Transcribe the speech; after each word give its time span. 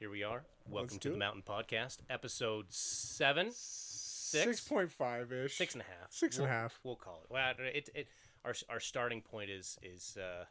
here 0.00 0.10
we 0.10 0.22
are. 0.22 0.42
Welcome 0.68 0.98
to 1.00 1.10
the. 1.10 1.16
Mountain 1.16 1.42
Podcast, 1.46 1.98
episode 2.08 2.66
seven, 2.70 3.50
Six 3.52 4.60
point 4.60 4.90
five 4.90 5.30
ish. 5.32 5.56
six 5.56 5.74
and 5.74 5.82
half, 5.82 6.10
Six 6.10 6.36
and 6.38 6.46
a 6.46 6.48
We'll- 6.48 6.58
half. 6.58 6.80
We'll 6.82 6.96
call 6.96 7.20
it. 7.24 7.30
Well, 7.32 7.52
it, 7.58 7.90
it 7.94 8.08
our 8.44 8.54
our 8.70 8.80
starting 8.80 9.20
point 9.20 9.50
is 9.50 9.78
is 9.82 10.16
uh, 10.16 10.44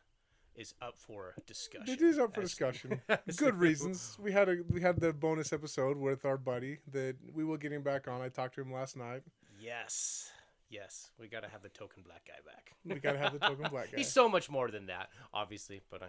is 0.55 0.75
up 0.83 0.97
for 0.99 1.33
discussion. 1.47 1.91
It 1.93 2.01
is 2.01 2.19
up 2.19 2.35
for 2.35 2.41
As- 2.41 2.49
discussion. 2.49 3.01
Good 3.37 3.55
reasons. 3.55 4.17
We 4.21 4.31
had 4.31 4.49
a 4.49 4.57
we 4.69 4.81
had 4.81 4.99
the 4.99 5.13
bonus 5.13 5.51
episode 5.51 5.97
with 5.97 6.25
our 6.25 6.37
buddy 6.37 6.77
that 6.91 7.15
we 7.33 7.43
will 7.43 7.57
get 7.57 7.71
him 7.71 7.81
back 7.81 8.07
on. 8.07 8.21
I 8.21 8.29
talked 8.29 8.55
to 8.55 8.61
him 8.61 8.71
last 8.71 8.95
night. 8.97 9.23
Yes, 9.61 10.31
yes, 10.69 11.09
we 11.19 11.27
got 11.27 11.41
to 11.41 11.49
have 11.49 11.61
the 11.63 11.67
token 11.69 12.01
black 12.03 12.25
guy 12.25 12.39
back. 12.45 12.75
We 12.85 12.95
gotta 13.01 13.17
have 13.17 13.33
the 13.33 13.39
token 13.39 13.67
black 13.69 13.91
guy. 13.91 13.97
He's 13.97 14.11
so 14.11 14.29
much 14.29 14.49
more 14.49 14.69
than 14.71 14.85
that, 14.85 15.09
obviously, 15.33 15.81
but 15.89 16.01
I, 16.03 16.07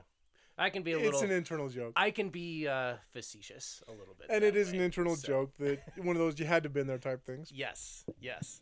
I 0.60 0.70
can 0.70 0.82
be 0.82 0.92
a 0.92 0.98
it's 0.98 1.04
little. 1.06 1.22
an 1.22 1.30
internal 1.30 1.68
joke. 1.68 1.94
I 1.96 2.10
can 2.10 2.28
be 2.28 2.68
uh, 2.68 2.94
facetious 3.12 3.82
a 3.88 3.92
little 3.92 4.14
bit, 4.18 4.26
and 4.30 4.44
it 4.44 4.54
is 4.56 4.70
an 4.72 4.80
internal 4.80 5.16
so- 5.16 5.26
joke 5.26 5.56
that 5.58 5.80
one 5.96 6.14
of 6.14 6.20
those 6.20 6.38
you 6.38 6.44
had 6.44 6.62
to 6.64 6.68
been 6.68 6.86
there 6.86 6.98
type 6.98 7.24
things. 7.24 7.50
Yes, 7.52 8.04
yes. 8.20 8.60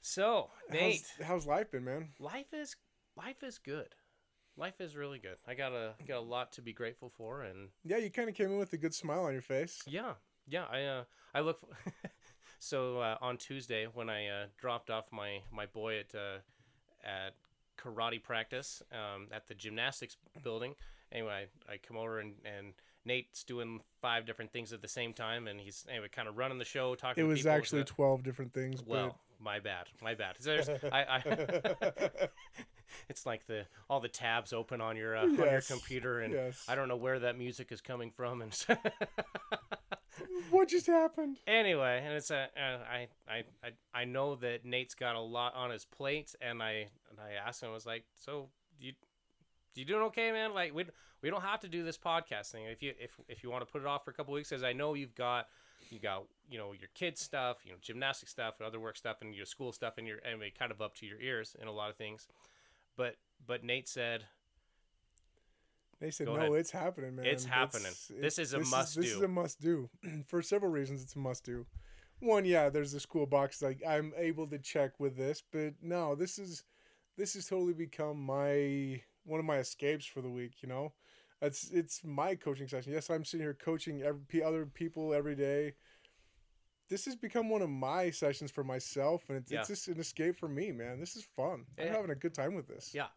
So 0.00 0.50
Nate, 0.70 1.04
How's, 1.18 1.26
how's 1.26 1.46
life 1.46 1.70
been, 1.70 1.84
man? 1.84 2.08
life 2.18 2.52
is 2.52 2.74
life 3.16 3.42
is 3.42 3.58
good. 3.58 3.94
Life 4.56 4.80
is 4.80 4.96
really 4.96 5.18
good. 5.18 5.36
I 5.46 5.54
got 5.54 5.72
a 5.72 5.94
got 6.06 6.18
a 6.18 6.20
lot 6.20 6.52
to 6.54 6.60
be 6.62 6.72
grateful 6.72 7.08
for, 7.16 7.42
and 7.42 7.68
Yeah, 7.84 7.98
you 7.98 8.10
kind 8.10 8.28
of 8.28 8.34
came 8.34 8.50
in 8.50 8.58
with 8.58 8.72
a 8.72 8.76
good 8.76 8.92
smile 8.94 9.22
on 9.24 9.32
your 9.32 9.42
face. 9.42 9.80
yeah, 9.86 10.14
yeah. 10.48 10.64
I 10.70 10.82
uh, 10.84 11.04
I 11.34 11.40
look. 11.40 11.60
so 12.58 12.98
uh, 12.98 13.16
on 13.20 13.36
Tuesday 13.38 13.86
when 13.92 14.10
I 14.10 14.26
uh, 14.28 14.46
dropped 14.58 14.90
off 14.90 15.06
my 15.12 15.40
my 15.52 15.66
boy 15.66 16.00
at 16.00 16.14
uh, 16.14 16.38
at 17.04 17.34
karate 17.78 18.22
practice 18.22 18.82
um, 18.92 19.28
at 19.32 19.46
the 19.46 19.54
gymnastics 19.54 20.16
building. 20.42 20.74
Anyway, 21.12 21.46
I, 21.68 21.72
I 21.72 21.76
come 21.76 21.96
over 21.96 22.18
and, 22.20 22.34
and 22.44 22.72
Nate's 23.04 23.44
doing 23.44 23.80
five 24.00 24.26
different 24.26 24.52
things 24.52 24.72
at 24.72 24.80
the 24.80 24.88
same 24.88 25.12
time, 25.12 25.46
and 25.46 25.60
he's 25.60 25.84
anyway 25.88 26.08
kind 26.10 26.28
of 26.28 26.36
running 26.36 26.58
the 26.58 26.64
show, 26.64 26.94
talking. 26.94 27.24
It 27.24 27.26
was 27.26 27.46
actually 27.46 27.82
so- 27.82 27.86
twelve 27.86 28.22
different 28.22 28.52
things. 28.52 28.82
well, 28.86 29.18
my 29.40 29.58
bad, 29.58 29.88
my 30.00 30.14
bad. 30.14 30.36
I, 30.92 31.02
I, 31.02 31.22
it's 33.08 33.26
like 33.26 33.46
the 33.46 33.66
all 33.90 34.00
the 34.00 34.08
tabs 34.08 34.52
open 34.52 34.80
on 34.80 34.96
your 34.96 35.16
uh, 35.16 35.22
on 35.24 35.36
your 35.36 35.60
computer, 35.60 36.20
and 36.20 36.32
yes. 36.32 36.64
I 36.68 36.74
don't 36.74 36.88
know 36.88 36.96
where 36.96 37.18
that 37.20 37.36
music 37.36 37.72
is 37.72 37.80
coming 37.80 38.10
from. 38.10 38.42
And 38.42 38.66
what 40.50 40.68
just 40.68 40.86
happened? 40.86 41.38
anyway, 41.46 42.02
and 42.04 42.14
it's 42.14 42.30
a 42.30 42.48
uh, 42.56 42.78
I, 42.88 43.08
I 43.28 43.44
I 43.64 43.70
I 43.92 44.04
know 44.04 44.36
that 44.36 44.64
Nate's 44.64 44.94
got 44.94 45.16
a 45.16 45.20
lot 45.20 45.54
on 45.54 45.70
his 45.70 45.84
plate, 45.84 46.34
and 46.40 46.62
I 46.62 46.88
and 47.10 47.18
I 47.18 47.32
asked 47.46 47.62
him, 47.62 47.70
I 47.70 47.72
was 47.72 47.86
like, 47.86 48.04
so 48.14 48.48
you 48.78 48.92
you 49.80 49.86
doing 49.86 50.02
okay, 50.04 50.32
man? 50.32 50.54
Like 50.54 50.74
we 50.74 50.84
we 51.22 51.30
don't 51.30 51.42
have 51.42 51.60
to 51.60 51.68
do 51.68 51.82
this 51.84 51.98
podcast 51.98 52.50
thing 52.50 52.64
if 52.66 52.82
you 52.82 52.92
if 53.00 53.18
if 53.28 53.42
you 53.42 53.50
want 53.50 53.66
to 53.66 53.70
put 53.70 53.82
it 53.82 53.86
off 53.86 54.04
for 54.04 54.10
a 54.10 54.14
couple 54.14 54.34
weeks, 54.34 54.50
because 54.50 54.64
I 54.64 54.72
know 54.72 54.94
you've 54.94 55.14
got 55.14 55.48
you 55.90 55.98
got 55.98 56.24
you 56.50 56.58
know 56.58 56.72
your 56.72 56.88
kids 56.94 57.20
stuff, 57.20 57.58
you 57.64 57.72
know 57.72 57.78
gymnastic 57.80 58.28
stuff, 58.28 58.54
and 58.58 58.66
other 58.66 58.80
work 58.80 58.96
stuff, 58.96 59.18
and 59.20 59.34
your 59.34 59.46
school 59.46 59.72
stuff, 59.72 59.94
and 59.98 60.06
your 60.06 60.18
anyway 60.24 60.52
kind 60.56 60.70
of 60.72 60.80
up 60.80 60.94
to 60.96 61.06
your 61.06 61.20
ears 61.20 61.56
in 61.60 61.68
a 61.68 61.72
lot 61.72 61.90
of 61.90 61.96
things. 61.96 62.28
But 62.96 63.16
but 63.46 63.64
Nate 63.64 63.88
said 63.88 64.24
They 66.00 66.10
said 66.10 66.26
no, 66.26 66.36
ahead. 66.36 66.52
it's 66.52 66.70
happening, 66.70 67.16
man. 67.16 67.26
It's 67.26 67.44
happening. 67.44 67.92
This 68.20 68.38
is 68.38 68.54
a 68.54 68.58
this 68.58 68.70
must 68.70 68.96
This 68.96 69.12
is 69.12 69.20
a 69.22 69.28
must 69.28 69.60
do 69.60 69.88
for 70.26 70.42
several 70.42 70.70
reasons. 70.70 71.02
It's 71.02 71.14
a 71.14 71.18
must 71.18 71.44
do. 71.44 71.66
One, 72.20 72.44
yeah, 72.44 72.68
there's 72.68 72.92
the 72.92 73.00
school 73.00 73.26
box. 73.26 73.62
Like 73.62 73.82
I'm 73.88 74.12
able 74.16 74.46
to 74.48 74.58
check 74.58 75.00
with 75.00 75.16
this, 75.16 75.42
but 75.50 75.74
no, 75.82 76.14
this 76.14 76.38
is 76.38 76.64
this 77.16 77.34
has 77.34 77.46
totally 77.46 77.72
become 77.74 78.20
my 78.24 79.02
one 79.24 79.40
of 79.40 79.46
my 79.46 79.58
escapes 79.58 80.06
for 80.06 80.20
the 80.20 80.30
week. 80.30 80.62
You 80.62 80.68
know, 80.68 80.92
it's 81.40 81.70
it's 81.70 82.02
my 82.04 82.34
coaching 82.34 82.68
session. 82.68 82.92
Yes, 82.92 83.10
I'm 83.10 83.24
sitting 83.24 83.44
here 83.44 83.54
coaching 83.54 84.02
every, 84.02 84.42
other 84.42 84.66
people 84.66 85.12
every 85.14 85.34
day. 85.36 85.74
This 86.88 87.06
has 87.06 87.16
become 87.16 87.48
one 87.48 87.62
of 87.62 87.70
my 87.70 88.10
sessions 88.10 88.50
for 88.50 88.62
myself, 88.64 89.22
and 89.28 89.38
it's, 89.38 89.50
Yeah. 89.50 89.60
it's 89.60 89.68
just 89.68 89.88
an 89.88 89.98
escape 89.98 90.36
for 90.36 90.48
me, 90.48 90.72
man. 90.72 91.00
This 91.00 91.16
is 91.16 91.24
fun. 91.24 91.64
I'm 91.78 91.86
Eh. 91.88 91.90
having 91.90 92.10
a 92.10 92.14
good 92.14 92.34
time 92.34 92.54
with 92.54 92.66
this. 92.68 92.92
Yeah. 92.94 93.08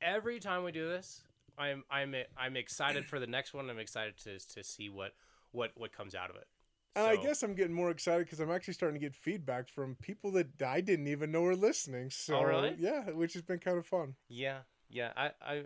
Every 0.00 0.40
time 0.40 0.64
we 0.64 0.72
do 0.72 0.88
this, 0.88 1.22
I'm 1.56 1.84
I'm 1.90 2.14
I'm 2.36 2.56
excited 2.56 3.06
for 3.06 3.20
the 3.20 3.26
next 3.28 3.54
one. 3.54 3.70
I'm 3.70 3.78
excited 3.78 4.16
to 4.24 4.38
to 4.54 4.64
see 4.64 4.88
what 4.88 5.14
what 5.52 5.70
what 5.76 5.92
comes 5.92 6.14
out 6.14 6.30
of 6.30 6.36
it. 6.36 6.48
And 6.96 7.06
I 7.06 7.14
guess 7.16 7.44
I'm 7.44 7.54
getting 7.54 7.72
more 7.74 7.90
excited 7.90 8.26
because 8.26 8.40
I'm 8.40 8.50
actually 8.50 8.74
starting 8.74 8.98
to 9.00 9.06
get 9.06 9.14
feedback 9.14 9.68
from 9.68 9.94
people 10.02 10.32
that 10.32 10.60
I 10.60 10.80
didn't 10.80 11.06
even 11.06 11.30
know 11.30 11.42
were 11.42 11.54
listening. 11.54 12.10
So 12.10 12.38
Oh, 12.38 12.42
really? 12.42 12.74
yeah, 12.78 13.10
which 13.10 13.34
has 13.34 13.42
been 13.42 13.60
kind 13.60 13.78
of 13.78 13.86
fun. 13.86 14.16
yeah, 14.26 14.62
yeah. 14.90 15.12
I 15.16 15.30
I 15.42 15.62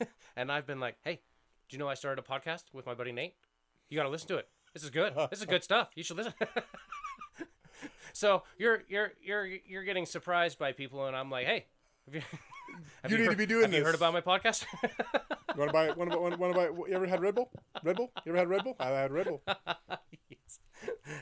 and 0.36 0.50
I've 0.50 0.66
been 0.66 0.80
like, 0.80 0.96
hey, 1.04 1.20
do 1.68 1.76
you 1.76 1.78
know 1.78 1.88
I 1.88 1.94
started 1.94 2.24
a 2.24 2.26
podcast 2.26 2.64
with 2.72 2.86
my 2.86 2.94
buddy 2.94 3.12
Nate? 3.12 3.34
You 3.88 3.96
got 3.96 4.04
to 4.04 4.08
listen 4.08 4.28
to 4.28 4.36
it. 4.36 4.48
This 4.74 4.84
is 4.84 4.90
good. 4.90 5.14
This 5.30 5.40
is 5.40 5.46
good 5.46 5.64
stuff. 5.70 5.90
You 5.94 6.02
should 6.02 6.16
listen. 6.16 6.34
so 8.12 8.42
you're 8.58 8.84
you're 8.88 9.12
you're 9.22 9.46
you're 9.46 9.84
getting 9.84 10.06
surprised 10.06 10.58
by 10.58 10.72
people, 10.72 11.06
and 11.06 11.16
I'm 11.16 11.30
like, 11.30 11.46
hey. 11.46 11.66
Have 12.06 12.14
you, 12.14 12.22
have 13.02 13.12
You 13.12 13.18
need 13.18 13.30
to 13.30 13.36
be 13.36 13.44
doing 13.44 13.64
have 13.64 13.74
you 13.74 13.84
heard 13.84 13.94
about 13.94 14.14
my 14.14 14.22
podcast? 14.22 14.64
You 14.82 14.88
want 15.58 15.68
to 15.68 15.72
buy? 15.72 15.86
To, 15.88 15.94
want 15.94 16.12
to, 16.12 16.18
want 16.18 16.54
to 16.54 16.58
buy? 16.58 16.64
You 16.88 16.94
ever 16.94 17.06
had 17.06 17.20
Red 17.20 17.34
Bull? 17.34 17.50
Red 17.82 17.96
Bull? 17.96 18.10
You 18.24 18.32
ever 18.32 18.38
had 18.38 18.48
Red 18.48 18.64
Bull? 18.64 18.76
I 18.80 18.88
had 18.88 19.12
Red 19.12 19.26
Bull. 19.26 19.42
Yes. 20.30 20.60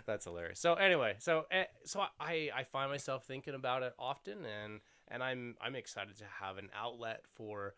That's 0.06 0.26
hilarious. 0.26 0.60
So 0.60 0.74
anyway, 0.74 1.16
so 1.18 1.46
eh, 1.50 1.64
so 1.84 2.04
I 2.20 2.50
I 2.54 2.64
find 2.64 2.90
myself 2.90 3.24
thinking 3.24 3.54
about 3.54 3.82
it 3.82 3.94
often, 3.98 4.44
and 4.44 4.80
and 5.08 5.22
I'm 5.22 5.56
I'm 5.60 5.74
excited 5.74 6.16
to 6.18 6.24
have 6.40 6.58
an 6.58 6.68
outlet 6.74 7.22
for 7.34 7.74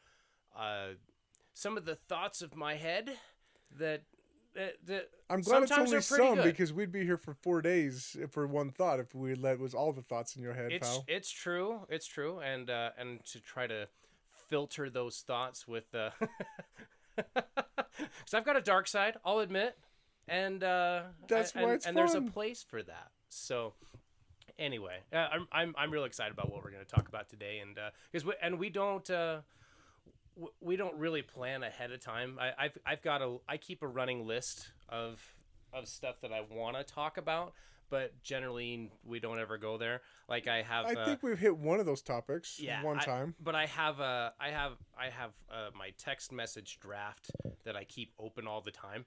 uh, 0.56 0.94
some 1.55 1.77
of 1.77 1.84
the 1.84 1.94
thoughts 1.94 2.43
of 2.43 2.55
my 2.55 2.75
head 2.75 3.11
that 3.78 4.03
that, 4.55 4.75
that 4.87 5.11
I'm 5.31 5.43
glad 5.43 5.62
it's 5.62 5.72
only 5.72 6.00
some 6.00 6.37
good. 6.37 6.44
because 6.44 6.72
we'd 6.72 6.91
be 6.91 7.05
here 7.05 7.17
for 7.19 7.34
four 7.34 7.62
days 7.62 8.17
for 8.31 8.47
one 8.47 8.71
thought 8.71 8.99
if 8.99 9.15
we 9.15 9.34
let 9.34 9.59
was 9.59 9.75
all 9.75 9.93
the 9.93 10.03
thoughts 10.03 10.37
in 10.37 10.43
your 10.43 10.55
head, 10.55 10.72
it's 10.72 10.88
pal. 10.88 11.05
it's 11.06 11.31
true, 11.31 11.81
it's 11.88 12.06
true, 12.06 12.41
and 12.41 12.71
uh, 12.71 12.91
and 12.99 13.25
to 13.27 13.41
try 13.41 13.67
to 13.67 13.88
filter 14.49 14.88
those 14.91 15.21
thoughts 15.21 15.69
with 15.69 15.94
uh, 15.94 16.11
because 17.17 18.34
I've 18.34 18.44
got 18.44 18.56
a 18.56 18.62
dark 18.62 18.88
side, 18.88 19.17
I'll 19.25 19.41
admit, 19.41 19.77
and 20.27 20.65
uh, 20.65 21.03
That's 21.28 21.53
and, 21.53 21.65
why 21.65 21.72
it's 21.75 21.87
and 21.87 21.97
there's 21.97 22.15
a 22.15 22.22
place 22.22 22.65
for 22.67 22.83
that. 22.83 23.11
So 23.28 23.75
anyway, 24.59 24.99
uh, 25.13 25.17
I'm 25.33 25.49
I'm 25.53 25.75
I'm 25.77 25.91
real 25.91 26.05
excited 26.05 26.33
about 26.33 26.51
what 26.53 26.63
we're 26.65 26.71
going 26.71 26.85
to 26.85 26.91
talk 26.95 27.09
about 27.09 27.29
today, 27.29 27.59
and 27.61 27.79
because 28.11 28.25
we, 28.25 28.35
and 28.43 28.59
we 28.59 28.71
don't. 28.71 29.09
Uh, 29.09 29.41
w- 30.37 30.53
we 30.61 30.77
don't 30.77 30.97
really 30.97 31.23
plan 31.23 31.63
ahead 31.63 31.91
of 31.93 32.01
time. 32.01 32.39
I, 32.41 32.65
I've 32.65 32.79
I've 32.87 33.03
got 33.03 33.23
a 33.23 33.39
I 33.49 33.57
keep 33.57 33.83
a 33.83 33.87
running 33.87 34.27
list 34.27 34.71
of 34.89 35.21
of 35.73 35.87
stuff 35.89 36.21
that 36.23 36.33
I 36.33 36.43
want 36.51 36.77
to 36.77 36.85
talk 36.85 37.19
about, 37.19 37.53
but 37.91 38.23
generally 38.23 38.91
we 39.05 39.21
don't 39.21 39.39
ever 39.39 39.59
go 39.59 39.77
there. 39.77 40.01
Like 40.29 40.49
I 40.49 40.63
have, 40.63 40.87
I 40.87 40.95
uh, 40.95 41.05
think 41.07 41.23
we've 41.23 41.39
hit 41.39 41.57
one 41.57 41.79
of 41.81 41.87
those 41.87 42.03
topics 42.03 42.59
yeah, 42.59 42.83
one 42.83 42.99
I- 42.99 43.05
time. 43.05 43.35
but 43.43 43.55
I 43.55 43.67
have 43.67 44.01
a 44.01 44.33
I 44.41 44.51
have 44.51 44.73
I 44.99 45.11
have 45.11 45.33
uh, 45.51 45.71
my 45.77 45.91
text 45.99 46.33
message 46.33 46.79
draft 46.81 47.31
that 47.65 47.77
I 47.77 47.85
keep 47.85 48.13
open 48.19 48.47
all 48.47 48.61
the 48.61 48.71
time, 48.71 49.05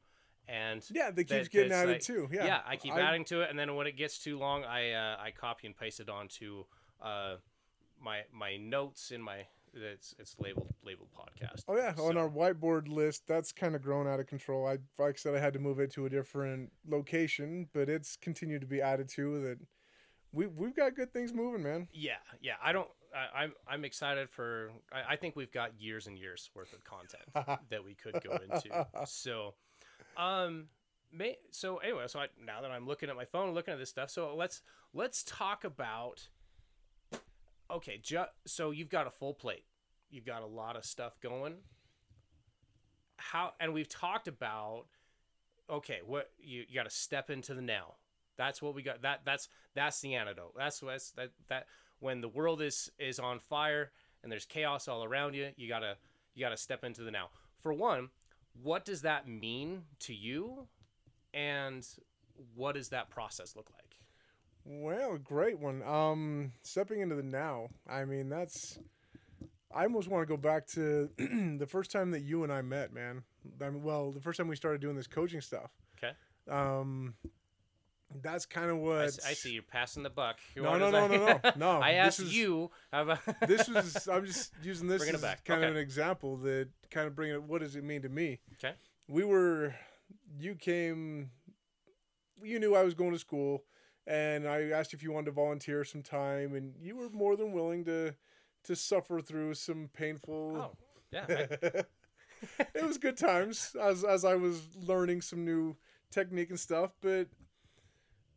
and 0.52 0.84
Yeah, 0.92 1.12
that 1.12 1.16
keeps 1.24 1.30
that- 1.30 1.52
getting 1.52 1.72
added 1.72 1.92
like- 1.94 2.02
too. 2.02 2.28
Yeah, 2.32 2.46
yeah, 2.46 2.62
I 2.66 2.76
keep 2.76 2.94
I- 2.94 3.02
adding 3.02 3.26
to 3.26 3.42
it, 3.42 3.50
and 3.50 3.58
then 3.58 3.76
when 3.76 3.88
it 3.88 3.96
gets 3.96 4.20
too 4.20 4.38
long, 4.38 4.64
I 4.64 4.92
uh, 4.92 5.18
I 5.20 5.32
copy 5.32 5.68
and 5.68 5.76
paste 5.78 6.00
it 6.00 6.10
onto 6.10 6.66
uh, 7.02 7.36
my 8.00 8.22
my 8.32 8.58
notes 8.58 9.12
in 9.12 9.22
my 9.22 9.46
it's 9.74 10.14
it's 10.20 10.36
labeled 10.40 10.68
labeled 10.84 11.10
podcast. 11.18 11.64
Oh 11.70 11.78
yeah, 11.78 11.94
on 11.98 12.18
our 12.18 12.30
whiteboard 12.30 12.90
list, 12.90 13.24
that's 13.28 13.52
kind 13.54 13.74
of 13.76 13.82
grown 13.82 14.06
out 14.08 14.20
of 14.20 14.28
control. 14.28 14.68
I 14.68 14.80
like 15.02 15.16
I 15.16 15.18
said, 15.18 15.34
I 15.36 15.40
had 15.40 15.54
to 15.54 15.60
move 15.60 15.80
it 15.80 15.92
to 15.94 16.06
a 16.06 16.10
different 16.10 16.72
location, 16.88 17.70
but 17.74 17.88
it's 17.88 18.18
continued 18.18 18.62
to 18.62 18.68
be 18.68 18.82
added 18.82 19.08
to. 19.16 19.42
That 19.42 19.60
we 20.34 20.48
we've 20.48 20.76
got 20.76 20.96
good 20.96 21.14
things 21.14 21.34
moving, 21.34 21.64
man. 21.64 21.88
Yeah, 21.94 22.16
yeah. 22.42 22.56
I 22.62 22.74
don't. 22.74 22.90
I, 23.16 23.44
I'm 23.44 23.54
I'm 23.68 23.86
excited 23.86 24.30
for. 24.30 24.72
I, 24.92 25.14
I 25.14 25.16
think 25.16 25.36
we've 25.38 25.52
got 25.52 25.80
years 25.80 26.08
and 26.08 26.18
years 26.18 26.50
worth 26.54 26.74
of 26.74 26.84
content 26.84 27.24
that 27.70 27.84
we 27.86 27.94
could 27.96 28.22
go 28.24 28.38
into. 28.44 28.88
So, 29.06 29.54
um, 30.22 30.66
may 31.12 31.38
so 31.50 31.78
anyway. 31.78 32.04
So 32.08 32.20
I, 32.20 32.28
now 32.46 32.62
that 32.62 32.72
I'm 32.72 32.88
looking 32.88 33.10
at 33.10 33.16
my 33.16 33.26
phone, 33.26 33.54
looking 33.54 33.74
at 33.74 33.80
this 33.80 33.90
stuff. 33.90 34.10
So 34.10 34.36
let's 34.36 34.62
let's 34.94 35.24
talk 35.24 35.64
about. 35.64 36.28
Okay, 37.70 38.00
ju- 38.04 38.26
so 38.46 38.72
you've 38.72 38.90
got 38.90 39.08
a 39.08 39.10
full 39.10 39.34
plate. 39.34 39.64
You've 40.10 40.26
got 40.26 40.44
a 40.44 40.46
lot 40.46 40.76
of 40.76 40.86
stuff 40.86 41.20
going. 41.22 41.56
How 43.18 43.54
and 43.60 43.74
we've 43.74 43.90
talked 43.90 44.28
about. 44.28 44.86
Okay, 45.70 46.00
what 46.06 46.30
you 46.40 46.66
you 46.68 46.76
got 46.76 46.84
to 46.84 46.90
step 46.90 47.30
into 47.30 47.54
the 47.54 47.62
now. 47.62 47.96
That's 48.38 48.62
what 48.62 48.76
we 48.76 48.84
got. 48.84 49.02
That 49.02 49.22
that's 49.26 49.48
that's 49.74 50.02
the 50.02 50.16
antidote. 50.16 50.54
That's 50.56 50.84
what's 50.84 51.12
that 51.12 51.32
that 51.48 51.66
when 52.00 52.22
the 52.22 52.30
world 52.30 52.62
is 52.62 52.92
is 53.00 53.20
on 53.20 53.40
fire 53.40 53.92
and 54.22 54.32
there's 54.32 54.46
chaos 54.46 54.88
all 54.88 55.04
around 55.04 55.34
you, 55.34 55.50
you 55.56 55.68
gotta 55.68 55.96
you 56.36 56.46
gotta 56.46 56.58
step 56.58 56.84
into 56.84 57.04
the 57.04 57.12
now. 57.12 57.30
For 57.62 57.74
one, 57.74 58.10
what 58.62 58.86
does 58.86 59.02
that 59.02 59.28
mean 59.28 59.84
to 60.02 60.14
you, 60.14 60.68
and 61.34 61.86
what 62.56 62.76
does 62.76 62.90
that 62.90 63.10
process 63.10 63.56
look 63.56 63.70
like? 63.72 63.98
Well, 64.64 65.18
great 65.18 65.60
one. 65.60 65.82
Um, 65.84 66.52
stepping 66.64 67.02
into 67.02 67.16
the 67.16 67.24
now. 67.24 67.70
I 67.90 68.06
mean, 68.06 68.30
that's. 68.30 68.80
I 69.74 69.84
almost 69.84 70.10
want 70.10 70.22
to 70.22 70.26
go 70.26 70.38
back 70.38 70.68
to 70.74 71.10
the 71.18 71.68
first 71.68 71.92
time 71.92 72.12
that 72.12 72.22
you 72.22 72.44
and 72.44 72.52
I 72.52 72.62
met, 72.62 72.94
man. 72.94 73.24
I 73.62 73.70
mean, 73.70 73.84
well, 73.84 74.12
the 74.12 74.20
first 74.20 74.38
time 74.38 74.48
we 74.48 74.56
started 74.56 74.82
doing 74.82 74.96
this 74.96 75.08
coaching 75.08 75.42
stuff. 75.42 75.72
Okay. 75.98 76.14
Um, 76.50 77.16
that's 78.22 78.46
kind 78.46 78.70
of 78.70 78.78
I, 78.78 78.80
what 78.80 79.02
s- 79.06 79.20
I 79.26 79.34
see 79.34 79.52
you're 79.54 79.64
passing 79.64 80.04
the 80.04 80.10
buck. 80.10 80.38
You 80.56 80.62
No, 80.64 80.78
no, 80.78 80.90
no, 80.92 81.08
no, 81.08 81.18
no, 81.44 81.52
no. 81.56 81.70
I 81.82 81.92
asked 82.06 82.20
is- 82.20 82.36
you. 82.36 82.70
About 82.92 83.20
this 83.48 83.68
was 83.70 84.08
I'm 84.08 84.26
just 84.26 84.54
using 84.64 84.88
this 84.88 85.08
as 85.08 85.22
back. 85.22 85.46
kind 85.46 85.64
of 85.64 85.72
an 85.72 85.78
example 85.78 86.38
that 86.38 86.70
kind 86.90 87.08
of 87.08 87.16
bringing 87.16 87.36
it. 87.36 87.44
What 87.44 87.62
does 87.62 87.76
it 87.76 87.84
mean 87.84 88.02
to 88.04 88.10
me? 88.10 88.40
Okay. 88.54 88.74
We 89.08 89.24
were, 89.24 89.76
you 90.40 90.56
came, 90.56 91.32
you 92.42 92.60
knew 92.60 92.76
I 92.76 92.84
was 92.84 92.94
going 92.94 93.12
to 93.12 93.20
school, 93.20 93.64
and 94.08 94.48
I 94.48 94.70
asked 94.70 94.94
if 94.94 95.04
you 95.04 95.12
wanted 95.12 95.26
to 95.26 95.32
volunteer 95.32 95.84
some 95.84 96.02
time, 96.02 96.56
and 96.56 96.74
you 96.80 96.96
were 96.96 97.10
more 97.10 97.36
than 97.36 97.52
willing 97.52 97.84
to, 97.86 98.16
to 98.66 98.76
suffer 98.76 99.20
through 99.22 99.56
some 99.56 99.90
painful. 99.94 100.58
Oh, 100.58 100.78
yeah. 101.12 101.26
I- 101.30 101.84
it 102.74 102.84
was 102.84 102.98
good 102.98 103.18
times 103.18 103.76
as 103.80 104.04
as 104.04 104.26
I 104.26 104.34
was 104.34 104.62
learning 104.76 105.22
some 105.22 105.46
new 105.46 105.76
technique 106.10 106.50
and 106.50 106.60
stuff, 106.60 106.90
but 107.00 107.28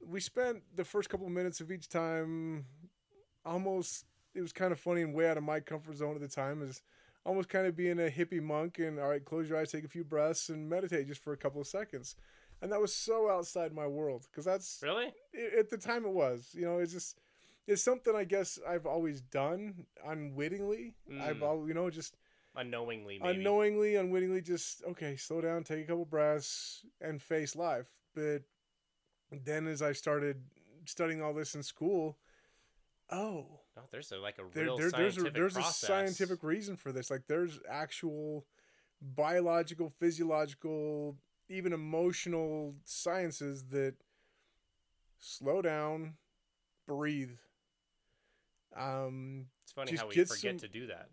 we 0.07 0.21
spent 0.21 0.63
the 0.77 0.85
first 0.85 1.09
couple 1.09 1.27
of 1.27 1.33
minutes 1.33 1.61
of 1.61 1.71
each 1.71 1.89
time 1.89 2.65
almost 3.45 4.05
it 4.35 4.41
was 4.41 4.53
kind 4.53 4.73
of 4.73 4.81
funny 4.81 5.03
and 5.03 5.15
way 5.15 5.29
out 5.29 5.37
of 5.37 5.43
my 5.45 5.61
comfort 5.61 5.97
zone 5.97 6.15
at 6.15 6.21
the 6.21 6.29
time 6.29 6.63
is 6.63 6.83
almost 7.25 7.49
kind 7.49 7.67
of 7.67 7.77
being 7.77 7.99
a 8.01 8.11
hippie 8.11 8.43
monk 8.43 8.79
and 8.79 8.99
all 8.99 9.09
right 9.09 9.25
close 9.25 9.49
your 9.49 9.59
eyes 9.59 9.71
take 9.73 9.85
a 9.85 9.89
few 9.89 10.05
breaths 10.05 10.49
and 10.49 10.69
meditate 10.69 11.07
just 11.07 11.23
for 11.23 11.33
a 11.33 11.37
couple 11.37 11.61
of 11.61 11.67
seconds 11.67 12.17
and 12.63 12.71
that 12.73 12.81
was 12.81 12.95
so 12.95 13.31
outside 13.31 13.73
my 13.73 13.87
world 13.87 14.27
because 14.31 14.45
that's 14.45 14.81
really? 14.83 15.13
i- 15.35 15.59
at 15.59 15.71
the 15.71 15.77
time 15.79 16.05
it 16.05 16.13
was 16.13 16.51
you 16.55 16.65
know 16.65 16.79
it's 16.79 16.93
just 16.93 17.19
it's 17.67 17.83
something 17.83 18.15
i 18.15 18.25
guess 18.25 18.59
i've 18.69 18.87
always 18.87 19.21
done 19.21 19.87
unwittingly 20.07 20.95
i've 21.21 21.39
Mm. 21.39 21.43
al- 21.43 21.69
you 21.69 21.75
know 21.75 21.91
just 21.91 22.17
Unknowingly, 22.57 23.19
maybe. 23.19 23.35
unknowingly, 23.35 23.97
unwittingly, 23.97 24.41
just 24.41 24.85
okay, 24.85 25.17
slow 25.17 25.41
down, 25.41 25.65
take 25.65 25.83
a 25.83 25.89
couple 25.89 26.05
breaths, 26.05 26.87
and 27.01 27.21
face 27.21 27.57
life. 27.57 27.89
But 28.15 28.43
then, 29.45 29.67
as 29.67 29.83
I 29.83 29.93
started 29.93 30.43
studying 30.87 31.23
all 31.23 31.33
this 31.35 31.55
in 31.55 31.63
school, 31.63 32.19
oh, 33.11 33.61
No, 33.77 33.83
there's 33.91 34.13
a, 34.13 34.19
like 34.19 34.39
a 34.39 34.43
there, 34.53 34.65
real 34.65 34.77
there, 34.77 34.91
there's 34.91 35.17
a 35.17 35.21
scientific 35.23 35.35
there's 35.35 35.53
process. 35.55 35.83
a 35.83 35.87
scientific 35.87 36.43
reason 36.43 36.77
for 36.77 36.93
this. 36.93 37.11
Like, 37.11 37.23
there's 37.27 37.61
actual 37.69 38.47
biological, 39.01 39.91
physiological, 39.99 41.17
even 41.49 41.73
emotional 41.73 42.75
sciences 42.85 43.65
that 43.71 43.95
slow 45.19 45.63
down, 45.63 46.15
breathe. 46.87 47.33
Um, 48.77 49.47
It's 49.63 49.73
funny 49.73 49.97
how 49.97 50.09
we 50.09 50.15
forget 50.15 50.37
some- 50.41 50.59
to 50.59 50.69
do 50.69 50.87
that. 50.89 51.09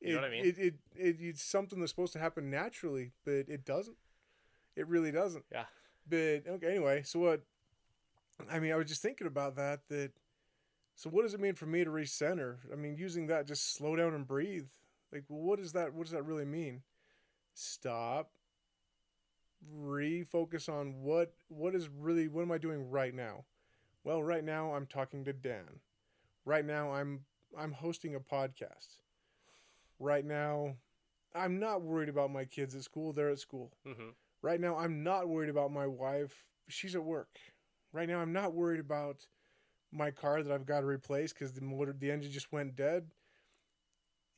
it, 0.00 0.10
know 0.10 0.16
what 0.16 0.24
I 0.24 0.30
mean? 0.30 0.44
It, 0.46 0.58
it, 0.58 0.74
it, 0.96 1.16
it's 1.20 1.42
something 1.42 1.78
that's 1.80 1.92
supposed 1.92 2.12
to 2.14 2.18
happen 2.18 2.50
naturally, 2.50 3.12
but 3.24 3.48
it 3.48 3.64
doesn't. 3.64 3.96
It 4.76 4.86
really 4.86 5.12
doesn't. 5.12 5.44
Yeah. 5.52 5.64
But 6.08 6.42
okay, 6.48 6.68
anyway, 6.70 7.02
so 7.04 7.20
what? 7.20 7.42
I 8.50 8.58
mean, 8.58 8.72
I 8.72 8.76
was 8.76 8.88
just 8.88 9.02
thinking 9.02 9.26
about 9.26 9.56
that. 9.56 9.80
That 9.88 10.12
so, 10.94 11.10
what 11.10 11.22
does 11.22 11.34
it 11.34 11.40
mean 11.40 11.54
for 11.54 11.66
me 11.66 11.84
to 11.84 11.90
recenter? 11.90 12.58
I 12.72 12.76
mean, 12.76 12.96
using 12.96 13.26
that, 13.28 13.46
just 13.46 13.74
slow 13.74 13.96
down 13.96 14.14
and 14.14 14.26
breathe. 14.26 14.68
Like, 15.12 15.24
well, 15.28 15.42
what 15.42 15.60
does 15.60 15.72
that? 15.72 15.94
What 15.94 16.04
does 16.04 16.12
that 16.12 16.24
really 16.24 16.44
mean? 16.44 16.82
Stop. 17.54 18.30
Refocus 19.76 20.68
on 20.70 21.02
what 21.02 21.34
what 21.48 21.74
is 21.74 21.88
really 21.88 22.28
what 22.28 22.42
am 22.42 22.52
I 22.52 22.56
doing 22.58 22.90
right 22.90 23.14
now? 23.14 23.44
Well, 24.04 24.22
right 24.22 24.44
now 24.44 24.74
I'm 24.74 24.86
talking 24.86 25.24
to 25.24 25.32
Dan. 25.34 25.80
Right 26.44 26.64
now 26.64 26.92
I'm 26.92 27.26
I'm 27.58 27.72
hosting 27.72 28.14
a 28.14 28.20
podcast. 28.20 28.98
Right 29.98 30.24
now, 30.24 30.76
I'm 31.34 31.58
not 31.58 31.82
worried 31.82 32.08
about 32.08 32.30
my 32.30 32.44
kids 32.44 32.74
at 32.74 32.82
school. 32.84 33.12
They're 33.12 33.30
at 33.30 33.38
school. 33.40 33.72
hmm 33.84 34.10
Right 34.42 34.60
now, 34.60 34.76
I'm 34.76 35.02
not 35.02 35.28
worried 35.28 35.50
about 35.50 35.70
my 35.72 35.86
wife. 35.86 36.44
She's 36.68 36.94
at 36.94 37.04
work. 37.04 37.38
Right 37.92 38.08
now, 38.08 38.20
I'm 38.20 38.32
not 38.32 38.54
worried 38.54 38.80
about 38.80 39.26
my 39.92 40.10
car 40.10 40.42
that 40.42 40.52
I've 40.52 40.66
got 40.66 40.80
to 40.80 40.86
replace 40.86 41.32
because 41.32 41.52
the 41.52 41.60
motor, 41.62 41.92
the 41.98 42.10
engine 42.10 42.30
just 42.32 42.52
went 42.52 42.76
dead. 42.76 43.08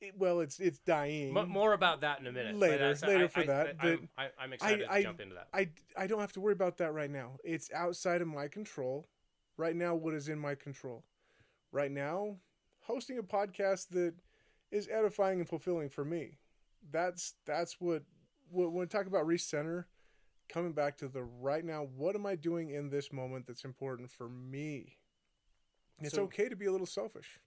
It, 0.00 0.14
well, 0.18 0.40
it's 0.40 0.58
it's 0.58 0.78
dying. 0.80 1.36
M- 1.36 1.48
more 1.48 1.74
about 1.74 2.00
that 2.00 2.18
in 2.18 2.26
a 2.26 2.32
minute. 2.32 2.58
but 2.58 2.70
Later- 2.70 2.96
later 3.06 3.24
I, 3.24 3.28
for 3.28 3.40
I, 3.40 3.46
that, 3.46 3.66
I, 3.68 3.72
but 3.82 3.86
I'm, 3.92 4.08
I, 4.18 4.28
I'm 4.40 4.52
excited 4.52 4.86
I- 4.90 4.98
to 4.98 5.02
jump 5.04 5.20
into 5.20 5.34
that. 5.36 5.48
I, 5.52 5.68
I 5.96 6.06
don't 6.08 6.20
have 6.20 6.32
to 6.32 6.40
worry 6.40 6.54
about 6.54 6.78
that 6.78 6.92
right 6.92 7.10
now. 7.10 7.36
It's 7.44 7.70
outside 7.72 8.20
of 8.22 8.28
my 8.28 8.48
control. 8.48 9.06
Right 9.58 9.76
now, 9.76 9.94
what 9.94 10.14
is 10.14 10.28
in 10.28 10.38
my 10.38 10.54
control? 10.56 11.04
Right 11.70 11.90
now, 11.92 12.38
hosting 12.80 13.18
a 13.18 13.22
podcast 13.22 13.90
that 13.90 14.14
is 14.72 14.88
edifying 14.90 15.38
and 15.38 15.48
fulfilling 15.48 15.90
for 15.90 16.04
me. 16.04 16.38
That's 16.90 17.34
that's 17.46 17.80
what, 17.80 18.02
what 18.50 18.72
when 18.72 18.84
I 18.84 18.88
talk 18.88 19.06
about 19.06 19.26
recenter, 19.26 19.84
coming 20.52 20.72
back 20.72 20.98
to 20.98 21.08
the 21.08 21.22
right 21.22 21.64
now, 21.64 21.84
what 21.96 22.14
am 22.14 22.26
I 22.26 22.36
doing 22.36 22.70
in 22.70 22.90
this 22.90 23.12
moment 23.12 23.46
that's 23.46 23.64
important 23.64 24.10
for 24.10 24.28
me? 24.28 24.98
It's 25.98 26.14
So- 26.14 26.24
okay 26.24 26.48
to 26.48 26.56
be 26.56 26.66
a 26.66 26.72
little 26.72 26.86
selfish. 26.86 27.40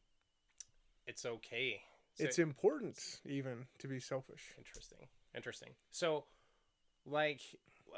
It's 1.06 1.26
okay. 1.26 1.84
So- 2.16 2.24
it's 2.24 2.40
important 2.40 3.22
even 3.26 3.68
to 3.80 3.88
be 3.88 4.00
selfish. 4.00 4.56
Interesting. 4.58 5.10
Interesting. 5.36 5.76
So, 5.92 6.26
like, 7.06 7.42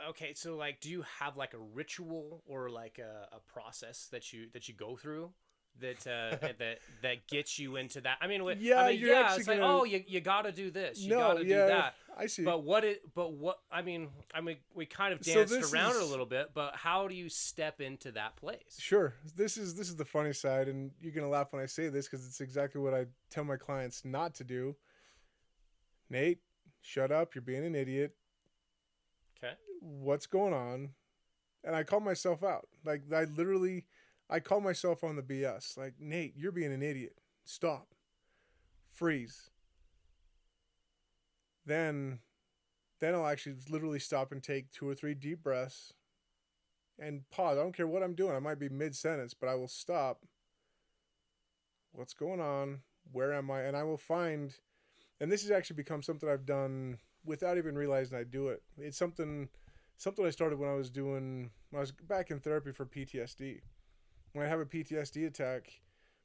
okay, 0.10 0.34
so 0.34 0.56
like, 0.56 0.82
do 0.82 0.90
you 0.90 1.04
have 1.04 1.38
like 1.38 1.54
a 1.54 1.60
ritual 1.60 2.44
or 2.46 2.70
like 2.70 2.98
a, 3.00 3.30
a 3.32 3.40
process 3.40 4.08
that 4.08 4.34
you 4.34 4.50
that 4.54 4.68
you 4.68 4.74
go 4.74 4.98
through 4.98 5.34
that 5.82 6.08
uh, 6.08 6.38
that 6.60 6.80
that 7.02 7.28
gets 7.28 7.58
you 7.60 7.76
into 7.76 8.02
that? 8.02 8.18
I 8.22 8.28
mean, 8.28 8.42
Yeah, 8.60 8.82
I 8.82 8.92
mean, 8.92 9.00
yeah, 9.06 9.36
it's 9.36 9.48
like, 9.48 9.60
gonna- 9.60 9.80
oh, 9.80 9.84
you, 9.84 10.04
you 10.08 10.22
got 10.22 10.44
to 10.44 10.52
do 10.52 10.72
this, 10.72 11.00
you 11.00 11.10
no, 11.12 11.20
got 11.20 11.34
to 11.36 11.46
yeah, 11.46 11.62
do 11.64 11.68
that. 11.68 11.96
I 12.18 12.26
see. 12.26 12.44
But 12.44 12.64
what 12.64 12.84
it, 12.84 13.02
but 13.14 13.34
what 13.34 13.60
I 13.72 13.82
mean, 13.84 14.10
I 14.34 14.42
mean, 14.42 14.58
we 14.74 14.86
kind 14.86 15.14
of 15.14 15.22
danced 15.22 15.54
this 15.54 15.72
around 15.72 15.96
it 15.96 16.02
a 16.02 16.06
little 16.06 16.26
bit, 16.26 16.50
but 16.54 16.76
how 16.76 17.08
do 17.08 17.14
you 17.14 17.30
step 17.30 17.80
into 17.80 18.12
that 18.14 18.36
place? 18.38 18.78
Sure. 18.80 19.14
This 19.36 19.58
is 19.58 19.76
this 19.76 19.88
is 19.88 19.96
the 19.96 20.06
funny 20.06 20.34
side, 20.34 20.68
and 20.68 20.92
you're 21.00 21.14
gonna 21.14 21.30
laugh 21.30 21.54
when 21.54 21.62
I 21.62 21.68
say 21.68 21.90
this 21.90 22.08
because 22.08 22.26
it's 22.26 22.42
exactly 22.42 22.82
what 22.82 22.94
I 22.94 23.06
tell 23.30 23.44
my 23.44 23.58
clients 23.58 24.04
not 24.04 24.34
to 24.36 24.44
do. 24.44 24.76
Nate, 26.10 26.40
shut 26.82 27.12
up! 27.12 27.36
You're 27.36 27.42
being 27.44 27.66
an 27.66 27.76
idiot. 27.76 28.16
Okay. 29.44 29.54
What's 29.82 30.26
going 30.26 30.54
on? 30.54 30.90
And 31.64 31.76
I 31.76 31.84
call 31.84 32.00
myself 32.00 32.44
out. 32.44 32.68
Like 32.86 33.04
I 33.14 33.26
literally, 33.26 33.86
I 34.30 34.40
call 34.40 34.62
myself 34.62 35.04
on 35.04 35.16
the 35.16 35.22
BS. 35.22 35.78
Like 35.78 35.96
Nate, 36.00 36.34
you're 36.36 36.52
being 36.52 36.74
an 36.74 36.84
idiot. 36.84 37.18
Stop. 37.46 37.88
Freeze. 38.92 39.50
Then, 41.66 42.20
then 43.00 43.14
I'll 43.14 43.28
actually 43.28 43.56
literally 43.70 44.00
stop 44.00 44.32
and 44.32 44.42
take 44.42 44.72
two 44.72 44.88
or 44.88 44.96
three 44.96 45.14
deep 45.14 45.44
breaths 45.44 45.94
and 47.00 47.30
pause. 47.30 47.58
I 47.58 47.62
don't 47.62 47.76
care 47.76 47.88
what 47.88 48.04
I'm 48.04 48.16
doing. 48.16 48.36
I 48.36 48.40
might 48.40 48.60
be 48.60 48.70
mid 48.70 48.96
sentence, 48.96 49.34
but 49.34 49.50
I 49.50 49.56
will 49.56 49.68
stop. 49.68 50.24
What's 51.92 52.14
going 52.14 52.42
on? 52.42 52.82
Where 53.12 53.34
am 53.34 53.50
I? 53.52 53.62
And 53.62 53.76
I 53.76 53.84
will 53.84 53.98
find, 53.98 54.56
and 55.20 55.32
this 55.32 55.42
has 55.42 55.52
actually 55.52 55.78
become 55.78 56.02
something 56.02 56.30
I've 56.30 56.46
done 56.46 56.98
without 57.26 57.58
even 57.58 57.78
realizing 57.78 58.18
I 58.18 58.24
do 58.24 58.48
it. 58.50 58.62
It's 58.78 58.98
something, 58.98 59.50
something 59.98 60.26
I 60.26 60.30
started 60.30 60.60
when 60.60 60.70
I 60.70 60.76
was 60.76 60.90
doing, 60.90 61.52
when 61.70 61.80
I 61.80 61.82
was 61.82 61.92
back 61.92 62.32
in 62.32 62.40
therapy 62.40 62.72
for 62.72 62.86
PTSD. 62.86 63.62
When 64.38 64.46
I 64.46 64.50
have 64.50 64.60
a 64.60 64.66
PTSD 64.66 65.26
attack, 65.26 65.82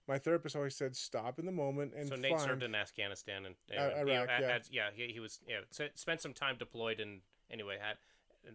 my 0.07 0.19
therapist 0.19 0.55
always 0.55 0.77
said, 0.77 0.95
"Stop 0.95 1.39
in 1.39 1.47
the 1.47 1.53
moment 1.53 1.95
and 1.97 2.05
so 2.09 2.11
find." 2.11 2.23
Nate 2.23 2.41
served 2.41 2.63
in 2.63 2.75
Afghanistan 2.75 3.47
and 3.47 3.55
Uh, 3.71 3.75
anyway, 3.81 3.99
you 4.01 4.05
know, 4.07 4.13
Iraq, 4.23 4.29
had- 4.29 4.43
yeah. 4.43 4.53
had- 4.53 4.69
yeah, 4.71 4.91
he, 4.95 5.13
he 5.15 5.21
was 5.21 5.41
yeah, 5.49 5.61
so 5.71 5.89
spent 5.95 6.21
some 6.21 6.35
time 6.35 6.57
deployed 6.59 7.01
and 7.01 7.23
anyway 7.51 7.79
had 7.81 7.97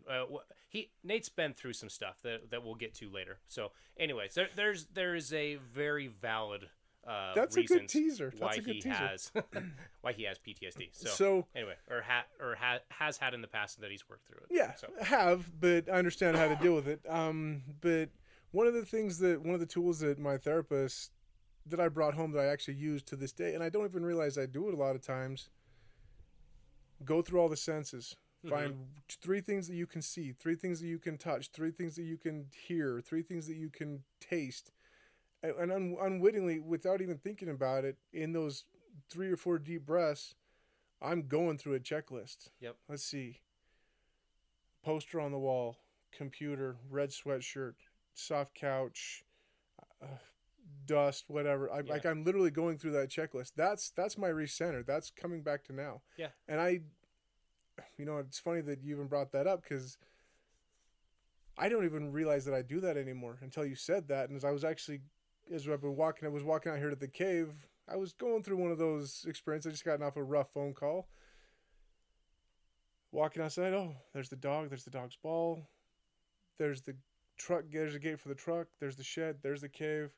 uh, 0.07 0.25
he 0.69 0.91
Nate's 1.03 1.29
been 1.29 1.53
through 1.53 1.73
some 1.73 1.89
stuff 1.89 2.21
that 2.21 2.51
that 2.51 2.63
we'll 2.63 2.75
get 2.75 2.93
to 2.95 3.09
later. 3.09 3.39
So 3.47 3.71
anyways, 3.97 4.35
there, 4.35 4.49
there's 4.55 4.85
there 4.93 5.15
is 5.15 5.33
a 5.33 5.55
very 5.55 6.07
valid 6.07 6.69
uh, 7.07 7.33
That's 7.33 7.55
a 7.55 7.63
good 7.63 7.87
teaser. 7.87 8.33
why 8.37 8.51
a 8.53 8.61
good 8.61 8.75
he 8.75 8.81
teaser. 8.81 8.93
has 8.95 9.31
why 10.01 10.11
he 10.13 10.23
has 10.23 10.37
PTSD. 10.37 10.89
So, 10.91 11.09
so 11.09 11.47
anyway, 11.55 11.75
or 11.89 12.01
ha, 12.01 12.25
or 12.39 12.55
ha, 12.55 12.79
has 12.89 13.17
had 13.17 13.33
in 13.33 13.41
the 13.41 13.47
past 13.47 13.79
that 13.81 13.89
he's 13.89 14.07
worked 14.09 14.27
through 14.27 14.41
it. 14.49 14.55
Yeah, 14.55 14.73
So 14.75 14.87
have, 15.01 15.49
but 15.59 15.89
I 15.89 15.93
understand 15.93 16.37
how 16.37 16.47
to 16.47 16.55
deal 16.57 16.75
with 16.75 16.87
it. 16.87 16.99
Um, 17.09 17.63
but 17.81 18.09
one 18.57 18.65
of 18.65 18.73
the 18.73 18.85
things 18.85 19.19
that 19.19 19.39
one 19.43 19.53
of 19.53 19.59
the 19.59 19.67
tools 19.67 19.99
that 19.99 20.17
my 20.17 20.35
therapist 20.35 21.11
that 21.67 21.79
I 21.79 21.89
brought 21.89 22.15
home 22.15 22.31
that 22.31 22.39
I 22.39 22.45
actually 22.45 22.73
use 22.73 23.03
to 23.03 23.15
this 23.15 23.31
day, 23.31 23.53
and 23.53 23.63
I 23.63 23.69
don't 23.69 23.85
even 23.85 24.03
realize 24.03 24.35
I 24.35 24.47
do 24.47 24.67
it 24.67 24.73
a 24.73 24.77
lot 24.77 24.95
of 24.95 25.03
times. 25.03 25.49
Go 27.05 27.21
through 27.21 27.39
all 27.39 27.49
the 27.49 27.55
senses. 27.55 28.15
Mhm. 28.43 28.49
Find 28.49 28.87
three 29.21 29.41
things 29.41 29.67
that 29.67 29.75
you 29.75 29.85
can 29.85 30.01
see, 30.01 30.31
three 30.31 30.55
things 30.55 30.79
that 30.79 30.87
you 30.87 30.97
can 30.97 31.19
touch, 31.19 31.51
three 31.51 31.69
things 31.69 31.97
that 31.97 32.03
you 32.03 32.17
can 32.17 32.49
hear, 32.51 32.99
three 32.99 33.21
things 33.21 33.45
that 33.45 33.57
you 33.57 33.69
can 33.69 34.03
taste, 34.19 34.71
and, 35.43 35.55
and 35.57 35.71
un- 35.71 35.97
unwittingly, 36.01 36.59
without 36.59 36.99
even 36.99 37.19
thinking 37.19 37.49
about 37.49 37.85
it, 37.85 37.97
in 38.11 38.31
those 38.31 38.65
three 39.07 39.31
or 39.31 39.37
four 39.37 39.59
deep 39.59 39.85
breaths, 39.85 40.33
I'm 40.99 41.27
going 41.27 41.59
through 41.59 41.75
a 41.75 41.79
checklist. 41.79 42.49
Yep. 42.59 42.75
Let's 42.89 43.03
see. 43.03 43.41
Poster 44.81 45.19
on 45.19 45.31
the 45.31 45.37
wall, 45.37 45.77
computer, 46.11 46.77
red 46.89 47.09
sweatshirt, 47.09 47.75
soft 48.17 48.53
couch, 48.55 49.23
uh, 50.01 50.17
dust, 50.85 51.25
whatever. 51.27 51.71
I, 51.71 51.81
Yeah. 51.81 51.93
Like 51.93 52.05
I'm 52.05 52.23
literally 52.23 52.51
going 52.51 52.77
through 52.77 52.91
that 52.91 53.09
checklist. 53.09 53.53
That's 53.55 53.89
that's 53.91 54.17
my 54.17 54.29
recenter. 54.29 54.85
That's 54.85 55.11
coming 55.11 55.41
back 55.41 55.63
to 55.65 55.73
now. 55.73 56.01
Yeah. 56.17 56.29
And 56.47 56.59
I, 56.59 56.81
you 57.97 58.05
know, 58.05 58.17
it's 58.17 58.39
funny 58.39 58.61
that 58.61 58.83
you 58.83 58.95
even 58.95 59.07
brought 59.07 59.31
that 59.31 59.47
up 59.47 59.63
because 59.63 59.97
I 61.57 61.69
don't 61.69 61.85
even 61.85 62.11
realize 62.11 62.45
that 62.45 62.53
I 62.53 62.61
do 62.61 62.79
that 62.81 62.97
anymore 62.97 63.37
until 63.41 63.65
you 63.65 63.75
said 63.75 64.07
that. 64.09 64.29
And 64.29 64.37
as 64.37 64.45
I 64.45 64.51
was 64.51 64.63
actually, 64.63 65.01
as 65.53 65.67
I've 65.67 65.81
been 65.81 65.95
walking, 65.95 66.27
I 66.27 66.31
was 66.31 66.43
walking 66.43 66.71
out 66.71 66.77
here 66.77 66.89
to 66.89 66.95
the 66.95 67.07
cave. 67.07 67.53
I 67.89 67.95
was 67.95 68.13
going 68.13 68.43
through 68.43 68.57
one 68.57 68.71
of 68.71 68.77
those 68.77 69.25
experiences. 69.27 69.69
I 69.69 69.71
just 69.71 69.85
gotten 69.85 70.05
off 70.05 70.17
a 70.17 70.23
rough 70.23 70.51
phone 70.53 70.73
call. 70.73 71.07
Walking 73.11 73.41
outside, 73.41 73.73
oh, 73.73 73.95
there's 74.13 74.29
the 74.29 74.35
dog. 74.35 74.69
There's 74.69 74.83
the 74.83 74.91
dog's 74.91 75.15
ball. 75.15 75.67
There's 76.59 76.81
the 76.81 76.95
truck. 77.37 77.65
There's 77.71 77.95
a 77.95 77.99
gate 77.99 78.19
for 78.19 78.29
the 78.29 78.35
truck. 78.35 78.67
There's 78.79 78.95
the 78.95 79.03
shed. 79.03 79.37
There's 79.41 79.61
the 79.61 79.69
cave. 79.69 80.11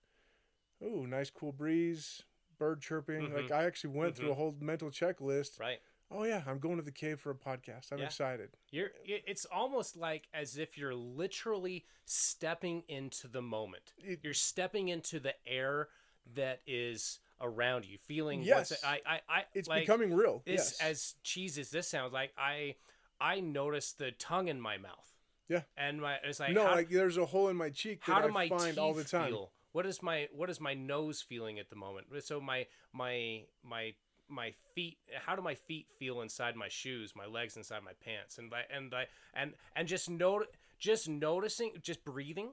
Ooh, 0.83 1.05
nice 1.07 1.29
cool 1.29 1.51
breeze. 1.51 2.23
Bird 2.57 2.81
chirping. 2.81 3.27
Mhm. 3.29 3.33
Like 3.33 3.51
I 3.51 3.63
actually 3.65 3.91
went 3.97 4.15
through 4.15 4.31
a 4.31 4.33
whole 4.35 4.55
mental 4.59 4.89
checklist. 4.89 5.59
Right. 5.59 5.79
Oh 6.11 6.23
yeah, 6.23 6.43
I'm 6.47 6.59
going 6.59 6.77
to 6.77 6.81
the 6.81 6.91
cave 6.91 7.19
for 7.19 7.29
a 7.29 7.35
podcast. 7.35 7.91
I'm 7.91 7.99
Yeah. 7.99 8.05
excited. 8.05 8.49
You're. 8.71 8.91
It's 9.05 9.45
almost 9.45 9.95
like 9.95 10.27
as 10.33 10.57
if 10.57 10.77
you're 10.77 10.95
literally 10.95 11.85
stepping 12.05 12.83
into 12.87 13.27
the 13.27 13.41
moment. 13.41 13.93
It- 13.97 14.19
You're 14.23 14.33
stepping 14.33 14.89
into 14.89 15.19
the 15.19 15.35
air 15.47 15.89
that 16.33 16.61
is 16.65 17.19
around 17.41 17.85
you, 17.85 17.97
feeling. 17.97 18.41
Yes. 18.41 18.71
What's, 18.71 18.83
I. 18.83 19.01
I. 19.05 19.21
I. 19.29 19.45
It's 19.53 19.67
like, 19.69 19.83
becoming 19.83 20.13
real. 20.13 20.41
This, 20.45 20.77
yes. 20.79 20.81
as 20.81 21.15
cheesy 21.23 21.61
as 21.61 21.69
this 21.69 21.87
sounds, 21.87 22.11
like 22.13 22.33
I. 22.37 22.75
I 23.21 23.41
noticed 23.41 23.97
the 23.97 24.11
tongue 24.11 24.47
in 24.47 24.59
my 24.61 24.77
mouth. 24.77 25.13
Yeah. 25.49 25.61
And 25.75 26.01
my. 26.01 26.17
It's 26.23 26.39
like. 26.39 26.53
no, 26.53 26.65
how, 26.67 26.75
like 26.75 26.89
there's 26.89 27.17
a 27.17 27.25
hole 27.25 27.49
in 27.49 27.57
my 27.57 27.69
cheek 27.69 28.05
that 28.05 28.23
I 28.23 28.47
find 28.47 28.77
all 28.77 28.93
the 28.93 29.03
time. 29.03 29.29
feel? 29.29 29.51
What 29.71 29.85
is 29.85 30.01
my 30.01 30.27
what 30.33 30.49
is 30.49 30.59
my 30.59 30.73
nose 30.73 31.21
feeling 31.21 31.59
at 31.59 31.69
the 31.69 31.75
moment? 31.75 32.07
So 32.23 32.39
my 32.39 32.65
my 32.93 33.43
my 33.63 33.93
my 34.27 34.53
feet 34.75 34.97
how 35.25 35.35
do 35.35 35.41
my 35.41 35.55
feet 35.55 35.87
feel 35.97 36.21
inside 36.21 36.55
my 36.55 36.67
shoes, 36.67 37.13
my 37.15 37.25
legs 37.25 37.57
inside 37.57 37.83
my 37.83 37.93
pants 38.03 38.37
and 38.37 38.53
I 38.53 38.63
and 38.75 38.93
I 38.93 39.07
and 39.33 39.53
and 39.75 39.87
just 39.87 40.09
note 40.09 40.47
just 40.77 41.09
noticing 41.09 41.73
just 41.81 42.03
breathing 42.05 42.51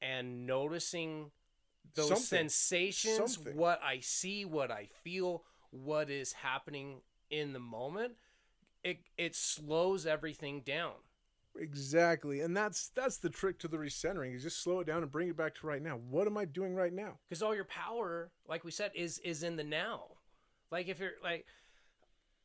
and 0.00 0.46
noticing 0.46 1.30
those 1.94 2.08
Something. 2.08 2.48
sensations, 2.48 3.34
Something. 3.34 3.56
what 3.56 3.80
I 3.82 4.00
see, 4.00 4.44
what 4.44 4.70
I 4.70 4.88
feel, 5.02 5.44
what 5.70 6.08
is 6.10 6.32
happening 6.32 7.00
in 7.30 7.52
the 7.52 7.58
moment, 7.60 8.14
it 8.82 8.98
it 9.18 9.34
slows 9.34 10.06
everything 10.06 10.60
down. 10.60 10.92
Exactly, 11.60 12.40
and 12.40 12.56
that's 12.56 12.88
that's 12.96 13.18
the 13.18 13.30
trick 13.30 13.58
to 13.60 13.68
the 13.68 13.76
recentering 13.76 14.34
is 14.34 14.42
just 14.42 14.62
slow 14.62 14.80
it 14.80 14.86
down 14.86 15.02
and 15.02 15.12
bring 15.12 15.28
it 15.28 15.36
back 15.36 15.54
to 15.56 15.66
right 15.66 15.82
now. 15.82 15.98
What 16.08 16.26
am 16.26 16.36
I 16.36 16.44
doing 16.46 16.74
right 16.74 16.92
now? 16.92 17.18
because 17.28 17.42
all 17.42 17.54
your 17.54 17.64
power 17.66 18.30
like 18.48 18.64
we 18.64 18.70
said 18.70 18.90
is 18.94 19.18
is 19.18 19.42
in 19.42 19.56
the 19.56 19.64
now 19.64 20.04
like 20.70 20.88
if 20.88 20.98
you're 21.00 21.12
like 21.22 21.46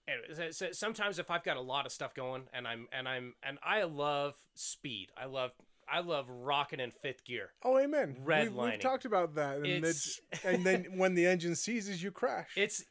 anyway, 0.07 0.27
so, 0.34 0.51
so 0.51 0.72
sometimes 0.72 1.17
if 1.19 1.31
i've 1.31 1.43
got 1.43 1.57
a 1.57 1.62
lot 1.62 1.86
of 1.86 1.91
stuff 1.91 2.13
going 2.13 2.43
and 2.53 2.67
i'm 2.67 2.88
and 2.91 3.07
i'm 3.07 3.34
and 3.43 3.57
i 3.63 3.84
love 3.84 4.36
speed 4.53 5.10
i 5.17 5.25
love 5.25 5.51
i 5.91 6.00
love 6.00 6.27
rocking 6.29 6.79
in 6.79 6.91
fifth 6.91 7.24
gear 7.25 7.50
Oh, 7.63 7.77
amen. 7.79 8.15
We've, 8.19 8.25
Redlining. 8.27 8.72
we've 8.72 8.79
talked 8.79 9.05
about 9.05 9.36
that, 9.36 9.57
and 9.57 9.65
It's- 9.67 10.19
it's, 10.31 10.45
and 10.45 10.63
then 10.65 10.86
when 10.98 11.13
the 11.15 11.25
engine 11.25 11.55
seizes, 11.55 12.01
you 12.03 12.12
crash. 12.12 12.50
it's 12.55 12.84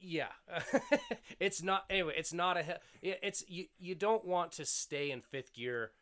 yeah. 0.00 0.28
It's 1.40 1.62
not 1.62 1.84
anyway 1.88 2.14
it's 2.16 2.32
not 2.32 2.56
a 2.56 2.80
it's 3.02 3.44
you 3.48 3.66
you 3.78 3.94
don't 3.94 4.24
want 4.24 4.52
to 4.52 4.64
stay 4.64 5.10
in 5.10 5.20
fifth 5.20 5.54
gear 5.54 5.92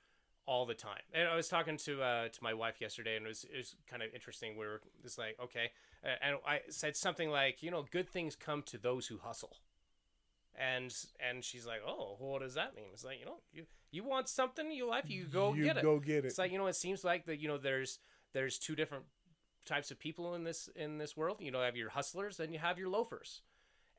all 0.47 0.65
the 0.65 0.75
time. 0.75 1.03
And 1.13 1.29
i 1.29 1.37
was 1.37 1.49
talking 1.49 1.77
to 1.79 2.03
uh 2.03 2.29
to 2.29 2.43
my 2.43 2.55
wife 2.55 2.81
yesterday 2.81 3.17
and 3.17 3.27
it 3.27 3.29
was 3.29 3.45
it 3.45 3.57
was 3.57 3.75
kind 3.91 4.03
of 4.03 4.09
interesting 4.15 4.57
we 4.57 4.67
were 4.67 4.81
just 5.03 5.19
like 5.19 5.37
okay 5.43 5.73
and 6.03 6.37
i 6.47 6.61
said 6.71 6.97
something 6.97 7.31
like 7.31 7.63
you 7.63 7.71
know 7.71 7.85
good 7.91 8.09
things 8.09 8.35
come 8.37 8.63
to 8.63 8.79
those 8.79 9.07
who 9.09 9.19
hustle. 9.19 9.57
And 10.59 10.95
and 11.21 11.45
she's 11.45 11.67
like 11.67 11.81
oh 11.87 12.17
what 12.19 12.41
does 12.41 12.55
that 12.55 12.75
mean? 12.75 12.87
It's 12.95 13.05
like 13.05 13.19
you 13.21 13.27
know 13.27 13.41
you 13.53 13.65
you 13.91 14.05
want 14.05 14.29
something 14.29 14.65
in 14.67 14.73
your 14.77 14.89
life 14.89 15.11
you 15.11 15.25
go 15.25 15.53
you 15.53 15.65
get 15.65 15.77
it. 15.77 15.83
go 15.83 15.99
get 15.99 16.25
it. 16.25 16.29
it's 16.29 16.39
like 16.39 16.51
you 16.51 16.59
know 16.59 16.67
it 16.67 16.77
seems 16.77 17.05
like 17.05 17.27
that 17.27 17.41
you 17.41 17.49
know 17.49 17.59
there's 17.59 17.99
there's 18.33 18.59
two 18.59 18.75
different 18.75 19.05
types 19.67 19.91
of 19.91 19.99
people 19.99 20.35
in 20.35 20.45
this 20.45 20.71
in 20.75 20.97
this 20.97 21.15
world. 21.17 21.39
You 21.41 21.51
know 21.51 21.59
you 21.59 21.65
have 21.67 21.77
your 21.77 21.91
hustlers 21.91 22.41
and 22.41 22.55
you 22.55 22.59
have 22.59 22.79
your 22.79 22.89
loafers 22.89 23.43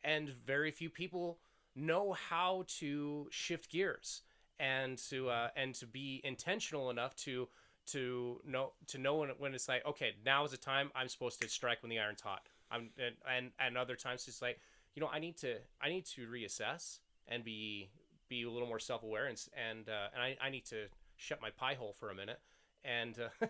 and 0.03 0.29
very 0.29 0.71
few 0.71 0.89
people 0.89 1.39
know 1.75 2.13
how 2.13 2.63
to 2.67 3.27
shift 3.29 3.69
gears 3.69 4.23
and 4.59 4.97
to 4.97 5.29
uh, 5.29 5.49
and 5.55 5.75
to 5.75 5.85
be 5.85 6.21
intentional 6.23 6.89
enough 6.89 7.15
to 7.15 7.47
to 7.87 8.41
know 8.45 8.73
to 8.87 8.97
know 8.97 9.17
when, 9.17 9.29
when 9.37 9.53
it's 9.53 9.67
like 9.67 9.85
okay 9.85 10.13
now 10.25 10.43
is 10.43 10.51
the 10.51 10.57
time 10.57 10.91
I'm 10.95 11.07
supposed 11.07 11.41
to 11.41 11.49
strike 11.49 11.81
when 11.81 11.89
the 11.89 11.99
iron's 11.99 12.21
hot 12.21 12.41
I'm 12.71 12.89
and 12.97 13.15
and, 13.29 13.51
and 13.59 13.77
other 13.77 13.95
times 13.95 14.27
it's 14.27 14.41
like 14.41 14.59
you 14.95 15.01
know 15.01 15.09
I 15.11 15.19
need 15.19 15.37
to 15.37 15.55
I 15.81 15.89
need 15.89 16.05
to 16.07 16.27
reassess 16.27 16.99
and 17.27 17.43
be 17.43 17.89
be 18.29 18.43
a 18.43 18.49
little 18.49 18.67
more 18.67 18.79
self 18.79 19.03
aware 19.03 19.27
and 19.27 19.39
and 19.69 19.87
uh, 19.89 20.07
and 20.13 20.21
I, 20.21 20.37
I 20.45 20.49
need 20.49 20.65
to 20.65 20.85
shut 21.15 21.41
my 21.41 21.49
pie 21.49 21.75
hole 21.75 21.95
for 21.97 22.09
a 22.09 22.15
minute 22.15 22.39
and 22.83 23.17
uh, 23.19 23.45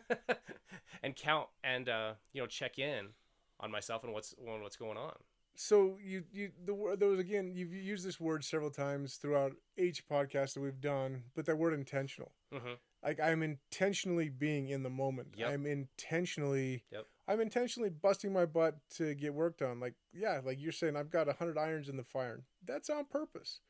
and 1.04 1.16
count 1.16 1.48
and 1.64 1.90
uh, 1.90 2.14
you 2.34 2.42
know 2.42 2.48
check 2.48 2.80
in 2.80 3.08
on 3.60 3.72
myself 3.72 4.04
and 4.04 4.14
what's 4.14 4.36
on 4.48 4.62
what's 4.62 4.76
going 4.76 4.98
on. 4.98 5.14
So 5.60 5.98
you 6.00 6.24
you 6.32 6.52
the 6.66 6.74
was 6.76 7.20
again 7.20 7.52
you've 7.56 7.74
used 7.74 8.06
this 8.06 8.20
word 8.20 8.44
several 8.44 8.70
times 8.70 9.16
throughout 9.16 9.54
each 9.76 10.08
podcast 10.08 10.54
that 10.54 10.62
we've 10.62 10.80
done, 10.80 11.24
but 11.36 11.48
that 11.48 11.58
word 11.58 11.74
intentional. 11.74 12.32
Mm-hmm. 12.54 12.74
Like 13.04 13.20
I'm 13.20 13.42
intentionally 13.42 14.30
being 14.30 14.70
in 14.70 14.84
the 14.84 14.92
moment. 14.92 15.30
Yep. 15.36 15.50
I'm 15.50 15.66
intentionally. 15.66 16.84
Yep. 16.92 17.06
I'm 17.28 17.42
intentionally 17.42 17.90
busting 17.90 18.32
my 18.32 18.46
butt 18.46 18.76
to 18.98 19.16
get 19.16 19.34
work 19.34 19.58
done. 19.58 19.80
Like 19.80 19.96
yeah, 20.14 20.42
like 20.46 20.62
you're 20.62 20.72
saying, 20.72 20.96
I've 20.96 21.10
got 21.10 21.28
a 21.28 21.34
hundred 21.34 21.58
irons 21.58 21.90
in 21.90 21.98
the 21.98 22.04
fire. 22.04 22.44
That's 22.64 22.92
on 22.92 23.06
purpose. 23.06 23.62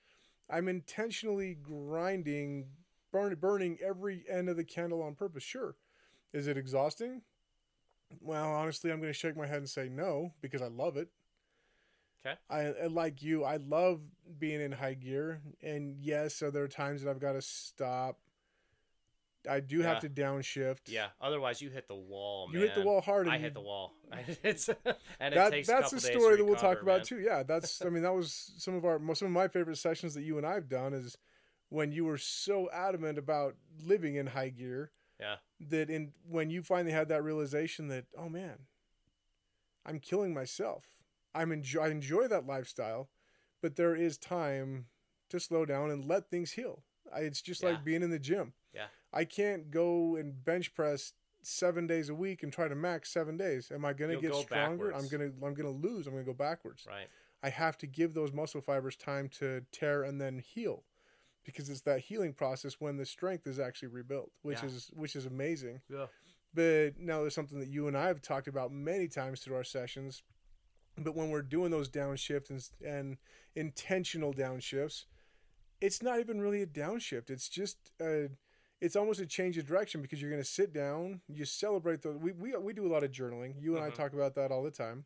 I'm 0.49 0.67
intentionally 0.67 1.55
grinding, 1.55 2.67
burn, 3.13 3.33
burning 3.35 3.77
every 3.81 4.25
end 4.29 4.49
of 4.49 4.57
the 4.57 4.65
candle 4.65 5.01
on 5.01 5.15
purpose. 5.15 5.43
Sure, 5.43 5.75
is 6.33 6.47
it 6.47 6.57
exhausting? 6.57 7.21
Well, 8.19 8.51
honestly, 8.51 8.91
I'm 8.91 8.99
going 8.99 9.11
to 9.11 9.17
shake 9.17 9.37
my 9.37 9.47
head 9.47 9.57
and 9.57 9.69
say 9.69 9.89
no 9.89 10.33
because 10.41 10.61
I 10.61 10.67
love 10.67 10.97
it. 10.97 11.09
Okay. 12.25 12.35
I, 12.49 12.87
like 12.87 13.21
you. 13.21 13.43
I 13.43 13.57
love 13.57 14.01
being 14.39 14.61
in 14.61 14.71
high 14.71 14.95
gear, 14.95 15.41
and 15.61 15.95
yes, 15.99 16.35
so 16.35 16.51
there 16.51 16.63
are 16.63 16.67
times 16.67 17.03
that 17.03 17.09
I've 17.09 17.19
got 17.19 17.33
to 17.33 17.41
stop. 17.41 18.17
I 19.49 19.61
do 19.61 19.77
Yeah. 19.79 19.85
have 19.87 19.99
to 20.01 20.09
downshift. 20.09 20.79
Yeah. 20.87 21.07
Otherwise, 21.21 21.61
you 21.61 21.69
hit 21.69 21.87
the 21.87 21.95
wall. 21.95 22.49
you 22.51 22.59
hit 22.59 22.75
the 22.75 22.81
wall 22.81 22.99
hard. 22.99 23.29
I 23.29 23.37
hit 23.37 23.53
the 23.53 23.61
wall. 23.61 23.93
it's 24.43 24.67
and 24.67 25.33
it 25.33 25.35
that, 25.35 25.51
takes 25.51 25.67
that's 25.67 25.93
a 25.93 25.99
story 26.01 26.37
to 26.37 26.37
that 26.37 26.45
we'll 26.45 26.55
talk 26.55 26.81
about 26.81 26.97
man. 26.97 27.05
too. 27.05 27.19
Yeah, 27.19 27.43
that's. 27.43 27.81
I 27.81 27.89
mean, 27.89 28.03
that 28.03 28.13
was 28.15 28.51
some 28.57 28.75
of 28.75 28.83
our 28.83 28.99
some 29.15 29.27
of 29.27 29.31
my 29.31 29.47
favorite 29.47 29.77
sessions 29.77 30.13
that 30.15 30.23
you 30.23 30.37
and 30.37 30.45
I've 30.45 30.67
done 30.67 30.93
is 30.93 31.17
when 31.69 31.91
you 31.91 32.03
were 32.05 32.17
so 32.17 32.69
adamant 32.71 33.17
about 33.17 33.55
living 33.85 34.15
in 34.15 34.27
high 34.27 34.49
gear. 34.49 34.91
Yeah. 35.19 35.35
That 35.69 35.89
in 35.89 36.11
when 36.29 36.49
you 36.49 36.61
finally 36.61 36.91
had 36.91 37.07
that 37.09 37.23
realization 37.23 37.87
that 37.87 38.05
oh 38.17 38.27
man, 38.29 38.57
I'm 39.85 39.99
killing 39.99 40.33
myself. 40.33 40.96
I'm 41.37 41.51
enjoy 41.51 41.81
I 41.83 41.89
enjoy 41.89 42.27
that 42.27 42.45
lifestyle, 42.47 43.09
but 43.61 43.75
there 43.75 43.95
is 43.95 44.17
time 44.17 44.87
to 45.29 45.39
slow 45.39 45.65
down 45.65 45.91
and 45.91 46.05
let 46.05 46.29
things 46.29 46.51
heal. 46.51 46.83
I, 47.13 47.21
it's 47.21 47.41
just 47.41 47.61
Yeah. 47.63 47.69
like 47.71 47.83
being 47.85 48.03
in 48.03 48.09
the 48.09 48.19
gym. 48.19 48.53
Yeah. 48.73 48.87
I 49.13 49.23
can't 49.25 49.71
go 49.71 50.15
and 50.15 50.43
bench 50.43 50.73
press 50.73 51.13
seven 51.41 51.87
days 51.87 52.09
a 52.09 52.15
week 52.15 52.43
and 52.43 52.51
try 52.51 52.67
to 52.67 52.75
max 52.75 53.09
seven 53.11 53.37
days. 53.37 53.71
Am 53.71 53.85
I 53.85 53.93
gonna 53.93 54.13
You'll 54.13 54.21
get 54.21 54.31
go 54.31 54.41
stronger? 54.41 54.91
backwards. 54.91 55.11
I'm 55.13 55.19
gonna 55.19 55.31
I'm 55.45 55.53
gonna 55.53 55.69
lose. 55.71 56.07
I'm 56.07 56.13
gonna 56.13 56.25
go 56.25 56.33
backwards. 56.33 56.85
Right. 56.87 57.07
I 57.43 57.49
have 57.49 57.77
to 57.79 57.87
give 57.87 58.13
those 58.13 58.33
muscle 58.33 58.61
fibers 58.61 58.95
time 58.95 59.29
to 59.39 59.61
tear 59.71 60.03
and 60.03 60.19
then 60.19 60.39
heal, 60.39 60.83
because 61.45 61.69
it's 61.69 61.81
that 61.81 61.99
healing 62.01 62.33
process 62.33 62.81
when 62.81 62.97
the 62.97 63.05
strength 63.05 63.45
is 63.45 63.59
actually 63.59 63.89
rebuilt, 63.89 64.31
which 64.41 64.59
Yeah. 64.61 64.69
is 64.69 64.89
which 64.93 65.15
is 65.15 65.25
amazing. 65.25 65.81
Yeah. 65.87 66.07
But 66.53 66.97
now 66.97 67.21
there's 67.21 67.35
something 67.35 67.59
that 67.59 67.69
you 67.69 67.87
and 67.87 67.95
I 67.97 68.07
have 68.07 68.21
talked 68.21 68.47
about 68.47 68.71
many 68.71 69.07
times 69.07 69.41
through 69.41 69.55
our 69.55 69.63
sessions. 69.63 70.23
But 70.97 71.15
when 71.15 71.29
we're 71.29 71.41
doing 71.43 71.71
those 71.71 71.89
downshifts 71.89 72.49
and, 72.49 72.63
and 72.85 73.17
intentional 73.55 74.33
downshifts, 74.33 75.05
it's 75.79 76.01
not 76.01 76.19
even 76.19 76.41
really 76.41 76.61
a 76.63 76.67
downshift. 76.67 77.29
It's 77.29 77.47
just 77.47 77.77
a, 78.01 78.29
it's 78.81 78.95
almost 78.95 79.19
a 79.19 79.25
change 79.27 79.57
of 79.57 79.67
direction 79.67 80.01
because 80.01 80.21
you're 80.21 80.31
going 80.31 80.41
to 80.41 80.47
sit 80.49 80.73
down, 80.73 81.21
you 81.27 81.45
celebrate 81.45 82.01
the. 82.01 82.11
We, 82.11 82.31
we, 82.31 82.55
we 82.57 82.73
do 82.73 82.87
a 82.87 82.91
lot 82.91 83.03
of 83.03 83.11
journaling. 83.11 83.53
You 83.61 83.75
and 83.75 83.85
I 83.85 83.89
Mhm. 83.89 83.95
talk 83.95 84.13
about 84.13 84.33
that 84.35 84.51
all 84.51 84.63
the 84.63 84.71
time. 84.71 85.05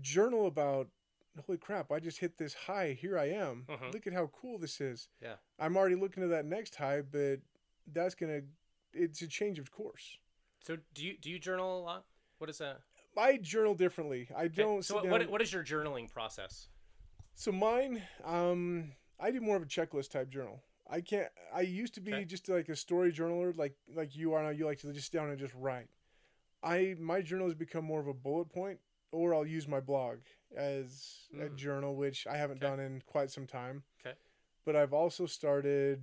Journal 0.00 0.46
about, 0.46 0.88
holy 1.46 1.58
crap, 1.58 1.92
I 1.92 2.00
just 2.00 2.18
hit 2.20 2.38
this 2.38 2.54
high. 2.54 2.96
Here 2.98 3.18
I 3.18 3.26
am. 3.30 3.66
Mhm. 3.68 3.92
Look 3.92 4.06
at 4.06 4.14
how 4.14 4.28
cool 4.28 4.58
this 4.58 4.80
is. 4.80 5.08
Yeah. 5.20 5.34
I'm 5.58 5.76
already 5.76 5.94
looking 5.96 6.22
to 6.22 6.28
that 6.28 6.46
next 6.46 6.74
high, 6.76 7.02
but 7.02 7.40
that's 7.92 8.14
going 8.14 8.40
to, 8.40 8.46
it's 8.98 9.20
a 9.20 9.26
change 9.28 9.58
of 9.58 9.70
course. 9.70 10.18
So 10.64 10.78
do 10.94 11.04
you 11.04 11.18
do 11.18 11.28
you 11.30 11.38
journal 11.38 11.78
a 11.78 11.82
lot? 11.82 12.06
What 12.38 12.48
is 12.48 12.56
that? 12.58 12.80
I 13.16 13.36
journal 13.36 13.74
differently. 13.74 14.28
I 14.36 14.44
Okay, 14.44 14.62
don't. 14.62 14.84
So 14.84 14.96
what, 14.96 15.08
what 15.08 15.30
what 15.30 15.42
is 15.42 15.52
your 15.52 15.62
journaling 15.64 16.10
process? 16.10 16.68
So 17.36 17.52
mine, 17.52 18.02
um, 18.24 18.92
I 19.20 19.30
do 19.30 19.40
more 19.40 19.56
of 19.56 19.62
a 19.62 19.66
checklist 19.66 20.10
type 20.10 20.30
journal. 20.30 20.62
I 20.88 21.00
can't. 21.00 21.28
I 21.54 21.62
used 21.62 21.94
to 21.94 22.00
be 22.00 22.12
Okay. 22.12 22.24
just 22.24 22.48
like 22.48 22.68
a 22.68 22.76
story 22.76 23.12
journaler, 23.12 23.56
like 23.56 23.74
like 23.94 24.16
you 24.16 24.34
are 24.34 24.42
now. 24.42 24.50
You 24.50 24.66
like 24.66 24.80
to 24.80 24.92
just 24.92 25.10
sit 25.10 25.18
down 25.18 25.30
and 25.30 25.38
just 25.38 25.54
write. 25.54 25.88
I 26.62 26.96
my 26.98 27.20
journal 27.20 27.46
has 27.46 27.54
become 27.54 27.84
more 27.84 28.00
of 28.00 28.06
a 28.06 28.14
bullet 28.14 28.50
point 28.50 28.78
or 29.12 29.34
I'll 29.34 29.46
use 29.46 29.68
my 29.68 29.80
blog 29.80 30.18
as 30.56 31.28
a 31.38 31.44
Mm. 31.44 31.56
journal, 31.56 31.94
which 31.94 32.26
I 32.26 32.36
haven't 32.36 32.62
Okay. 32.62 32.66
done 32.68 32.80
in 32.80 33.02
quite 33.06 33.30
some 33.30 33.46
time. 33.46 33.84
Okay. 34.00 34.16
But 34.64 34.74
I've 34.76 34.92
also 34.92 35.26
started 35.26 36.02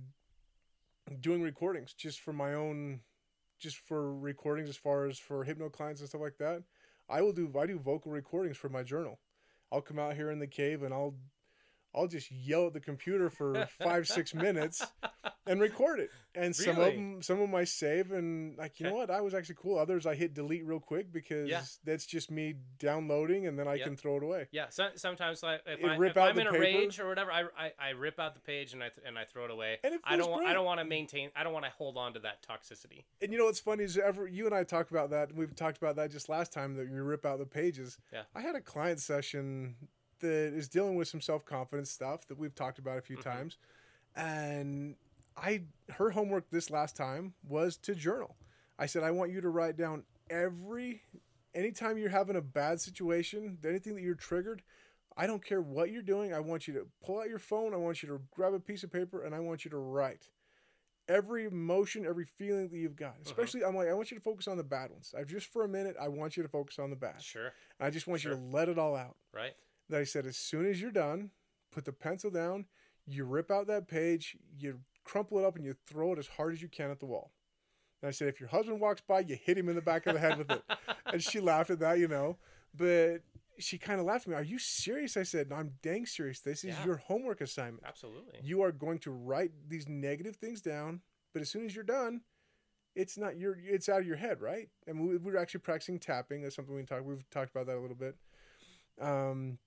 doing 1.20 1.42
recordings 1.42 1.92
just 1.94 2.20
for 2.20 2.32
my 2.32 2.54
own, 2.54 3.00
just 3.58 3.76
for 3.76 4.14
recordings 4.14 4.68
as 4.68 4.76
far 4.76 5.06
as 5.06 5.18
for 5.18 5.44
hypno 5.44 5.68
clients 5.68 6.00
and 6.00 6.08
stuff 6.08 6.20
like 6.20 6.38
that. 6.38 6.62
I 7.12 7.20
will 7.20 7.32
do 7.32 7.52
I 7.58 7.66
do 7.66 7.78
vocal 7.78 8.10
recordings 8.10 8.56
for 8.56 8.70
my 8.70 8.82
journal. 8.82 9.20
I'll 9.70 9.82
come 9.82 9.98
out 9.98 10.16
here 10.16 10.30
in 10.30 10.38
the 10.38 10.46
cave 10.46 10.82
and 10.82 10.94
I'll 10.94 11.14
I'll 11.94 12.06
just 12.08 12.30
yell 12.30 12.66
at 12.68 12.72
the 12.72 12.80
computer 12.80 13.28
for 13.30 13.68
five 13.82 14.08
six 14.08 14.34
minutes 14.34 14.84
and 15.46 15.60
record 15.60 16.00
it. 16.00 16.10
And 16.34 16.56
some 16.56 16.78
of 16.78 16.94
them, 16.94 17.20
some 17.20 17.34
of 17.34 17.40
them 17.50 17.54
I 17.54 17.64
save, 17.64 18.10
and 18.12 18.56
like 18.56 18.80
you 18.80 18.86
know 18.86 18.94
what, 18.94 19.10
I 19.10 19.20
was 19.20 19.34
actually 19.34 19.56
cool. 19.60 19.78
Others 19.78 20.06
I 20.06 20.14
hit 20.14 20.32
delete 20.32 20.64
real 20.64 20.80
quick 20.80 21.12
because 21.12 21.50
Yeah. 21.50 21.60
that's 21.84 22.06
just 22.06 22.30
me 22.30 22.54
downloading, 22.78 23.46
and 23.46 23.58
then 23.58 23.68
I 23.68 23.74
Yeah. 23.74 23.84
can 23.84 23.96
throw 23.96 24.16
it 24.16 24.22
away. 24.22 24.48
Yeah, 24.50 24.70
so, 24.70 24.88
sometimes 24.94 25.42
like 25.42 25.60
if, 25.66 25.84
I, 25.84 25.96
rip 25.96 26.12
if 26.12 26.16
out 26.16 26.28
I'm 26.30 26.34
the 26.36 26.40
in 26.42 26.46
a 26.46 26.50
paper. 26.52 26.62
rage 26.62 26.98
or 27.00 27.08
whatever, 27.08 27.30
I, 27.30 27.42
I, 27.58 27.72
I 27.78 27.90
rip 27.90 28.18
out 28.18 28.32
the 28.32 28.40
page 28.40 28.72
and 28.72 28.82
I 28.82 28.88
th- 28.88 29.06
and 29.06 29.18
I 29.18 29.24
throw 29.26 29.44
it 29.44 29.50
away. 29.50 29.76
And 29.84 29.94
it 29.94 30.00
I 30.04 30.16
don't 30.16 30.30
want 30.30 30.46
I 30.46 30.54
don't 30.54 30.64
want 30.64 30.80
to 30.80 30.86
maintain 30.86 31.30
I 31.36 31.42
don't 31.44 31.52
want 31.52 31.66
to 31.66 31.70
hold 31.72 31.98
on 31.98 32.14
to 32.14 32.20
that 32.20 32.38
toxicity. 32.42 33.04
And 33.20 33.30
you 33.30 33.38
know 33.38 33.44
what's 33.44 33.60
funny 33.60 33.84
is 33.84 33.98
ever 33.98 34.26
you 34.26 34.46
and 34.46 34.54
I 34.54 34.64
talked 34.64 34.90
about 34.90 35.10
that. 35.10 35.34
We've 35.34 35.54
talked 35.54 35.76
about 35.76 35.96
that 35.96 36.10
just 36.10 36.30
last 36.30 36.50
time 36.52 36.76
that 36.76 36.88
you 36.88 37.02
rip 37.02 37.26
out 37.26 37.40
the 37.40 37.44
pages. 37.46 37.98
Yeah. 38.10 38.22
I 38.34 38.40
had 38.40 38.54
a 38.56 38.60
client 38.62 39.00
session 39.00 39.74
that 40.22 40.54
is 40.54 40.68
dealing 40.68 40.96
with 40.96 41.06
some 41.08 41.20
self 41.20 41.44
confidence 41.44 41.90
stuff 41.90 42.26
that 42.28 42.38
we've 42.38 42.54
talked 42.54 42.78
about 42.78 42.96
a 42.98 43.02
few 43.02 43.18
Mhm. 43.18 43.22
times, 43.22 43.58
and 44.16 44.96
I 45.36 45.64
her 45.90 46.10
homework 46.10 46.50
this 46.50 46.70
last 46.70 46.96
time 46.96 47.34
was 47.42 47.76
to 47.78 47.94
journal. 47.94 48.36
I 48.78 48.86
said 48.86 49.02
I 49.02 49.10
want 49.10 49.30
you 49.30 49.40
to 49.40 49.48
write 49.48 49.76
down 49.76 50.04
every 50.30 51.02
anytime 51.54 51.98
you're 51.98 52.08
having 52.10 52.36
a 52.36 52.40
bad 52.42 52.80
situation, 52.80 53.58
anything 53.64 53.94
that 53.94 54.02
you're 54.02 54.14
triggered. 54.14 54.62
I 55.14 55.26
don't 55.26 55.44
care 55.44 55.60
what 55.60 55.90
you're 55.90 56.00
doing. 56.02 56.32
I 56.32 56.40
want 56.40 56.66
you 56.66 56.72
to 56.74 56.88
pull 57.04 57.20
out 57.20 57.28
your 57.28 57.38
phone. 57.38 57.74
I 57.74 57.76
want 57.76 58.02
you 58.02 58.08
to 58.08 58.22
grab 58.30 58.54
a 58.54 58.60
piece 58.60 58.82
of 58.82 58.90
paper 58.90 59.22
and 59.22 59.34
I 59.34 59.40
want 59.40 59.62
you 59.64 59.70
to 59.72 59.76
write 59.76 60.30
every 61.08 61.44
emotion, 61.44 62.06
every 62.06 62.24
feeling 62.24 62.68
that 62.70 62.76
you've 62.78 62.96
got. 62.96 63.16
Especially, 63.26 63.62
I'm 63.62 63.76
like, 63.76 63.88
I 63.88 63.92
want 63.92 64.10
you 64.10 64.16
to 64.16 64.22
focus 64.22 64.48
on 64.48 64.56
the 64.56 64.64
bad 64.64 64.90
ones. 64.90 65.14
I 65.16 65.24
just 65.24 65.48
for 65.48 65.64
a 65.64 65.68
minute, 65.68 65.96
I 66.00 66.08
want 66.08 66.36
you 66.38 66.42
to 66.42 66.48
focus 66.48 66.78
on 66.78 66.88
the 66.88 66.96
bad. 66.96 67.20
Sure, 67.22 67.52
I 67.78 67.90
just 67.90 68.06
want 68.06 68.24
you 68.24 68.30
to 68.30 68.36
let 68.36 68.70
it 68.70 68.78
all 68.78 68.96
out. 68.96 69.16
right? 69.32 69.54
That 69.92 70.00
I 70.00 70.04
said, 70.04 70.24
as 70.24 70.38
soon 70.38 70.64
as 70.64 70.80
you're 70.80 70.90
done, 70.90 71.30
put 71.70 71.84
the 71.84 71.92
pencil 71.92 72.30
down, 72.30 72.64
you 73.06 73.24
rip 73.24 73.50
out 73.50 73.66
that 73.66 73.88
page, 73.88 74.38
you 74.58 74.80
crumple 75.04 75.38
it 75.38 75.44
up, 75.44 75.54
and 75.54 75.66
you 75.66 75.74
throw 75.86 76.14
it 76.14 76.18
as 76.18 76.26
hard 76.26 76.54
as 76.54 76.62
you 76.62 76.68
can 76.68 76.90
at 76.90 76.98
the 76.98 77.04
wall. 77.04 77.30
And 78.00 78.08
I 78.08 78.10
said, 78.10 78.28
if 78.28 78.40
your 78.40 78.48
husband 78.48 78.80
walks 78.80 79.02
by, 79.06 79.20
you 79.20 79.36
hit 79.36 79.58
him 79.58 79.68
in 79.68 79.74
the 79.74 79.82
back 79.82 80.06
of 80.06 80.14
the 80.14 80.18
head 80.18 80.38
with 80.38 80.50
it. 80.50 80.62
And 81.12 81.22
she 81.22 81.40
laughed 81.40 81.68
at 81.68 81.78
that, 81.80 81.98
you 81.98 82.08
know. 82.08 82.38
But 82.74 83.18
she 83.58 83.76
kind 83.76 84.00
of 84.00 84.06
laughed 84.06 84.24
at 84.26 84.30
me. 84.30 84.34
Are 84.36 84.42
you 84.42 84.58
serious? 84.58 85.18
I 85.18 85.24
said, 85.24 85.50
no, 85.50 85.56
I'm 85.56 85.74
dang 85.82 86.06
serious. 86.06 86.40
This 86.40 86.64
is 86.64 86.70
Yeah. 86.70 86.86
your 86.86 86.96
homework 86.96 87.42
assignment. 87.42 87.84
Absolutely. 87.86 88.40
You 88.42 88.62
are 88.62 88.72
going 88.72 88.98
to 89.00 89.10
write 89.10 89.52
these 89.68 89.86
negative 89.88 90.36
things 90.36 90.62
down, 90.62 91.02
but 91.34 91.42
as 91.42 91.50
soon 91.50 91.66
as 91.66 91.74
you're 91.74 91.84
done, 91.84 92.22
it's 92.94 93.18
not 93.18 93.36
your 93.36 93.58
it's 93.62 93.90
out 93.90 94.00
of 94.00 94.06
your 94.06 94.16
head, 94.16 94.40
right? 94.40 94.70
And 94.86 95.00
we, 95.06 95.18
we 95.18 95.32
were 95.32 95.38
actually 95.38 95.60
practicing 95.60 95.98
tapping. 95.98 96.40
That's 96.40 96.56
something 96.56 96.74
we 96.74 96.82
talked 96.82 97.04
we've 97.04 97.28
talked 97.30 97.50
about 97.50 97.66
that 97.66 97.76
a 97.76 97.80
little 97.80 97.96
bit. 97.96 98.16
Um, 99.00 99.58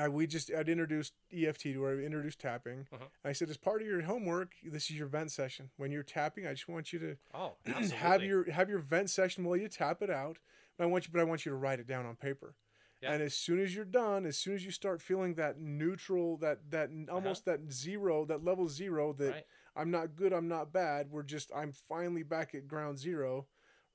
I, 0.00 0.08
we 0.08 0.26
just 0.26 0.50
I'd 0.52 0.68
introduced 0.68 1.12
EFT 1.32 1.62
to 1.62 1.78
where 1.78 1.96
I 1.98 2.02
introduced 2.02 2.40
tapping. 2.40 2.86
Uh-huh. 2.92 3.04
And 3.22 3.30
I 3.30 3.32
said, 3.32 3.48
as 3.50 3.56
part 3.56 3.80
of 3.80 3.86
your 3.86 4.02
homework, 4.02 4.52
this 4.64 4.90
is 4.90 4.98
your 4.98 5.06
vent 5.06 5.30
session. 5.30 5.70
When 5.76 5.92
you're 5.92 6.02
tapping, 6.02 6.46
I 6.46 6.52
just 6.52 6.68
want 6.68 6.92
you 6.92 6.98
to 6.98 7.16
Oh, 7.34 7.52
have 7.96 8.22
your 8.22 8.50
have 8.50 8.68
your 8.68 8.80
vent 8.80 9.10
session 9.10 9.44
while 9.44 9.56
you 9.56 9.68
tap 9.68 10.02
it 10.02 10.10
out. 10.10 10.38
And 10.78 10.84
I 10.84 10.86
want 10.86 11.06
you, 11.06 11.12
but 11.12 11.20
I 11.20 11.24
want 11.24 11.46
you 11.46 11.50
to 11.50 11.56
write 11.56 11.78
it 11.80 11.86
down 11.86 12.06
on 12.06 12.16
paper. 12.16 12.54
Yeah. 13.00 13.12
And 13.12 13.22
as 13.22 13.34
soon 13.34 13.60
as 13.60 13.74
you're 13.74 13.84
done, 13.84 14.24
as 14.24 14.36
soon 14.38 14.54
as 14.54 14.64
you 14.64 14.70
start 14.70 15.02
feeling 15.02 15.34
that 15.34 15.60
neutral, 15.60 16.38
that 16.38 16.70
that 16.70 16.90
almost 17.10 17.44
that 17.44 17.70
zero, 17.72 18.24
that 18.24 18.42
level 18.44 18.68
zero, 18.68 19.12
that 19.14 19.30
Right. 19.30 19.46
I'm 19.76 19.90
not 19.90 20.16
good, 20.16 20.32
I'm 20.32 20.48
not 20.48 20.72
bad. 20.72 21.10
We're 21.10 21.22
just 21.22 21.50
I'm 21.54 21.72
finally 21.72 22.22
back 22.22 22.54
at 22.54 22.66
ground 22.66 22.98
zero. 22.98 23.46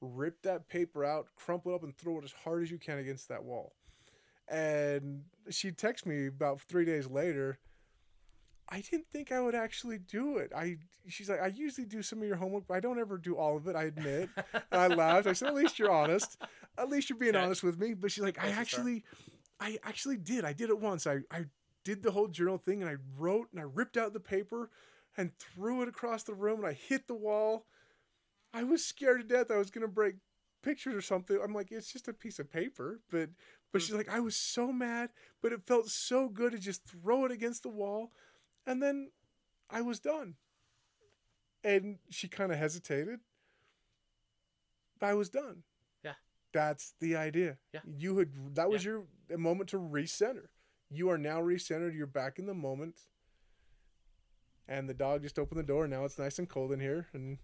Rip 0.02 0.42
that 0.44 0.70
paper 0.70 1.04
out, 1.04 1.28
crumple 1.36 1.74
it 1.74 1.76
up, 1.76 1.84
and 1.84 1.98
throw 1.98 2.20
it 2.20 2.24
as 2.24 2.32
hard 2.32 2.64
as 2.64 2.72
you 2.72 2.78
can 2.78 3.00
against 3.00 3.28
that 3.28 3.44
wall. 3.44 3.74
And 4.50 5.24
she 5.50 5.72
texted 5.72 6.08
me 6.08 6.28
about 6.28 6.62
three 6.62 6.86
days 6.86 7.08
later. 7.08 7.60
I 8.72 8.82
didn't 8.82 9.08
think 9.12 9.32
I 9.32 9.42
would 9.42 9.56
actually 9.56 9.98
do 9.98 10.38
it. 10.38 10.52
I 10.56 10.78
she's 11.08 11.30
like, 11.30 11.42
I 11.42 11.48
usually 11.48 11.88
do 11.88 12.04
some 12.04 12.22
of 12.22 12.28
your 12.28 12.38
homework, 12.38 12.68
but 12.68 12.76
I 12.76 12.80
don't 12.80 13.00
ever 13.00 13.18
do 13.18 13.36
all 13.36 13.58
of 13.58 13.68
it. 13.68 13.76
I 13.76 13.84
admit. 13.86 14.32
And 14.72 14.82
I 14.82 14.88
laughed. 14.88 15.28
I 15.28 15.34
said, 15.34 15.48
at 15.50 15.56
least 15.56 15.80
you're 15.80 15.90
honest. 15.92 16.38
At 16.78 16.90
least 16.90 17.10
you're 17.10 17.18
being 17.18 17.36
Okay. 17.36 17.46
honest 17.46 17.64
with 17.64 17.80
me. 17.80 17.94
But 17.96 18.12
she's 18.12 18.24
like, 18.24 18.38
I 18.42 18.50
Yes, 18.50 18.60
actually, 18.60 19.04
I 19.60 19.78
actually 19.84 20.18
did. 20.18 20.46
I 20.46 20.54
did 20.54 20.70
it 20.70 20.80
once. 20.80 21.08
I 21.08 21.20
I 21.32 21.46
did 21.84 22.04
the 22.04 22.12
whole 22.12 22.28
journal 22.28 22.58
thing, 22.58 22.82
and 22.82 22.90
I 22.92 22.98
wrote 23.18 23.48
and 23.52 23.60
I 23.60 23.66
ripped 23.66 23.98
out 23.98 24.14
the 24.14 24.20
paper 24.20 24.70
and 25.18 25.32
threw 25.40 25.82
it 25.82 25.90
across 25.90 26.24
the 26.24 26.36
room, 26.36 26.60
and 26.60 26.68
I 26.68 26.74
hit 26.74 27.08
the 27.08 27.16
wall. 27.16 27.66
I 28.54 28.64
was 28.64 28.86
scared 28.86 29.22
to 29.22 29.28
death. 29.28 29.52
I 29.52 29.58
was 29.58 29.72
gonna 29.72 29.88
break 29.88 30.16
pictures 30.64 30.96
or 30.96 31.02
something. 31.02 31.40
I'm 31.44 31.54
like, 31.54 31.72
it's 31.72 31.92
just 31.92 32.08
a 32.08 32.14
piece 32.14 32.40
of 32.40 32.52
paper, 32.52 33.00
but 33.10 33.30
but 33.72 33.80
mm-hmm. 33.80 33.86
she's 33.86 33.96
like, 33.96 34.10
I 34.10 34.20
was 34.20 34.36
so 34.36 34.72
mad, 34.72 35.10
but 35.42 35.54
it 35.54 35.66
felt 35.66 35.90
so 35.90 36.30
good 36.30 36.52
to 36.54 36.58
just 36.58 36.84
throw 36.86 37.26
it 37.26 37.32
against 37.32 37.64
the 37.64 37.70
wall, 37.70 38.12
and 38.66 38.82
then 38.82 39.12
I 39.70 39.82
was 39.82 40.00
done. 40.00 40.36
And 41.64 41.98
she 42.10 42.28
kind 42.28 42.52
of 42.52 42.58
hesitated. 42.58 43.20
But 45.00 45.08
I 45.08 45.14
was 45.14 45.30
done. 45.30 45.64
Yeah. 46.04 46.14
That's 46.54 46.94
the 47.00 47.16
idea. 47.16 47.58
Yeah. 47.74 47.82
You 47.86 48.18
had 48.18 48.56
that 48.56 48.70
was 48.70 48.84
your 48.84 49.04
a 49.34 49.38
moment 49.38 49.70
to 49.72 49.78
recenter. 49.78 50.48
You 50.90 51.10
are 51.10 51.18
now 51.18 51.40
recentered. 51.40 51.96
You're 51.96 52.08
back 52.08 52.40
in 52.40 52.46
the 52.46 52.54
moment. 52.54 52.96
And 54.68 54.88
the 54.88 54.94
dog 54.94 55.24
just 55.24 55.40
opened 55.40 55.60
the 55.60 55.64
door. 55.64 55.88
Now 55.88 56.06
it's 56.06 56.20
nice 56.20 56.40
and 56.40 56.48
cold 56.48 56.72
in 56.72 56.80
here. 56.80 57.08
And 57.14 57.40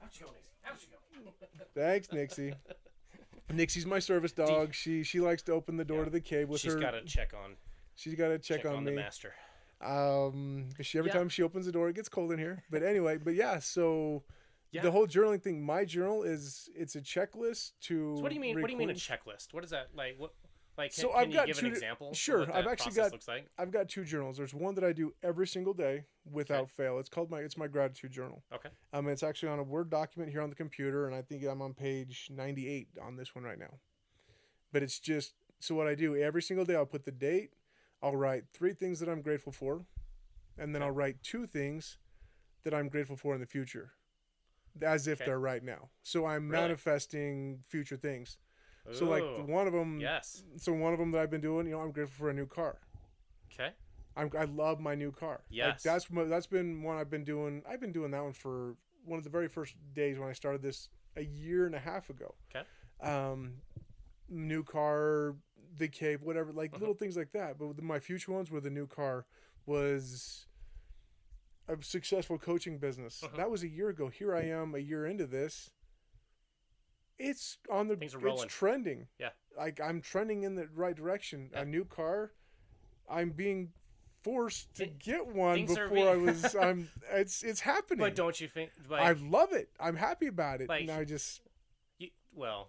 How's 0.00 0.14
she 0.14 0.20
going, 0.22 0.34
Nixie? 0.34 0.50
How's 0.62 0.80
she 0.80 0.86
going? 0.86 1.00
thanks, 1.74 2.12
Nixie. 2.12 2.54
Nixie's 3.52 3.86
my 3.86 3.98
service 3.98 4.32
dog. 4.32 4.74
She 4.74 5.02
she 5.02 5.20
likes 5.20 5.42
to 5.44 5.52
open 5.52 5.76
the 5.76 5.84
door 5.84 5.98
Yeah. 5.98 6.04
to 6.04 6.10
the 6.10 6.20
cave 6.20 6.48
with 6.48 6.60
She's 6.60 6.72
her. 6.72 6.78
She's 6.78 6.84
got 6.84 6.90
to 6.92 7.04
check 7.04 7.32
on 7.34 7.56
she's 7.94 8.14
got 8.14 8.28
to 8.28 8.38
check, 8.38 8.62
check, 8.62 8.66
on, 8.70 8.76
on 8.78 8.84
me. 8.84 8.90
the 8.90 8.96
master. 8.96 9.32
Um, 9.80 10.68
she 10.80 10.98
every 10.98 11.10
Yeah. 11.10 11.18
time 11.18 11.28
she 11.28 11.42
opens 11.42 11.66
the 11.66 11.72
door, 11.72 11.88
it 11.88 11.94
gets 11.96 12.08
cold 12.08 12.32
in 12.32 12.38
here. 12.38 12.64
But 12.70 12.82
anyway, 12.82 13.18
but 13.18 13.34
yeah. 13.34 13.58
So 13.58 14.24
Yeah. 14.70 14.82
the 14.82 14.90
whole 14.90 15.06
journaling 15.06 15.42
thing. 15.42 15.64
My 15.64 15.84
journal 15.84 16.22
is 16.22 16.70
it's 16.74 16.96
a 16.96 17.00
checklist 17.00 17.72
to. 17.82 18.16
So 18.16 18.22
what 18.22 18.30
do 18.30 18.34
you 18.34 18.40
mean? 18.40 18.60
What 18.60 18.66
do 18.66 18.72
you 18.72 18.78
mean 18.78 18.90
a 18.90 18.94
checklist? 18.94 19.52
What 19.52 19.62
is 19.62 19.70
that 19.70 19.88
like? 19.94 20.14
What 20.18 20.32
like? 20.76 20.92
Can, 20.94 21.02
So 21.02 21.08
can 21.10 21.18
I've 21.20 21.28
you 21.28 21.34
got 21.34 21.46
give 21.46 21.58
two 21.58 21.66
an 21.66 21.72
example? 21.72 22.14
sure, 22.14 22.52
I've 22.52 22.66
actually 22.66 22.92
got- 22.94 23.26
like 23.28 23.48
I've 23.58 23.70
got 23.70 23.88
two 23.88 24.04
journals. 24.04 24.36
There's 24.36 24.54
one 24.54 24.74
that 24.74 24.84
I 24.84 24.92
do 24.92 25.14
every 25.22 25.46
single 25.46 25.74
day 25.74 26.04
without 26.30 26.70
fail. 26.70 26.98
It's 26.98 27.08
called 27.08 27.30
my 27.30 27.40
it's 27.40 27.56
my 27.56 27.66
gratitude 27.68 28.10
journal. 28.12 28.42
okay. 28.52 28.70
Um, 28.92 29.08
it's 29.08 29.22
actually 29.22 29.50
on 29.50 29.58
a 29.58 29.62
Word 29.62 29.90
document 29.90 30.30
here 30.32 30.40
on 30.42 30.50
the 30.50 30.56
computer, 30.56 31.06
and 31.06 31.14
I 31.14 31.22
think 31.22 31.44
I'm 31.44 31.62
on 31.62 31.74
page 31.74 32.28
98 32.30 32.88
on 33.00 33.16
this 33.16 33.34
one 33.34 33.44
right 33.44 33.58
now. 33.58 33.78
But 34.72 34.82
it's 34.82 34.98
just 34.98 35.34
so 35.60 35.74
what 35.74 35.86
I 35.86 35.94
do 35.94 36.16
every 36.16 36.42
single 36.42 36.64
day. 36.64 36.74
I'll 36.74 36.86
put 36.86 37.04
the 37.04 37.12
date. 37.12 37.54
I'll 38.02 38.16
write 38.16 38.44
three 38.52 38.74
things 38.74 39.00
that 39.00 39.08
I'm 39.08 39.22
grateful 39.22 39.52
for, 39.52 39.86
and 40.58 40.74
then 40.74 40.82
Okay. 40.82 40.88
I'll 40.88 40.94
write 40.94 41.22
two 41.22 41.46
things 41.46 41.98
that 42.64 42.74
I'm 42.74 42.88
grateful 42.88 43.16
for 43.16 43.34
in 43.34 43.40
the 43.40 43.46
future, 43.46 43.92
as 44.82 45.06
if 45.06 45.20
Okay. 45.20 45.26
they're 45.30 45.38
right 45.40 45.62
now. 45.62 45.90
So 46.02 46.26
I'm 46.26 46.48
Really? 46.50 46.62
manifesting 46.64 47.62
future 47.68 47.96
things. 47.96 48.36
So 48.92 49.06
like 49.06 49.24
one 49.48 49.66
of 49.66 49.72
them. 49.72 49.98
yes. 50.00 50.42
So 50.56 50.72
one 50.72 50.92
of 50.92 50.98
them 50.98 51.10
that 51.12 51.20
I've 51.22 51.30
been 51.30 51.40
doing, 51.40 51.66
you 51.66 51.72
know, 51.72 51.80
I'm 51.80 51.90
grateful 51.90 52.24
for 52.26 52.30
a 52.30 52.34
new 52.34 52.46
car. 52.46 52.78
Okay. 53.52 53.70
I'm, 54.16 54.30
I 54.38 54.44
love 54.44 54.78
my 54.80 54.94
new 54.94 55.10
car. 55.10 55.40
Like, 55.40 55.40
Yes. 55.50 55.82
that's 55.82 56.06
that's 56.10 56.46
been 56.46 56.82
one 56.82 56.98
I've 56.98 57.10
been 57.10 57.24
doing. 57.24 57.62
I've 57.68 57.80
been 57.80 57.92
doing 57.92 58.10
that 58.12 58.22
one 58.22 58.32
for 58.32 58.76
one 59.04 59.18
of 59.18 59.24
the 59.24 59.30
very 59.30 59.48
first 59.48 59.74
days 59.94 60.18
when 60.18 60.28
I 60.28 60.32
started 60.32 60.62
this 60.62 60.88
a 61.16 61.22
year 61.22 61.66
and 61.66 61.74
a 61.74 61.78
half 61.78 62.10
ago. 62.10 62.34
Okay. 62.54 62.64
Um, 63.00 63.54
new 64.28 64.62
car, 64.62 65.34
the 65.78 65.88
cave, 65.88 66.22
whatever, 66.22 66.52
like 66.52 66.72
Uh-huh. 66.72 66.80
little 66.80 66.94
things 66.94 67.16
like 67.16 67.32
that. 67.32 67.58
But 67.58 67.82
my 67.82 67.98
future 67.98 68.32
ones 68.32 68.50
were 68.50 68.60
the 68.60 68.70
new 68.70 68.86
car 68.86 69.26
was 69.66 70.46
a 71.68 71.76
successful 71.82 72.38
coaching 72.38 72.78
business. 72.78 73.22
Uh-huh. 73.22 73.36
That 73.36 73.50
was 73.50 73.62
a 73.62 73.68
year 73.68 73.88
ago. 73.88 74.08
Here 74.08 74.34
I 74.34 74.42
am, 74.42 74.74
a 74.74 74.78
year 74.78 75.06
into 75.06 75.26
this. 75.26 75.70
It's 77.18 77.58
on 77.70 77.88
the. 77.88 77.96
Things 77.96 78.14
are 78.14 78.26
it's 78.28 78.44
trending. 78.46 79.06
Yeah. 79.18 79.30
Like 79.56 79.80
I'm 79.80 80.00
trending 80.00 80.42
in 80.42 80.54
the 80.56 80.68
right 80.74 80.96
direction. 80.96 81.50
Yeah. 81.52 81.62
A 81.62 81.64
new 81.64 81.84
car. 81.84 82.32
I'm 83.08 83.30
being 83.30 83.70
forced 84.22 84.74
to 84.76 84.86
get 84.86 85.26
one 85.26 85.54
things 85.66 85.78
before 85.78 86.08
I 86.08 86.16
was. 86.16 86.56
I'm. 86.60 86.90
It's 87.12 87.42
it's 87.42 87.60
happening. 87.60 88.00
But 88.00 88.16
don't 88.16 88.40
you 88.40 88.48
think? 88.48 88.70
Like, 88.88 89.02
I 89.02 89.12
love 89.12 89.52
it. 89.52 89.68
I'm 89.78 89.96
happy 89.96 90.26
about 90.26 90.60
it. 90.60 90.68
Like, 90.68 90.82
and 90.82 90.90
I 90.90 91.04
just. 91.04 91.40
you, 91.98 92.08
well, 92.34 92.68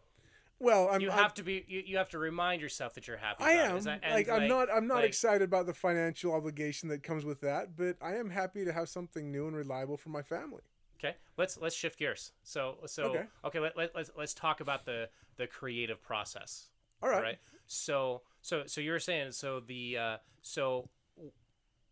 Well, 0.59 0.89
I'm. 0.91 1.01
you 1.01 1.09
I'm- 1.09 1.17
have 1.17 1.33
to 1.35 1.43
be. 1.43 1.65
You, 1.67 1.81
you 1.85 1.97
have 1.97 2.09
to 2.09 2.19
remind 2.19 2.61
yourself 2.61 2.93
that 2.95 3.07
you're 3.07 3.17
happy. 3.17 3.43
I 3.43 3.51
am 3.53 3.81
that- 3.81 4.01
like 4.11 4.29
I'm 4.29 4.47
not 4.47 4.67
I'm 4.71 4.85
not 4.87 4.95
like- 4.97 5.05
excited 5.05 5.41
about 5.41 5.65
the 5.65 5.73
financial 5.73 6.33
obligation 6.33 6.89
that 6.89 7.01
comes 7.01 7.25
with 7.25 7.41
that, 7.41 7.75
but 7.75 7.95
I 8.01 8.15
am 8.15 8.29
happy 8.29 8.63
to 8.65 8.73
have 8.73 8.89
something 8.89 9.31
new 9.31 9.47
and 9.47 9.55
reliable 9.55 9.97
for 9.97 10.09
my 10.09 10.21
family. 10.21 10.61
Okay, 11.05 11.15
let's 11.37 11.57
let's 11.57 11.75
shift 11.75 11.99
gears. 11.99 12.31
So 12.43 12.77
so 12.85 13.09
Okay. 13.09 13.23
okay, 13.45 13.59
let, 13.59 13.77
let, 13.77 13.95
let's 13.95 14.11
let's 14.17 14.33
talk 14.33 14.59
about 14.59 14.85
the 14.85 15.09
the 15.37 15.47
creative 15.47 16.01
process 16.01 16.69
All 17.03 17.09
right. 17.09 17.21
right? 17.21 17.37
So 17.67 18.21
so 18.41 18.63
so 18.65 18.81
you're 18.81 18.99
saying 18.99 19.31
so 19.31 19.59
the 19.59 19.97
uh, 19.97 20.17
so 20.41 20.89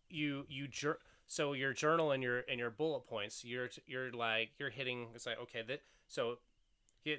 you 0.10 0.46
you 0.48 0.68
jur- 0.68 1.00
so 1.28 1.54
your 1.54 1.74
journal 1.74 2.12
and 2.12 2.22
your 2.24 2.44
and 2.50 2.60
your 2.60 2.70
bullet 2.70 3.06
points 3.08 3.44
you're 3.44 3.70
you're 3.88 4.12
like 4.12 4.52
you're 4.60 4.70
hitting 4.70 5.08
it's 5.16 5.26
like 5.26 5.40
okay 5.42 5.64
that 5.68 5.82
so 6.08 6.38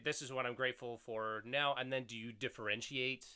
this 0.05 0.23
is 0.23 0.33
what 0.33 0.47
I'm 0.47 0.55
grateful 0.55 1.01
for 1.05 1.43
now 1.45 1.75
and 1.75 1.93
then 1.93 2.05
do 2.05 2.17
you 2.17 2.33
differentiate 2.33 3.27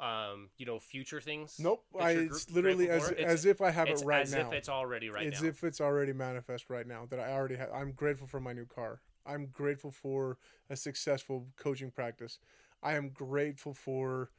um 0.00 0.48
you 0.56 0.64
know 0.64 0.78
future 0.78 1.20
things 1.20 1.56
Nope. 1.58 1.84
I, 2.00 2.12
it's 2.12 2.50
literally 2.50 2.88
as? 2.88 3.10
It's- 3.10 3.26
as 3.26 3.44
if 3.44 3.60
I 3.60 3.70
have 3.70 3.88
it 3.88 4.00
right 4.04 4.22
as 4.22 4.32
now. 4.32 4.48
if 4.48 4.52
it's 4.52 4.68
already 4.68 5.10
right 5.10 5.26
it's 5.26 5.42
now 5.42 5.48
if 5.48 5.62
it's 5.62 5.80
already 5.80 6.12
manifest 6.12 6.70
right 6.70 6.86
now 6.86 7.06
that 7.10 7.20
I 7.20 7.32
already 7.32 7.56
have. 7.56 7.70
I'm 7.74 7.92
grateful 7.92 8.26
for 8.26 8.40
my 8.40 8.52
new 8.52 8.64
car. 8.66 9.00
I'm 9.26 9.46
grateful 9.46 9.90
for 9.90 10.38
a 10.70 10.76
successful 10.76 11.46
coaching 11.56 11.90
practice. 11.90 12.38
I 12.82 12.94
am 12.94 13.10
grateful 13.10 13.74
for 13.74 14.30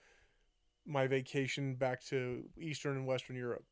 my 0.86 1.06
vacation 1.06 1.76
back 1.76 2.04
to 2.06 2.44
Eastern 2.60 2.98
and 2.98 3.06
Western 3.06 3.36
Europe. 3.36 3.64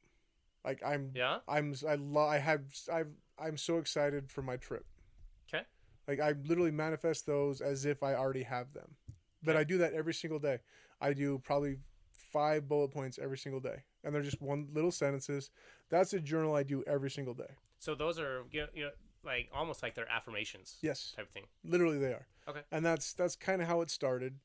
Like 0.63 0.82
I'm, 0.86 1.12
yeah 1.15 1.39
I'm, 1.47 1.73
I 1.88 1.95
love, 1.95 2.30
I 2.30 2.38
have, 2.38 2.62
I've, 2.93 3.10
I'm 3.39 3.58
so 3.58 3.78
excited 3.80 4.30
for 4.30 4.43
my 4.43 4.58
trip. 4.58 4.86
Okay. 5.52 5.63
Like 6.08 6.19
I 6.19 6.34
literally 6.45 6.71
manifest 6.71 7.25
those 7.25 7.62
as 7.62 7.86
if 7.86 8.04
I 8.04 8.13
already 8.13 8.43
have 8.43 8.73
them. 8.73 8.95
But 9.41 9.54
'Kay. 9.54 9.60
I 9.60 9.63
do 9.63 9.78
that 9.80 9.93
every 9.93 10.13
single 10.13 10.39
day. 10.39 10.60
I 11.02 11.14
do 11.14 11.40
probably 11.40 11.78
five 12.12 12.68
bullet 12.68 12.90
points 12.92 13.18
every 13.22 13.38
single 13.38 13.60
day, 13.60 13.84
and 14.04 14.14
they're 14.14 14.22
just 14.22 14.42
one 14.42 14.68
little 14.74 14.92
sentences. 14.92 15.50
That's 15.90 16.14
a 16.14 16.20
journal 16.20 16.56
I 16.56 16.64
do 16.64 16.84
every 16.86 17.10
single 17.10 17.34
day. 17.34 17.52
so 17.80 17.96
those 17.96 18.20
are 18.20 18.44
you 18.52 18.62
know, 18.62 18.68
you 18.74 18.84
know 18.86 18.92
like 19.24 19.50
almost 19.54 19.84
like 19.84 19.96
they're 19.96 20.10
affirmations 20.10 20.78
Yes, 20.82 21.14
type 21.16 21.26
of 21.28 21.32
thing 21.32 21.44
literally 21.64 21.98
they 22.00 22.14
are. 22.14 22.28
Okay. 22.48 22.62
And 22.72 22.86
that's 22.86 23.14
that's 23.14 23.36
kind 23.36 23.62
of 23.62 23.68
how 23.68 23.82
it 23.82 23.90
started. 23.90 24.36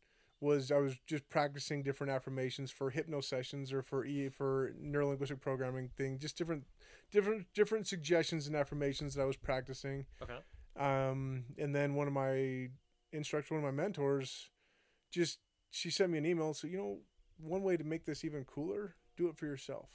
Was 0.41 0.71
I 0.73 0.79
was 0.79 0.97
just 1.07 1.29
practicing 1.31 1.83
different 1.83 2.13
affirmations 2.13 2.71
for 2.71 2.91
hypno 2.91 3.21
sessions 3.21 3.73
or 3.73 3.83
for 3.83 4.05
e 4.05 4.29
for 4.29 4.73
neurolinguistic 4.83 5.41
programming 5.41 5.91
thing, 5.97 6.19
just 6.19 6.37
different 6.37 6.65
different 7.13 7.47
different 7.55 7.87
suggestions 7.87 8.47
and 8.47 8.57
affirmations 8.57 9.15
that 9.15 9.23
I 9.23 9.27
was 9.27 9.37
practicing. 9.37 10.07
okay 10.23 10.39
Um, 10.77 11.45
and 11.57 11.75
then 11.75 11.95
one 11.95 12.09
of 12.09 12.13
my 12.13 12.69
instructors, 13.13 13.51
one 13.53 13.61
of 13.61 13.65
my 13.65 13.83
mentors, 13.83 14.51
just 15.13 15.39
she 15.75 15.91
sent 15.91 16.11
me 16.13 16.19
an 16.19 16.27
email. 16.27 16.55
So 16.55 16.67
you 16.67 16.79
know, 16.79 16.99
one 17.39 17.63
way 17.63 17.77
to 17.77 17.85
make 17.85 18.05
this 18.05 18.25
even 18.25 18.45
cooler, 18.45 18.95
do 19.17 19.29
it 19.29 19.37
for 19.37 19.47
yourself. 19.47 19.89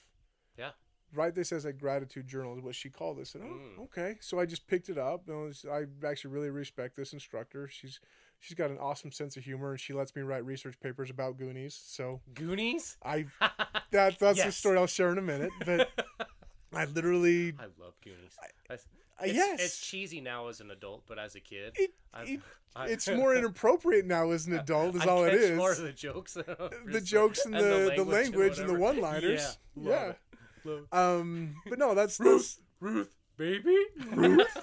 Yeah. 0.57 0.71
Write 1.13 1.33
this 1.33 1.51
as 1.51 1.65
a 1.65 1.73
gratitude 1.73 2.27
journal 2.27 2.55
is 2.55 2.61
what 2.61 2.75
she 2.75 2.89
called 2.89 3.17
this. 3.17 3.33
And 3.33 3.43
oh, 3.43 3.47
Mm. 3.47 3.83
okay. 3.85 4.17
So 4.21 4.39
I 4.39 4.45
just 4.45 4.67
picked 4.67 4.89
it 4.89 4.97
up. 4.97 5.27
Was- 5.27 5.65
I 5.71 5.85
actually 6.05 6.31
really 6.33 6.49
respect 6.51 6.95
this 6.95 7.13
instructor. 7.13 7.67
She's 7.67 7.99
she's 8.39 8.55
got 8.55 8.69
an 8.69 8.77
awesome 8.77 9.11
sense 9.11 9.35
of 9.37 9.43
humor, 9.43 9.71
and 9.71 9.79
she 9.79 9.93
lets 9.93 10.15
me 10.15 10.21
write 10.21 10.45
research 10.45 10.79
papers 10.79 11.09
about 11.09 11.37
Goonies. 11.37 11.73
So 11.83 12.21
Goonies 12.35 12.97
I 13.03 13.25
that 13.91 14.19
that's 14.19 14.43
the 14.43 14.51
story 14.51 14.77
I'll 14.77 14.85
share 14.87 15.11
in 15.11 15.17
a 15.17 15.21
minute. 15.23 15.51
But 15.65 15.89
I 16.73 16.85
literally 16.85 17.53
I 17.57 17.63
love 17.81 17.95
Goonies. 18.03 18.37
Uh, 18.69 18.75
it's, 19.21 19.33
yes, 19.35 19.59
it's 19.61 19.79
cheesy 19.85 20.21
now 20.21 20.47
as 20.47 20.59
an 20.61 20.71
adult, 20.71 21.03
but 21.07 21.17
as 21.19 21.35
a 21.35 21.39
kid, 21.39 21.73
It- 21.77 21.91
it- 22.25 22.41
it's 22.77 23.07
more 23.09 23.35
inappropriate 23.35 24.05
now 24.05 24.31
as 24.31 24.45
an 24.47 24.53
adult. 24.59 24.95
Is 24.95 25.01
I 25.01 25.05
all 25.07 25.23
it 25.25 25.31
catch 25.31 25.39
is. 25.39 25.57
More 25.57 25.71
of 25.71 25.77
the 25.79 25.91
jokes, 25.93 26.33
the 26.33 27.01
jokes 27.03 27.45
and, 27.45 27.53
the, 27.53 27.93
the 27.95 28.03
language 28.03 28.59
and 28.59 28.69
the 28.69 28.73
one 28.77 28.99
liners. 29.01 29.57
Yeah, 29.75 29.83
Yeah. 29.89 29.95
love 29.99 30.09
it. 30.09 30.87
Love- 30.93 31.19
Um, 31.21 31.55
but 31.67 31.79
no, 31.79 31.95
that's 31.95 32.17
that's 32.17 32.59
Ruth, 32.79 33.13
baby. 33.37 33.75
Ruth, 34.11 34.57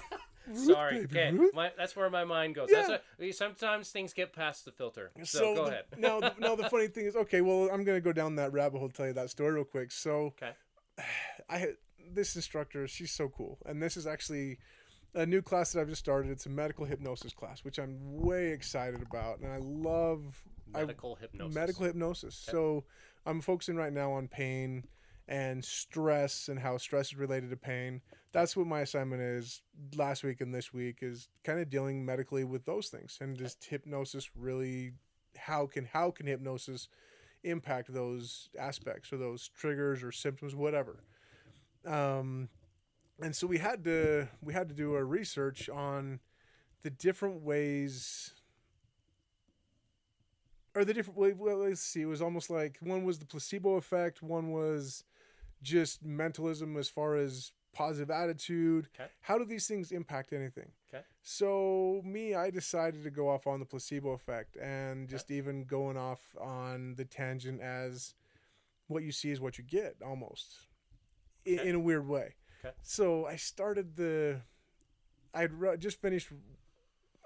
Sorry, 0.53 1.01
baby, 1.05 1.19
okay. 1.19 1.31
Ruth. 1.37 1.53
My, 1.53 1.71
that's 1.77 1.95
where 1.95 2.09
my 2.09 2.23
mind 2.23 2.55
goes. 2.55 2.69
Yeah. 2.71 2.87
That's 2.87 3.03
what, 3.19 3.35
sometimes 3.35 3.89
things 3.91 4.13
get 4.13 4.31
past 4.31 4.63
the 4.63 4.71
filter. 4.71 5.11
So, 5.23 5.53
go 5.55 5.65
the, 5.65 5.71
ahead. 5.71 5.83
now, 5.97 6.19
now 6.39 6.55
the 6.55 6.69
funny 6.69 6.87
thing 6.87 7.05
is, 7.05 7.15
okay, 7.17 7.41
well, 7.41 7.69
I'm 7.71 7.83
gonna 7.83 7.99
go 7.99 8.13
down 8.13 8.35
that 8.37 8.53
rabbit 8.53 8.77
hole, 8.79 8.87
to 8.87 8.93
tell 8.95 9.07
you 9.07 9.13
that 9.13 9.29
story 9.29 9.51
real 9.53 9.65
quick. 9.65 9.91
So, 9.91 10.27
Okay. 10.41 10.51
I 11.49 11.57
had 11.57 11.75
this 12.13 12.35
instructor. 12.35 12.87
She's 12.87 13.11
so 13.11 13.29
cool, 13.29 13.57
and 13.65 13.81
this 13.81 13.97
is 13.97 14.07
actually 14.07 14.57
a 15.13 15.25
new 15.25 15.41
class 15.41 15.71
that 15.71 15.81
I've 15.81 15.89
just 15.89 16.01
started. 16.01 16.31
It's 16.31 16.45
a 16.45 16.49
medical 16.49 16.85
hypnosis 16.85 17.33
class, 17.33 17.63
which 17.63 17.77
I'm 17.79 17.97
way 18.01 18.49
excited 18.49 19.01
about, 19.01 19.39
and 19.39 19.51
I 19.51 19.57
love. 19.57 20.43
I- 20.73 20.81
Medical 20.81 21.15
hypnosis. 21.15 21.55
Medical 21.55 21.85
hypnosis. 21.85 22.45
Okay. 22.47 22.55
So 22.55 22.83
I'm 23.25 23.41
focusing 23.41 23.75
right 23.75 23.93
now 23.93 24.11
on 24.13 24.27
pain 24.27 24.83
and 25.27 25.63
stress 25.63 26.47
and 26.47 26.59
how 26.59 26.77
stress 26.77 27.07
is 27.07 27.15
related 27.15 27.49
to 27.49 27.57
pain. 27.57 28.01
That's 28.31 28.55
what 28.55 28.67
my 28.67 28.81
assignment 28.81 29.21
is 29.21 29.61
last 29.95 30.23
week 30.23 30.41
and 30.41 30.53
this 30.53 30.73
week 30.73 30.99
is 31.01 31.27
kind 31.43 31.59
of 31.59 31.69
dealing 31.69 32.05
medically 32.05 32.43
with 32.43 32.65
those 32.65 32.87
things 32.87 33.17
and 33.19 33.37
just 33.37 33.65
hypnosis 33.65 34.29
really 34.35 34.93
how 35.35 35.65
can 35.67 35.85
how 35.85 36.11
can 36.11 36.27
hypnosis 36.27 36.87
impact 37.43 37.93
those 37.93 38.49
aspects 38.57 39.11
or 39.11 39.17
those 39.17 39.49
triggers 39.49 40.03
or 40.03 40.11
symptoms 40.11 40.55
whatever. 40.55 41.03
Um 41.85 42.49
and 43.21 43.35
so 43.35 43.47
we 43.47 43.57
had 43.57 43.83
to 43.85 44.27
we 44.41 44.53
had 44.53 44.69
to 44.69 44.75
do 44.75 44.95
a 44.95 45.03
research 45.03 45.69
on 45.69 46.19
the 46.83 46.89
different 46.89 47.41
ways 47.41 48.33
or 50.75 50.85
the 50.85 50.93
different 50.93 51.17
way 51.17 51.33
well, 51.33 51.57
let's 51.57 51.81
see 51.81 52.01
it 52.01 52.05
was 52.05 52.21
almost 52.21 52.49
like 52.49 52.77
one 52.81 53.03
was 53.03 53.19
the 53.19 53.25
placebo 53.25 53.75
effect 53.75 54.21
one 54.21 54.51
was 54.51 55.03
just 55.63 56.05
mentalism 56.05 56.77
as 56.77 56.87
far 56.87 57.15
as 57.15 57.51
positive 57.73 58.11
attitude 58.11 58.87
Okay. 58.95 59.09
how 59.21 59.37
do 59.37 59.45
these 59.45 59.67
things 59.67 59.91
impact 59.91 60.33
anything 60.33 60.71
Okay. 60.93 61.03
so 61.23 62.01
me 62.05 62.35
i 62.35 62.49
decided 62.49 63.03
to 63.03 63.09
go 63.09 63.27
off 63.27 63.47
on 63.47 63.59
the 63.59 63.65
placebo 63.65 64.11
effect 64.11 64.55
and 64.57 65.09
just 65.09 65.31
even 65.31 65.63
going 65.63 65.97
off 65.97 66.21
on 66.39 66.93
the 66.95 67.05
tangent 67.05 67.59
as 67.61 68.13
what 68.87 69.03
you 69.03 69.11
see 69.11 69.31
is 69.31 69.41
what 69.41 69.57
you 69.57 69.63
get 69.63 69.95
almost 70.05 70.66
i- 71.47 71.51
Okay. 71.59 71.69
in 71.69 71.75
a 71.75 71.79
weird 71.79 72.07
way 72.07 72.35
Okay. 72.63 72.75
so 72.81 73.25
i 73.25 73.35
started 73.35 73.95
the 73.95 74.41
i'd 75.35 75.53
ru- 75.53 75.77
just 75.77 76.01
finished 76.01 76.29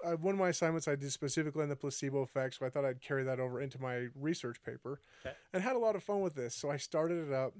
uh, 0.04 0.16
one 0.16 0.34
of 0.34 0.38
my 0.40 0.48
assignments 0.48 0.88
I 0.88 0.96
did 0.96 1.12
specifically 1.12 1.62
on 1.62 1.68
the 1.68 1.76
placebo 1.76 2.22
effect, 2.22 2.54
so 2.56 2.66
I 2.66 2.70
thought 2.70 2.84
I'd 2.84 3.00
carry 3.00 3.22
that 3.22 3.38
over 3.38 3.60
into 3.60 3.80
my 3.80 4.08
research 4.16 4.60
paper, 4.64 4.98
Okay. 5.24 5.36
and 5.52 5.62
had 5.62 5.76
a 5.76 5.78
lot 5.78 5.94
of 5.94 6.02
fun 6.02 6.22
with 6.22 6.34
this. 6.34 6.56
So 6.56 6.68
I 6.72 6.76
started 6.76 7.28
it 7.28 7.32
up. 7.32 7.54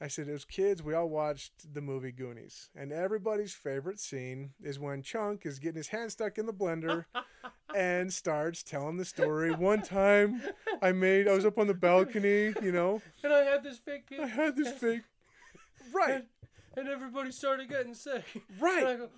I 0.00 0.08
said, 0.08 0.28
as 0.28 0.44
kids, 0.44 0.82
we 0.82 0.94
all 0.94 1.08
watched 1.08 1.72
the 1.72 1.80
movie 1.80 2.10
Goonies, 2.10 2.70
and 2.74 2.90
everybody's 2.92 3.54
favorite 3.54 4.00
scene 4.00 4.50
is 4.60 4.80
when 4.80 5.02
Chunk 5.04 5.46
is 5.46 5.60
getting 5.60 5.76
his 5.76 5.86
hand 5.88 6.10
stuck 6.10 6.38
in 6.38 6.46
the 6.46 6.52
blender 6.52 7.04
and 7.76 8.12
starts 8.12 8.64
telling 8.64 8.96
the 8.96 9.04
story. 9.04 9.52
One 9.52 9.82
time, 9.82 10.42
I 10.82 10.90
made, 10.90 11.28
I 11.28 11.34
was 11.34 11.46
up 11.46 11.56
on 11.56 11.68
the 11.68 11.74
balcony, 11.74 12.52
you 12.60 12.72
know, 12.72 13.00
And 13.22 13.32
I 13.32 13.44
had 13.44 13.62
this 13.62 13.78
fake 13.78 14.12
I 14.20 14.26
had 14.26 14.56
this 14.56 14.72
fake, 14.80 15.02
right, 15.94 16.14
And, 16.14 16.24
and 16.76 16.88
everybody 16.88 17.30
started 17.32 17.68
getting 17.68 17.94
sick. 17.94 18.24
And 18.34 18.42
right. 18.60 18.86
I 18.86 18.96
go, 18.96 19.08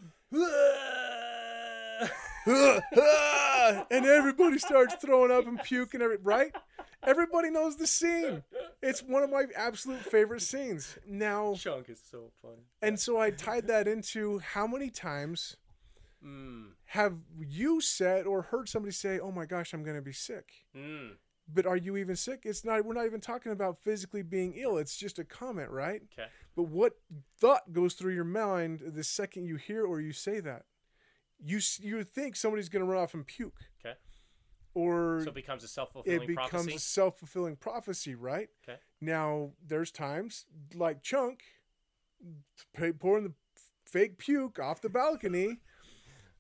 and 3.91 4.07
everybody 4.07 4.59
starts 4.59 4.95
throwing 4.97 5.31
up 5.31 5.47
and 5.47 5.63
puking. 5.63 6.03
Every, 6.03 6.17
right? 6.23 6.55
Everybody 7.05 7.51
knows 7.51 7.77
the 7.77 7.87
scene. 7.87 8.43
It's 8.83 9.03
one 9.03 9.23
of 9.23 9.31
my 9.31 9.45
absolute 9.57 10.01
favorite 10.01 10.43
scenes. 10.43 10.99
Now, 11.07 11.55
Chunk 11.55 11.89
is 11.89 12.01
so 12.11 12.31
funny. 12.41 12.63
and 12.81 12.99
so 12.99 13.19
I 13.21 13.31
tied 13.31 13.67
that 13.69 13.87
into 13.89 14.39
how 14.41 14.67
many 14.67 14.91
times 14.91 15.57
Mm, 16.25 16.67
have 16.85 17.17
you 17.41 17.81
said 17.81 18.27
or 18.27 18.43
heard 18.43 18.69
somebody 18.69 18.93
say, 18.93 19.19
"Oh 19.19 19.33
my 19.33 19.45
gosh, 19.45 19.73
I'm 19.75 19.83
going 19.83 19.97
to 19.97 20.03
be 20.03 20.13
sick." 20.13 20.53
mm, 20.77 21.11
But 21.55 21.67
are 21.67 21.77
you 21.77 21.97
even 21.97 22.17
sick? 22.17 22.43
It's 22.45 22.65
not. 22.65 22.85
We're 22.85 22.95
not 22.95 23.07
even 23.07 23.21
talking 23.21 23.53
about 23.53 23.79
physically 23.83 24.23
being 24.23 24.55
ill. 24.57 24.79
It's 24.79 24.97
just 24.97 25.19
a 25.19 25.25
comment, 25.25 25.71
right? 25.71 26.03
okay. 26.13 26.29
But 26.57 26.65
what 26.65 26.95
thought 27.41 27.73
goes 27.73 27.95
through 27.95 28.15
your 28.15 28.25
mind 28.25 28.81
the 28.95 29.05
second 29.05 29.47
you 29.47 29.57
hear 29.57 29.85
or 29.85 30.01
you 30.01 30.13
say 30.13 30.41
that? 30.41 30.65
You 31.45 31.61
you 31.81 32.05
think 32.05 32.37
somebody's 32.37 32.69
going 32.69 32.85
to 32.85 32.91
run 32.91 33.03
off 33.03 33.15
and 33.15 33.27
puke. 33.27 33.59
Okay. 33.85 33.97
Or 34.75 35.21
So 35.25 35.29
it 35.31 35.35
becomes 35.35 35.65
a 35.65 35.69
self 35.69 35.93
fulfilling. 35.93 36.23
it 36.23 36.27
becomes 36.27 36.51
prophecy. 36.51 36.75
a 36.77 36.79
self 36.79 37.19
fulfilling 37.19 37.57
prophecy, 37.57 38.15
right? 38.15 38.49
Okay. 38.67 38.79
Now 39.01 39.51
there's 39.67 39.91
times 39.91 40.47
like 40.75 41.03
Chunk 41.03 41.41
pouring 43.01 43.25
the 43.25 43.33
fake 43.85 44.19
puke 44.19 44.59
off 44.59 44.81
the 44.81 44.89
balcony. 44.89 45.59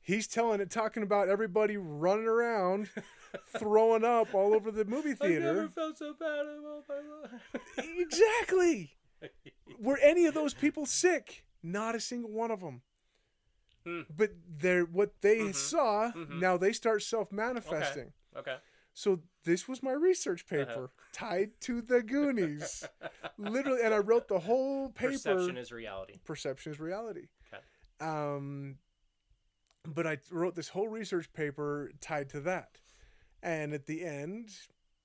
He's 0.03 0.27
telling 0.27 0.61
it, 0.61 0.69
talking 0.71 1.03
about 1.05 1.29
everybody 1.29 1.77
running 1.77 2.27
around, 2.27 2.91
throwing 3.57 4.05
up 4.05 4.35
all 4.35 4.55
over 4.55 4.71
the 4.71 4.85
movie 4.85 5.15
theater. 5.15 5.51
I 5.51 5.55
never 5.55 5.69
felt 5.69 5.97
so 5.99 6.13
bad 6.19 6.41
about 6.41 6.85
my 6.89 6.97
life. 7.23 7.89
Exactly. 7.99 8.91
Were 9.79 9.99
any 10.03 10.27
of 10.27 10.35
those 10.35 10.55
people 10.55 10.87
sick? 10.87 11.45
Not 11.63 11.95
a 11.95 12.01
single 12.01 12.31
one 12.33 12.51
of 12.51 12.61
them. 12.61 12.83
Hmm. 13.87 14.01
But 14.15 14.33
they're 14.49 14.85
what 14.85 15.21
they 15.23 15.39
Mhm. 15.39 15.55
saw. 15.55 16.13
Mhm. 16.13 16.41
Now 16.41 16.57
they 16.57 16.73
start 16.73 17.03
self 17.03 17.31
manifesting. 17.33 18.13
okay. 18.37 18.57
So 18.95 19.23
this 19.45 19.67
was 19.67 19.83
my 19.83 19.93
research 19.93 20.47
paper 20.47 20.91
tied 21.13 21.59
to 21.63 21.81
the 21.81 22.03
Goonies, 22.03 22.85
literally, 23.39 23.81
and 23.83 23.95
I 23.95 23.99
wrote 23.99 24.29
the 24.29 24.41
whole 24.41 24.91
paper. 24.91 25.13
Perception 25.13 25.57
is 25.57 25.73
reality. 25.73 26.19
Perception 26.25 26.73
is 26.73 26.79
reality. 26.81 27.29
Okay. 27.53 27.63
Um, 28.01 28.77
but 29.87 30.07
I 30.07 30.19
wrote 30.31 30.55
this 30.55 30.69
whole 30.69 30.89
research 30.89 31.33
paper 31.33 31.91
tied 32.01 32.29
to 32.31 32.41
that, 32.41 32.79
and 33.43 33.73
at 33.73 33.87
the 33.87 34.05
end, 34.05 34.51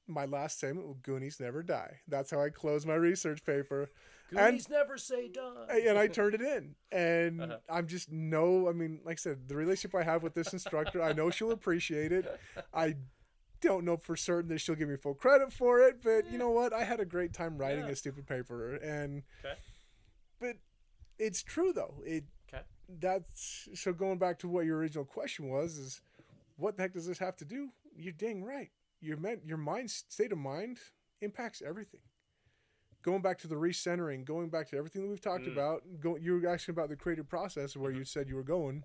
my 0.08 0.26
last 0.26 0.58
statement 0.60 0.88
will 0.88 0.98
Goonies 1.02 1.40
never 1.40 1.62
die. 1.64 2.00
That's 2.08 2.32
how 2.32 2.42
I 2.42 2.50
close 2.50 2.86
my 2.86 2.96
research 2.96 3.44
paper. 3.44 3.90
Goonies 4.30 4.70
never 4.70 4.98
say 4.98 5.28
die. 5.30 5.82
and 5.86 5.98
I 5.98 6.08
turned 6.08 6.36
it 6.36 6.42
in. 6.42 6.76
And 6.92 7.42
Uh-huh. 7.42 7.58
I'm 7.70 7.88
just 7.88 8.12
no, 8.12 8.70
I 8.70 8.74
mean, 8.74 9.02
like 9.04 9.18
I 9.20 9.22
said, 9.22 9.48
the 9.48 9.56
relationship 9.56 9.96
I 9.96 10.04
have 10.04 10.22
with 10.24 10.34
this 10.34 10.54
instructor, 10.54 11.02
I 11.02 11.14
know 11.14 11.30
she'll 11.30 11.52
appreciate 11.52 12.12
it. 12.12 12.40
I 12.74 12.96
don't 13.62 13.84
know 13.86 13.98
for 13.98 14.16
certain 14.16 14.50
that 14.50 14.60
she'll 14.60 14.76
give 14.76 14.88
me 14.90 14.96
full 14.98 15.16
credit 15.16 15.52
for 15.52 15.82
it, 15.82 16.02
but 16.04 16.30
you 16.32 16.38
know 16.38 16.52
what? 16.52 16.72
I 16.74 16.84
had 16.84 17.00
a 17.00 17.06
great 17.06 17.34
time 17.34 17.58
writing 17.58 17.86
Yeah. 17.86 17.92
a 17.92 17.96
stupid 17.96 18.28
paper 18.28 18.76
and 18.76 19.24
Okay. 19.44 19.56
but 20.40 20.58
it's 21.18 21.42
true 21.44 21.74
though. 21.74 22.02
It. 22.06 22.26
That's 22.90 23.68
so 23.74 23.94
going 23.94 24.18
back 24.18 24.40
to 24.40 24.48
what 24.48 24.66
your 24.66 24.78
original 24.78 25.06
question 25.06 25.50
was 25.50 25.78
is 25.78 26.02
what 26.56 26.78
the 26.78 26.84
heck 26.84 26.94
does 26.94 27.06
this 27.08 27.20
have 27.20 27.36
to 27.38 27.46
do? 27.46 27.70
You're 27.96 28.14
dang 28.14 28.44
right. 28.44 28.70
Your 29.02 29.18
meant 29.18 29.42
your 29.46 29.58
mind 29.58 29.92
state 29.92 30.32
of 30.32 30.38
mind 30.38 30.80
impacts 31.22 31.62
everything. 31.62 32.02
Going 33.04 33.22
back 33.22 33.38
to 33.40 33.48
the 33.48 33.56
recentering, 33.56 34.26
going 34.26 34.50
back 34.50 34.68
to 34.70 34.78
everything 34.78 35.04
that 35.04 35.08
we've 35.08 35.22
talked 35.22 35.46
Mm. 35.46 35.54
about, 35.54 35.84
go, 36.00 36.16
you 36.18 36.40
were 36.40 36.48
asking 36.48 36.74
about 36.74 36.90
the 36.90 36.96
creative 36.96 37.28
process 37.28 37.76
where 37.78 37.92
you 37.92 38.04
said 38.04 38.28
you 38.28 38.36
were 38.36 38.44
going. 38.44 38.84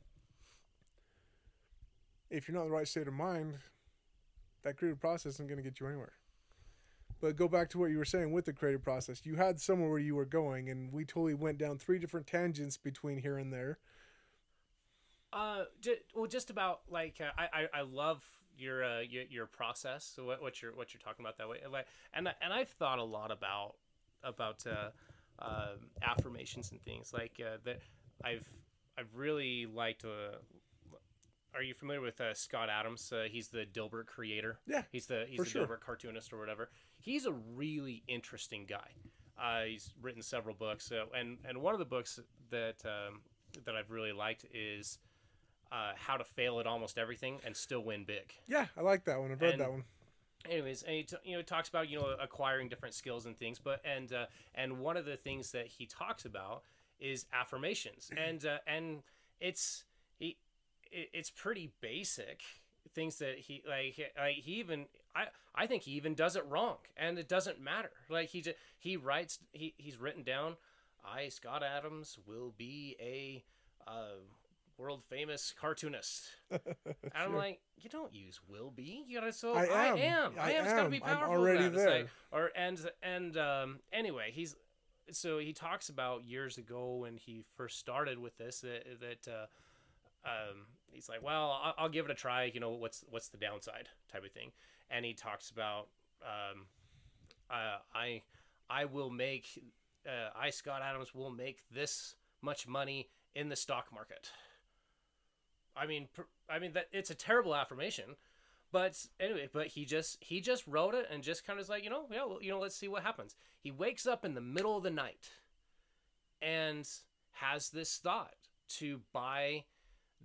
If 2.30 2.48
you're 2.48 2.54
not 2.56 2.62
in 2.64 2.68
the 2.70 2.74
right 2.74 2.88
state 2.88 3.08
of 3.08 3.14
mind, 3.14 3.58
that 4.62 4.76
creative 4.76 5.00
process 5.00 5.34
isn't 5.34 5.48
going 5.48 5.56
to 5.58 5.62
get 5.62 5.80
you 5.80 5.86
anywhere. 5.86 6.12
But 7.22 7.36
go 7.36 7.46
back 7.46 7.70
to 7.70 7.78
what 7.78 7.92
you 7.92 7.98
were 7.98 8.04
saying 8.04 8.32
with 8.32 8.46
the 8.46 8.52
creative 8.52 8.82
process. 8.82 9.24
You 9.24 9.36
had 9.36 9.60
somewhere 9.60 9.88
where 9.88 10.00
you 10.00 10.16
were 10.16 10.24
going, 10.24 10.68
and 10.68 10.92
we 10.92 11.04
totally 11.04 11.34
went 11.34 11.56
down 11.56 11.78
three 11.78 12.00
different 12.00 12.26
tangents 12.26 12.76
between 12.76 13.18
here 13.18 13.38
and 13.38 13.52
there. 13.52 13.78
Uh, 15.32 15.64
j- 15.80 16.00
well, 16.16 16.26
just 16.26 16.50
about 16.50 16.80
like 16.90 17.20
uh, 17.20 17.30
I, 17.38 17.44
I 17.44 17.78
I 17.78 17.80
love 17.82 18.22
your 18.58 18.84
uh 18.84 19.00
your, 19.00 19.22
your 19.30 19.46
process. 19.46 20.12
So 20.16 20.24
what 20.24 20.42
what 20.42 20.60
you're 20.60 20.74
what 20.74 20.92
you're 20.92 21.00
talking 21.00 21.24
about 21.24 21.38
that 21.38 21.48
way, 21.48 21.58
like 21.70 21.86
and 22.12 22.26
and 22.42 22.52
I've 22.52 22.70
thought 22.70 22.98
a 22.98 23.04
lot 23.04 23.30
about 23.30 23.76
about 24.24 24.64
uh, 24.66 24.90
um 25.38 25.90
affirmations 26.02 26.72
and 26.72 26.82
things 26.82 27.12
like 27.12 27.40
uh, 27.40 27.58
that. 27.64 27.78
I've 28.24 28.48
I've 28.98 29.14
really 29.14 29.66
liked. 29.66 30.04
Uh, 30.04 30.38
are 31.54 31.62
you 31.62 31.74
familiar 31.74 32.00
with 32.00 32.20
uh, 32.20 32.34
Scott 32.34 32.68
Adams? 32.68 33.12
Uh, 33.12 33.24
he's 33.30 33.48
the 33.48 33.64
Dilbert 33.64 34.06
creator. 34.06 34.58
Yeah, 34.66 34.82
he's 34.90 35.06
the 35.06 35.24
he's 35.28 35.38
the 35.38 35.44
sure. 35.44 35.66
Dilbert 35.66 35.80
cartoonist 35.80 36.32
or 36.32 36.38
whatever. 36.38 36.68
He's 37.02 37.26
a 37.26 37.32
really 37.32 38.02
interesting 38.08 38.64
guy. 38.68 38.88
Uh, 39.40 39.64
he's 39.64 39.92
written 40.00 40.22
several 40.22 40.54
books, 40.54 40.92
uh, 40.92 41.04
and 41.18 41.38
and 41.44 41.58
one 41.60 41.74
of 41.74 41.78
the 41.80 41.84
books 41.84 42.20
that 42.50 42.76
um, 42.84 43.20
that 43.64 43.74
I've 43.74 43.90
really 43.90 44.12
liked 44.12 44.44
is 44.54 44.98
uh, 45.72 45.92
How 45.96 46.16
to 46.16 46.24
Fail 46.24 46.60
at 46.60 46.66
Almost 46.66 46.96
Everything 46.98 47.40
and 47.44 47.56
Still 47.56 47.80
Win 47.82 48.04
Big. 48.04 48.32
Yeah, 48.46 48.66
I 48.76 48.82
like 48.82 49.04
that 49.06 49.18
one. 49.20 49.32
I've 49.32 49.40
read 49.40 49.52
And- 49.54 49.60
that 49.60 49.70
one. 49.70 49.84
Anyways, 50.50 50.82
and 50.82 50.96
he 50.96 51.02
t- 51.04 51.16
you 51.24 51.36
know 51.36 51.42
talks 51.42 51.68
about 51.68 51.88
you 51.88 52.00
know 52.00 52.16
acquiring 52.20 52.68
different 52.68 52.94
skills 52.94 53.26
and 53.26 53.36
things, 53.38 53.60
but 53.60 53.80
and 53.84 54.12
uh, 54.12 54.26
and 54.56 54.80
one 54.80 54.96
of 54.96 55.04
the 55.04 55.16
things 55.16 55.52
that 55.52 55.66
he 55.68 55.86
talks 55.86 56.24
about 56.24 56.62
is 57.00 57.26
affirmations, 57.32 58.10
and 58.16 58.44
uh, 58.44 58.58
and 58.66 59.02
it's 59.40 59.84
he 60.18 60.36
it, 60.90 61.10
it's 61.12 61.30
pretty 61.30 61.70
basic 61.80 62.42
things 62.92 63.18
that 63.18 63.38
he 63.38 63.62
like 63.68 63.96
like 64.18 64.34
he 64.34 64.54
even 64.54 64.86
I 65.14 65.26
I 65.54 65.66
think 65.66 65.82
he 65.82 65.92
even 65.92 66.14
does 66.14 66.36
it 66.36 66.44
wrong, 66.48 66.76
and 66.96 67.18
it 67.18 67.28
doesn't 67.28 67.60
matter. 67.60 67.90
Like 68.08 68.28
he 68.30 68.40
just 68.40 68.56
he 68.78 68.96
writes 68.96 69.38
he 69.52 69.74
he's 69.76 69.98
written 69.98 70.22
down, 70.22 70.56
I 71.04 71.28
Scott 71.28 71.62
Adams 71.62 72.18
will 72.26 72.52
be 72.56 72.96
a 73.00 73.44
uh, 73.86 74.16
world 74.78 75.02
famous 75.08 75.52
cartoonist. 75.60 76.24
And 76.50 77.12
I'm 77.14 77.30
Sure. 77.30 77.38
like, 77.38 77.60
you 77.76 77.90
don't 77.90 78.14
use 78.14 78.40
will 78.48 78.70
be. 78.70 79.04
You 79.06 79.20
gotta 79.20 79.32
so 79.32 79.54
I 79.54 79.64
I 79.66 79.86
am. 79.88 79.98
am. 79.98 80.32
I 80.38 80.42
I 80.48 80.50
am. 80.52 80.64
It's 80.64 80.72
gotta 80.72 80.88
be 80.88 81.02
am. 81.02 81.18
I'm 81.18 81.28
already 81.30 81.64
than 81.64 81.72
that. 81.74 81.78
It's 81.78 81.84
there. 81.90 81.98
like- 82.02 82.08
or 82.32 82.50
and 82.56 82.90
and 83.02 83.36
um 83.36 83.80
anyway, 83.92 84.30
he's 84.32 84.56
so 85.10 85.38
he 85.38 85.52
talks 85.52 85.88
about 85.90 86.24
years 86.24 86.56
ago 86.58 86.96
when 86.96 87.16
he 87.18 87.44
first 87.56 87.78
started 87.78 88.18
with 88.18 88.36
this 88.38 88.60
that 88.60 88.84
that 89.00 89.28
uh, 89.30 89.46
um 90.24 90.66
he's 90.90 91.08
like, 91.08 91.22
well, 91.22 91.60
I'll, 91.62 91.74
I'll 91.78 91.88
give 91.88 92.04
it 92.06 92.10
a 92.10 92.14
try. 92.14 92.44
You 92.52 92.60
know, 92.60 92.70
what's 92.70 93.04
what's 93.10 93.28
the 93.28 93.36
downside 93.38 93.88
type 94.10 94.24
of 94.24 94.30
thing, 94.32 94.52
and 94.92 95.04
he 95.04 95.14
talks 95.14 95.50
about 95.50 95.88
um 96.22 96.66
uh, 97.50 97.78
I 97.94 98.22
I 98.70 98.86
will 98.86 99.10
make 99.10 99.62
uh, 100.06 100.30
I 100.38 100.50
Scott 100.50 100.82
Adams 100.82 101.14
will 101.14 101.30
make 101.30 101.58
this 101.70 102.16
much 102.40 102.66
money 102.66 103.08
in 103.34 103.48
the 103.48 103.56
stock 103.56 103.86
market. 103.92 104.30
I 105.76 105.86
mean, 105.86 106.08
pr- 106.12 106.22
I 106.48 106.58
mean 106.58 106.72
that 106.72 106.88
it's 106.92 107.10
a 107.10 107.14
terrible 107.14 107.54
affirmation, 107.54 108.16
but 108.72 109.06
anyway, 109.20 109.48
but 109.52 109.68
he 109.68 109.84
just 109.84 110.18
he 110.20 110.40
just 110.40 110.66
wrote 110.66 110.94
it 110.94 111.06
and 111.10 111.22
just 111.22 111.46
kind 111.46 111.60
of 111.60 111.68
like 111.68 111.84
you 111.84 111.90
know 111.90 112.06
yeah 112.10 112.24
well, 112.24 112.38
you 112.40 112.50
know 112.50 112.60
let's 112.60 112.76
see 112.76 112.88
what 112.88 113.02
happens. 113.02 113.34
He 113.60 113.70
wakes 113.70 114.06
up 114.06 114.24
in 114.24 114.34
the 114.34 114.40
middle 114.40 114.76
of 114.76 114.82
the 114.82 114.90
night 114.90 115.30
and 116.40 116.88
has 117.32 117.70
this 117.70 117.96
thought 117.98 118.34
to 118.68 119.00
buy 119.12 119.64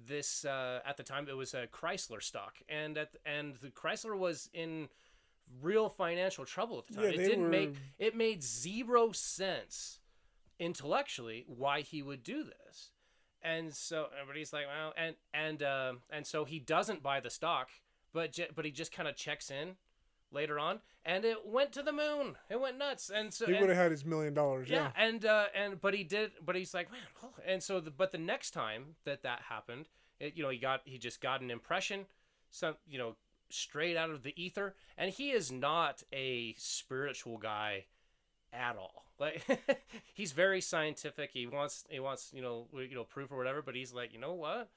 this 0.06 0.46
uh, 0.46 0.80
at 0.86 0.98
the 0.98 1.04
time 1.04 1.28
it 1.30 1.36
was 1.36 1.54
a 1.54 1.68
Chrysler 1.68 2.22
stock 2.22 2.56
and 2.70 2.98
at 2.98 3.16
and 3.26 3.56
the 3.58 3.70
Chrysler 3.70 4.18
was 4.18 4.50
in 4.54 4.90
real 5.62 5.90
financial 5.90 6.46
trouble 6.46 6.80
at 6.80 6.88
the 6.88 6.94
time. 6.96 7.04
Yeah, 7.06 7.10
it 7.12 7.18
didn't 7.18 7.44
were- 7.44 7.50
make 7.50 7.76
it 7.98 8.16
made 8.16 8.44
zero 8.44 9.12
sense 9.12 10.00
intellectually 10.60 11.46
why 11.48 11.82
he 11.82 12.02
would 12.02 12.24
do 12.24 12.44
this. 12.44 12.92
And 13.42 13.74
so 13.74 14.08
everybody's 14.20 14.52
like, 14.52 14.66
well, 14.68 14.94
and 14.98 15.16
and 15.34 15.62
uh, 15.64 15.94
and 16.10 16.26
so 16.26 16.44
he 16.46 16.60
doesn't 16.60 17.04
buy 17.04 17.20
the 17.20 17.30
stock, 17.30 17.70
but 18.14 18.34
ju- 18.34 18.48
but 18.56 18.66
he 18.66 18.72
just 18.72 18.92
kind 18.92 19.08
of 19.08 19.16
checks 19.16 19.52
in 19.52 19.76
later 20.32 20.60
on, 20.60 20.80
and 21.06 21.24
it 21.26 21.46
went 21.46 21.72
to 21.74 21.82
the 21.84 21.92
moon. 21.94 22.36
It 22.50 22.60
went 22.60 22.78
nuts, 22.78 23.10
and 23.13 23.34
so 23.34 23.46
He 23.46 23.54
would 23.54 23.70
have 23.70 23.78
had 23.78 23.92
his 23.92 24.04
million 24.06 24.34
dollars. 24.34 24.70
yeah, 24.70 24.92
Yeah. 24.96 25.06
and 25.08 25.26
uh, 25.26 25.46
and 25.56 25.82
but 25.82 25.94
he 25.94 26.04
did, 26.04 26.32
but 26.46 26.56
he's 26.56 26.74
like, 26.74 26.92
man, 26.92 27.02
oh," 27.24 27.34
and 27.46 27.62
so 27.63 27.80
the, 27.80 27.92
but 27.92 28.12
the 28.12 28.18
next 28.18 28.52
time 28.52 28.96
that 29.06 29.24
that 29.24 29.42
happened, 29.50 29.88
it, 30.20 30.36
you 30.36 30.44
know, 30.44 30.50
he 30.50 30.58
got 30.58 30.82
he 30.86 30.98
just 30.98 31.22
got 31.22 31.42
an 31.42 31.50
impression, 31.52 32.06
some 32.52 32.76
you 32.88 32.98
know, 32.98 33.16
straight 33.50 33.96
out 33.98 34.10
of 34.10 34.24
the 34.24 34.34
ether, 34.42 34.76
and 34.98 35.12
he 35.12 35.32
is 35.32 35.52
not 35.52 36.04
a 36.12 36.54
spiritual 36.58 37.38
guy 37.38 37.86
at 38.52 38.76
all. 38.78 39.06
Like 39.20 39.44
he's 40.13 40.32
very 40.34 40.62
scientific. 40.62 41.32
He 41.34 41.48
wants 41.48 41.86
he 41.90 42.00
wants 42.00 42.32
you 42.34 42.42
know 42.42 42.68
you 42.74 42.94
know 42.96 43.04
proof 43.06 43.32
or 43.32 43.38
whatever, 43.38 43.62
but 43.62 43.76
he's 43.76 43.94
like, 43.94 44.13
you 44.13 44.20
know 44.20 44.34
what? 44.34 44.70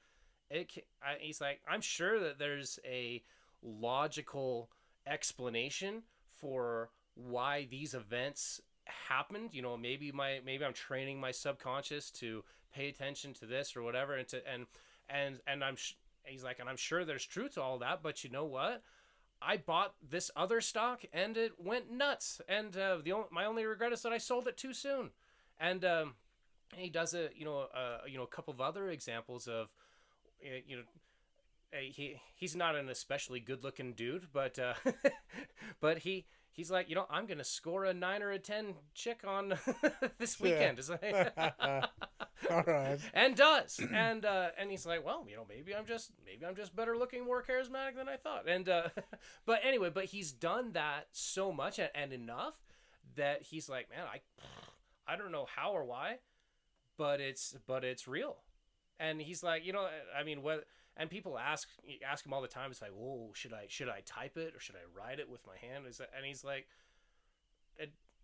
It 0.49 0.71
ca- 0.73 0.81
I, 1.01 1.15
he's 1.19 1.39
like, 1.39 1.61
I'm 1.69 1.81
sure 1.81 2.19
that 2.21 2.39
there's 2.39 2.79
a 2.85 3.21
logical 3.63 4.69
explanation 5.07 6.03
for 6.35 6.89
why 7.15 7.67
these 7.69 7.93
events 7.93 8.61
happened. 8.85 9.53
You 9.53 9.61
know 9.61 9.77
maybe 9.77 10.11
my 10.11 10.39
maybe 10.45 10.65
i'm 10.65 10.73
training 10.73 11.19
my 11.19 11.31
subconscious 11.31 12.11
to 12.11 12.43
pay 12.73 12.89
attention 12.89 13.33
to 13.35 13.45
this 13.45 13.75
or 13.75 13.83
whatever 13.83 14.15
and 14.15 14.27
to 14.29 14.41
and 14.51 14.65
and 15.09 15.39
and 15.45 15.63
i'm 15.63 15.75
sh- 15.75 15.95
he's 16.23 16.43
like 16.43 16.59
and 16.59 16.69
i'm 16.69 16.77
sure 16.77 17.03
there's 17.03 17.25
truth 17.25 17.55
to 17.55 17.61
all 17.61 17.79
that 17.79 18.01
but 18.01 18.23
you 18.23 18.29
know 18.29 18.45
what? 18.45 18.81
I 19.43 19.57
bought 19.57 19.95
this 20.07 20.29
other 20.35 20.61
stock 20.61 21.01
and 21.11 21.35
it 21.35 21.53
went 21.57 21.91
nuts 21.91 22.41
and 22.47 22.77
uh, 22.77 22.97
the 23.03 23.11
only, 23.11 23.27
my 23.31 23.45
only 23.45 23.65
regret 23.65 23.91
is 23.91 24.01
that 24.03 24.13
i 24.13 24.17
sold 24.17 24.47
it 24.47 24.57
too 24.57 24.73
soon. 24.73 25.11
And 25.59 25.83
um 25.85 26.13
he 26.75 26.89
does 26.89 27.13
a 27.13 27.29
you 27.35 27.45
know 27.45 27.67
uh, 27.73 27.99
you 28.07 28.17
know 28.17 28.23
a 28.23 28.27
couple 28.27 28.53
of 28.53 28.61
other 28.61 28.89
examples 28.89 29.47
of 29.47 29.67
uh, 30.43 30.59
you 30.65 30.77
know 30.77 30.83
he 31.79 32.15
he's 32.35 32.55
not 32.55 32.75
an 32.75 32.89
especially 32.89 33.39
good 33.39 33.63
looking 33.63 33.93
dude, 33.93 34.27
but 34.33 34.59
uh, 34.59 34.73
but 35.81 35.99
he 35.99 36.25
he's 36.51 36.69
like 36.71 36.89
you 36.89 36.95
know 36.95 37.05
I'm 37.09 37.25
gonna 37.25 37.43
score 37.43 37.85
a 37.85 37.93
nine 37.93 38.21
or 38.23 38.31
a 38.31 38.39
ten 38.39 38.75
chick 38.93 39.21
on 39.25 39.53
this 40.17 40.39
weekend, 40.39 40.79
It's 40.79 40.89
like- 40.89 41.33
All 42.49 42.63
right. 42.65 42.97
and 43.13 43.35
does. 43.35 43.79
And 43.93 44.25
uh, 44.25 44.49
and 44.57 44.69
he's 44.71 44.85
like 44.85 45.05
well 45.05 45.25
you 45.29 45.35
know 45.35 45.45
maybe 45.47 45.75
I'm 45.75 45.85
just 45.85 46.11
maybe 46.25 46.45
I'm 46.45 46.55
just 46.55 46.75
better 46.75 46.97
looking, 46.97 47.23
more 47.23 47.43
charismatic 47.43 47.95
than 47.95 48.09
I 48.09 48.17
thought, 48.17 48.47
and 48.49 48.67
uh, 48.67 48.89
but 49.45 49.59
anyway, 49.63 49.89
but 49.93 50.05
he's 50.05 50.31
done 50.31 50.73
that 50.73 51.07
so 51.11 51.51
much 51.51 51.79
and, 51.79 51.89
and 51.95 52.11
enough 52.13 52.55
that 53.15 53.43
he's 53.43 53.69
like 53.69 53.89
man 53.89 54.05
I 54.11 54.21
I 55.11 55.15
don't 55.17 55.31
know 55.31 55.45
how 55.55 55.71
or 55.71 55.85
why, 55.85 56.17
but 56.97 57.21
it's 57.21 57.55
but 57.67 57.83
it's 57.83 58.07
real. 58.07 58.37
And 58.99 59.19
he's 59.21 59.41
like 59.41 59.65
you 59.65 59.73
know 59.73 59.87
i 60.17 60.23
mean 60.23 60.41
what 60.43 60.65
and 60.97 61.09
people 61.09 61.37
ask 61.37 61.67
ask 62.07 62.25
him 62.25 62.33
all 62.33 62.41
the 62.41 62.47
time. 62.47 62.71
It's 62.71 62.81
like 62.81 62.91
whoa 62.91 63.31
should 63.33 63.53
i 63.53 63.65
should 63.67 63.89
i 63.89 64.01
type 64.05 64.37
it 64.37 64.53
or 64.55 64.59
should 64.59 64.75
i 64.75 64.99
write 64.99 65.19
it 65.19 65.29
with 65.29 65.41
my 65.45 65.55
hand? 65.57 65.85
Is 65.87 65.97
that, 65.97 66.09
and 66.15 66.25
he's 66.25 66.43
like 66.43 66.67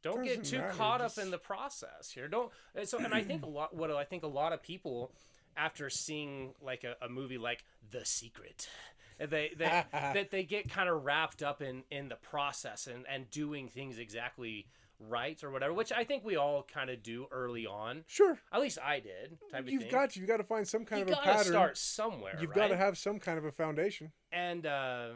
don't 0.03 0.23
get 0.23 0.43
too 0.43 0.59
matter, 0.59 0.73
caught 0.73 0.99
just- 1.01 1.17
up 1.17 1.25
in 1.25 1.31
the 1.31 1.37
process 1.37 2.11
here. 2.11 2.27
Don't 2.27 2.51
and 2.75 2.87
so 2.87 2.97
and 2.99 3.13
i 3.13 3.23
think 3.23 3.43
a 3.43 3.49
lot 3.49 3.75
what 3.75 3.91
i 3.91 4.03
think 4.03 4.23
a 4.23 4.27
lot 4.27 4.53
of 4.53 4.61
people 4.61 5.11
after 5.55 5.89
seeing 5.89 6.53
like 6.61 6.83
a, 6.83 6.95
a 7.03 7.09
movie 7.09 7.37
like 7.37 7.63
the 7.89 8.05
secret 8.05 8.69
they, 9.17 9.51
they 9.57 9.83
that 9.91 10.29
they 10.29 10.43
get 10.43 10.69
kind 10.69 10.87
of 10.87 11.03
wrapped 11.03 11.41
up 11.41 11.61
in 11.61 11.83
in 11.89 12.09
the 12.09 12.15
process 12.15 12.87
and 12.87 13.05
and 13.09 13.29
doing 13.31 13.67
things 13.67 13.97
exactly 13.97 14.67
right 14.99 15.43
or 15.43 15.51
whatever 15.51 15.73
which 15.73 15.91
i 15.91 16.03
think 16.03 16.23
we 16.25 16.35
all 16.35 16.63
kind 16.73 16.89
of 16.89 17.03
do 17.03 17.27
early 17.31 17.67
on 17.67 18.03
Sure. 18.07 18.39
at 18.51 18.59
least 18.59 18.79
i 18.83 18.99
did 18.99 19.37
type 19.51 19.61
of 19.65 19.69
You've 19.69 19.89
got 19.89 20.09
to. 20.11 20.19
You've 20.19 20.27
got 20.27 20.37
to 20.37 20.43
find 20.43 20.67
some 20.67 20.85
kind 20.85 21.07
you 21.07 21.13
of 21.13 21.19
a 21.19 21.21
pattern. 21.23 21.45
start 21.45 21.77
somewhere. 21.77 22.35
You've 22.41 22.49
right? 22.49 22.55
got 22.55 22.67
to 22.69 22.77
have 22.77 22.97
some 22.97 23.19
kind 23.19 23.37
of 23.37 23.45
a 23.45 23.51
foundation. 23.51 24.11
and 24.31 24.65
uh, 24.65 25.09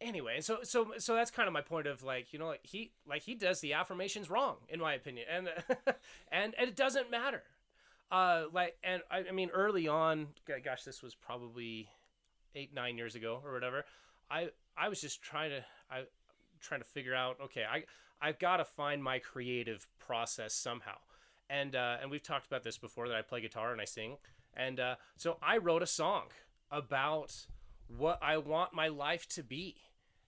anyway, 0.00 0.40
so 0.40 0.58
so 0.62 0.92
so 0.98 1.14
that's 1.14 1.30
kind 1.30 1.46
of 1.46 1.52
my 1.52 1.60
point 1.60 1.86
of 1.86 2.02
like 2.02 2.32
you 2.32 2.38
know 2.38 2.46
like 2.46 2.60
he 2.64 2.92
like 3.06 3.22
he 3.22 3.34
does 3.34 3.60
the 3.60 3.74
affirmations 3.74 4.30
wrong 4.30 4.56
in 4.70 4.80
my 4.80 4.94
opinion, 4.94 5.26
and 5.30 5.48
and 6.32 6.54
and 6.58 6.68
it 6.68 6.76
doesn't 6.76 7.10
matter. 7.10 7.42
Uh, 8.10 8.44
like 8.52 8.76
and 8.82 9.02
I, 9.10 9.24
I 9.28 9.32
mean 9.32 9.50
early 9.50 9.86
on, 9.88 10.28
gosh, 10.64 10.84
this 10.84 11.02
was 11.02 11.14
probably 11.14 11.90
eight 12.54 12.72
nine 12.72 12.96
years 12.96 13.14
ago 13.14 13.40
or 13.44 13.52
whatever. 13.52 13.84
I 14.30 14.48
I 14.76 14.88
was 14.88 15.00
just 15.02 15.20
trying 15.20 15.50
to 15.50 15.64
I 15.90 16.04
trying 16.60 16.80
to 16.80 16.86
figure 16.86 17.14
out 17.14 17.36
okay 17.44 17.64
I 17.70 17.84
I've 18.20 18.38
got 18.38 18.56
to 18.56 18.64
find 18.64 19.02
my 19.02 19.18
creative 19.20 19.86
process 19.98 20.52
somehow, 20.54 20.96
and 21.48 21.76
uh, 21.76 21.98
and 22.00 22.10
we've 22.10 22.22
talked 22.22 22.46
about 22.46 22.64
this 22.64 22.78
before 22.78 23.08
that 23.08 23.16
I 23.16 23.22
play 23.22 23.40
guitar 23.40 23.72
and 23.72 23.80
I 23.80 23.84
sing, 23.84 24.16
and 24.56 24.80
uh, 24.80 24.96
so 25.16 25.38
I 25.42 25.58
wrote 25.58 25.82
a 25.82 25.86
song 25.86 26.24
about 26.70 27.34
what 27.96 28.18
I 28.22 28.38
want 28.38 28.74
my 28.74 28.88
life 28.88 29.28
to 29.30 29.42
be, 29.42 29.76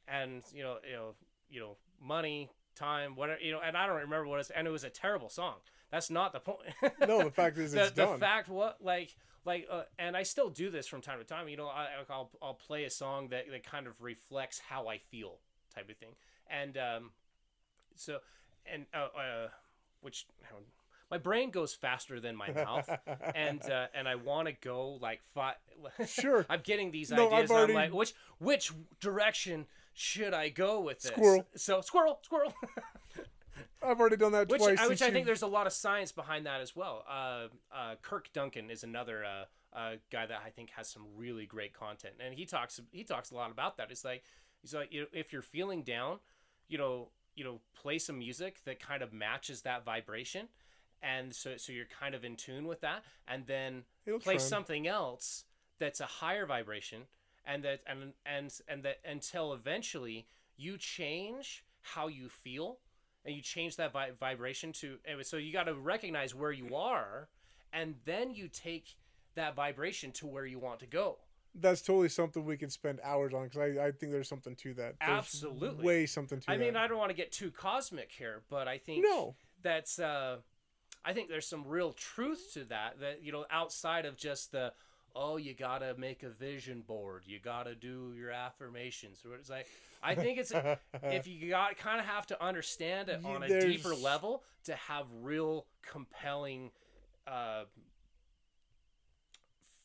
and 0.07 0.43
you 0.55 0.62
know 0.62 0.77
you 0.88 0.95
know 0.95 1.14
you 1.49 1.61
know 1.61 1.77
money 2.01 2.51
time 2.77 3.14
whatever 3.16 3.40
you 3.40 3.53
know 3.53 3.61
and 3.61 3.77
I 3.77 3.87
don't 3.87 3.97
remember 3.97 4.27
what 4.27 4.40
it's 4.40 4.51
and 4.51 4.66
it 4.66 4.71
was 4.71 4.85
a 4.85 4.90
terrible 4.90 5.29
song. 5.29 5.57
That's 5.90 6.09
not 6.09 6.33
the 6.33 6.38
point. 6.40 6.61
No, 7.09 7.25
the 7.25 7.31
fact 7.33 7.59
is 7.59 7.73
the, 7.73 7.83
it's 7.83 7.90
the 7.93 8.05
done. 8.07 8.21
fact 8.21 8.49
what 8.49 8.77
like 8.81 9.14
like 9.45 9.66
uh, 9.71 9.83
and 9.99 10.16
I 10.16 10.23
still 10.23 10.49
do 10.51 10.71
this 10.71 10.87
from 10.87 11.01
time 11.01 11.19
to 11.19 11.25
time. 11.25 11.49
You 11.49 11.57
know, 11.57 11.66
I, 11.66 11.88
I'll 12.09 12.31
I'll 12.40 12.55
play 12.55 12.85
a 12.85 12.90
song 12.90 13.29
that 13.29 13.51
that 13.51 13.64
kind 13.64 13.87
of 13.87 14.01
reflects 14.01 14.61
how 14.61 14.88
I 14.88 14.99
feel, 14.99 15.38
type 15.75 15.89
of 15.91 15.97
thing, 15.97 16.15
and 16.51 16.77
um, 16.77 17.11
so 17.97 18.19
and 18.73 18.87
uh, 18.95 19.09
uh 19.19 19.49
which 20.01 20.27
my 21.11 21.19
brain 21.19 21.51
goes 21.51 21.75
faster 21.75 22.21
than 22.21 22.37
my 22.37 22.51
mouth, 22.51 22.89
and 23.35 23.63
uh, 23.69 23.87
and 23.95 24.09
I 24.09 24.15
want 24.15 24.49
to 24.49 24.55
go 24.61 24.99
like 25.01 25.21
five. 25.35 25.57
Sure. 26.07 26.45
I'm 26.51 26.61
getting 26.63 26.91
these 26.91 27.11
No, 27.11 27.33
ideas. 27.33 27.51
already- 27.51 27.73
I'm 27.73 27.77
like, 27.91 27.95
which 27.95 28.15
which 28.39 28.73
direction 29.01 29.67
should 29.95 30.35
I 30.35 30.51
go 30.51 30.81
with 30.81 31.01
this? 31.01 31.13
Squirrel. 31.13 31.47
So 31.57 31.81
squirrel, 31.81 32.19
squirrel. 32.23 32.53
I've 33.83 33.99
already 33.99 34.17
done 34.17 34.33
that 34.33 34.49
which 34.51 34.61
twice. 34.61 34.79
I, 34.79 34.89
which 34.89 35.01
I 35.01 35.07
think 35.07 35.21
you- 35.21 35.25
there's 35.25 35.43
a 35.43 35.47
lot 35.47 35.67
of 35.67 35.73
science 35.73 36.13
behind 36.13 36.47
that 36.47 36.61
as 36.61 36.77
well. 36.77 37.05
Uh, 37.09 37.49
uh, 37.75 37.95
Kirk 38.03 38.31
Duncan 38.35 38.71
is 38.71 38.85
another 38.85 39.25
uh, 39.25 39.77
uh, 39.77 39.93
guy 40.13 40.27
that 40.27 40.43
I 40.45 40.51
think 40.51 40.71
has 40.77 40.89
some 40.89 41.07
really 41.17 41.47
great 41.47 41.73
content, 41.73 42.15
and 42.21 42.35
he 42.35 42.45
talks 42.45 42.81
he 42.93 43.05
talks 43.05 43.31
a 43.31 43.35
lot 43.35 43.51
about 43.51 43.79
that. 43.79 43.91
It's 43.91 44.05
like 44.05 44.23
he's 44.62 44.75
like 44.75 44.92
you 44.92 45.03
know, 45.03 45.07
if 45.12 45.33
you're 45.33 45.42
feeling 45.42 45.83
down, 45.83 46.18
you 46.68 46.79
know 46.79 47.09
you 47.35 47.44
know 47.44 47.61
play 47.75 47.99
some 47.99 48.18
music 48.18 48.61
that 48.64 48.81
kind 48.81 49.03
of 49.03 49.12
matches 49.12 49.62
that 49.62 49.85
vibration, 49.85 50.49
and 51.03 51.35
so 51.35 51.57
so 51.57 51.73
you're 51.73 51.87
kind 52.01 52.14
of 52.14 52.25
in 52.25 52.37
tune 52.37 52.66
with 52.66 52.81
that, 52.81 53.03
and 53.29 53.46
then 53.46 53.85
It'll 54.07 54.18
play 54.18 54.35
trend. 54.35 54.49
something 54.49 54.87
else 54.87 55.44
that's 55.79 56.01
a 56.01 56.07
higher 56.07 56.46
vibration, 56.46 57.03
and 57.46 57.64
that 57.64 57.81
and 57.87 58.12
and 58.27 58.53
and 58.68 58.83
that 58.83 58.99
until 59.05 59.53
eventually 59.53 60.27
you 60.57 60.77
change 60.77 61.64
how 61.83 62.09
you 62.09 62.29
feel 62.29 62.79
and 63.25 63.35
you 63.35 63.42
change 63.42 63.77
that 63.77 63.92
vi- 63.92 64.11
vibration 64.18 64.73
to 64.73 64.99
so 65.23 65.37
you 65.37 65.53
got 65.53 65.64
to 65.64 65.75
recognize 65.75 66.35
where 66.35 66.53
you 66.53 66.75
are 66.77 67.29
and 67.73 67.94
then 68.05 68.31
you 68.31 68.49
take 68.49 68.96
that 69.35 69.55
vibration 69.55 70.12
to 70.12 70.27
where 70.27 70.44
you 70.44 70.59
want 70.59 70.81
to 70.81 70.87
go 70.87 71.16
That's 71.55 71.83
totally 71.83 72.09
something 72.09 72.45
we 72.45 72.57
could 72.57 72.73
spend 72.73 73.01
hours 73.03 73.35
on 73.35 73.45
because 73.45 73.59
I, 73.59 73.87
I 73.87 73.91
think 73.91 74.13
there's 74.13 74.29
something 74.29 74.55
to 74.57 74.75
that. 74.75 74.95
There's 75.01 75.11
Absolutely. 75.19 75.85
way 75.85 76.07
something 76.07 76.41
to 76.41 76.51
i 76.51 76.57
that. 76.57 76.65
mean 76.65 76.77
i 76.77 76.87
don't 76.87 76.99
want 76.99 77.11
to 77.11 77.17
get 77.17 77.33
too 77.33 77.51
cosmic 77.51 78.11
here 78.13 78.43
but 78.49 78.69
i 78.69 78.79
think 78.79 79.05
No. 79.05 79.35
that's 79.63 79.99
uh 79.99 80.37
i 81.05 81.13
think 81.13 81.29
there's 81.29 81.47
some 81.49 81.65
real 81.67 81.93
truth 81.93 82.53
to 82.55 82.65
that 82.67 83.01
that 83.01 83.23
you 83.25 83.33
know 83.33 83.47
outside 83.51 84.07
of 84.07 84.17
just 84.17 84.53
the 84.53 84.73
oh 85.17 85.37
you 85.39 85.53
gotta 85.55 85.95
make 85.99 86.23
a 86.23 86.29
vision 86.31 86.83
board 86.87 87.25
you 87.27 87.41
gotta 87.41 87.75
do 87.75 88.15
your 88.17 88.31
affirmations 88.31 89.23
or 89.29 89.35
it's 89.35 89.51
like 89.51 89.67
i 90.05 90.15
think 90.15 90.39
it's 90.39 90.53
if 91.03 91.27
you 91.27 91.51
got 91.51 91.77
kind 91.77 91.99
of 91.99 92.07
have 92.07 92.27
to 92.29 92.43
understand 92.43 93.09
it 93.09 93.21
on 93.25 93.43
a 93.43 93.49
there's- 93.49 93.65
deeper 93.65 93.95
level 93.95 94.45
to 94.65 94.75
have 94.77 95.07
real 95.21 95.67
compelling 95.83 96.71
uh, 97.27 97.65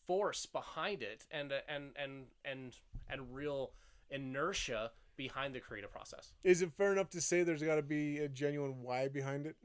force 0.07 0.45
behind 0.45 1.01
it 1.01 1.25
and 1.31 1.51
uh, 1.51 1.57
and 1.67 1.91
and 2.01 2.25
and 2.43 2.73
and 3.09 3.33
real 3.33 3.71
inertia 4.09 4.91
behind 5.17 5.55
the 5.55 5.59
creative 5.59 5.91
process 5.91 6.33
Is 6.43 6.61
it 6.61 6.71
fair 6.77 6.91
enough 6.91 7.09
to 7.11 7.21
say 7.21 7.43
there's 7.43 7.63
got 7.63 7.75
to 7.75 7.81
be 7.81 8.19
a 8.19 8.27
genuine 8.27 8.81
why 8.83 9.07
behind 9.07 9.45
it? 9.45 9.55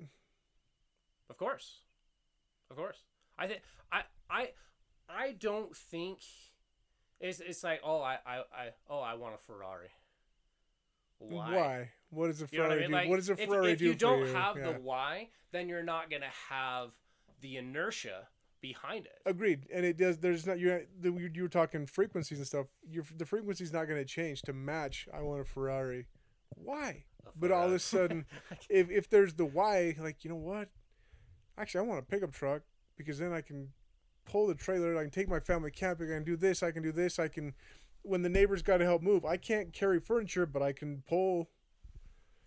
of 1.28 1.36
course 1.36 1.80
of 2.70 2.76
course 2.76 2.98
i 3.38 3.46
think 3.46 3.60
i 3.92 4.02
i 4.30 4.48
i 5.08 5.32
don't 5.32 5.76
think 5.76 6.18
it's, 7.20 7.40
it's 7.40 7.62
like 7.64 7.80
oh 7.84 8.00
I, 8.00 8.18
I 8.26 8.36
i 8.52 8.68
oh 8.88 9.00
i 9.00 9.14
want 9.14 9.34
a 9.34 9.38
ferrari 9.38 9.90
Why? 11.18 11.90
What 12.10 12.28
does 12.28 12.40
a 12.42 12.48
You 12.50 12.58
know 12.58 12.64
what 12.68 12.72
I 12.72 12.74
Ferrari 12.76 12.80
mean? 12.80 12.88
do? 12.90 12.94
Like, 12.96 13.08
what 13.10 13.16
does 13.16 13.28
a 13.30 13.32
if, 13.34 13.48
Ferrari 13.48 13.72
if 13.72 13.78
do 13.78 13.84
you 13.86 13.94
don't 13.94 14.26
you? 14.26 14.32
have 14.32 14.56
Yeah. 14.56 14.72
the 14.72 14.80
why, 14.80 15.28
then 15.52 15.68
you're 15.68 15.82
not 15.82 16.10
gonna 16.10 16.32
have 16.48 16.90
the 17.40 17.56
inertia 17.58 18.26
behind 18.60 19.06
it. 19.06 19.18
Agreed, 19.26 19.66
and 19.72 19.84
it 19.84 19.96
does. 19.96 20.18
There's 20.18 20.46
not 20.46 20.58
you're 20.58 20.82
the, 21.00 21.10
you 21.12 21.30
you 21.34 21.42
were 21.42 21.48
talking 21.48 21.86
frequencies 21.86 22.38
and 22.38 22.46
stuff. 22.46 22.66
Your 22.88 23.04
the 23.16 23.26
frequency's 23.26 23.72
not 23.72 23.86
going 23.86 24.00
to 24.00 24.04
change 24.04 24.42
to 24.42 24.52
match. 24.52 25.08
I 25.12 25.22
want 25.22 25.40
a 25.40 25.44
Ferrari. 25.44 26.06
Why? 26.56 27.04
But 27.36 27.52
all 27.52 27.66
of 27.66 27.72
a 27.72 27.78
sudden, 27.78 28.26
if 28.68 28.90
if 28.90 29.08
there's 29.08 29.34
the 29.34 29.44
why, 29.44 29.94
like 29.98 30.24
you 30.24 30.30
know 30.30 30.36
what? 30.36 30.68
Actually, 31.58 31.86
I 31.86 31.88
want 31.88 32.00
a 32.00 32.02
pickup 32.02 32.32
truck 32.32 32.62
because 32.96 33.18
then 33.18 33.32
I 33.32 33.40
can 33.40 33.68
pull 34.24 34.46
the 34.46 34.54
trailer. 34.54 34.96
I 34.96 35.02
can 35.02 35.10
take 35.10 35.28
my 35.28 35.40
family 35.40 35.70
camping. 35.70 36.10
I 36.10 36.16
can 36.16 36.24
do 36.24 36.36
this. 36.36 36.62
I 36.62 36.70
can 36.70 36.82
do 36.82 36.92
this. 36.92 37.18
I 37.18 37.28
can. 37.28 37.54
When 38.02 38.22
the 38.22 38.30
neighbors 38.30 38.62
got 38.62 38.78
to 38.78 38.84
help 38.84 39.02
move, 39.02 39.24
I 39.24 39.36
can't 39.36 39.72
carry 39.72 40.00
furniture, 40.00 40.46
but 40.46 40.62
I 40.62 40.72
can 40.72 41.02
pull. 41.06 41.50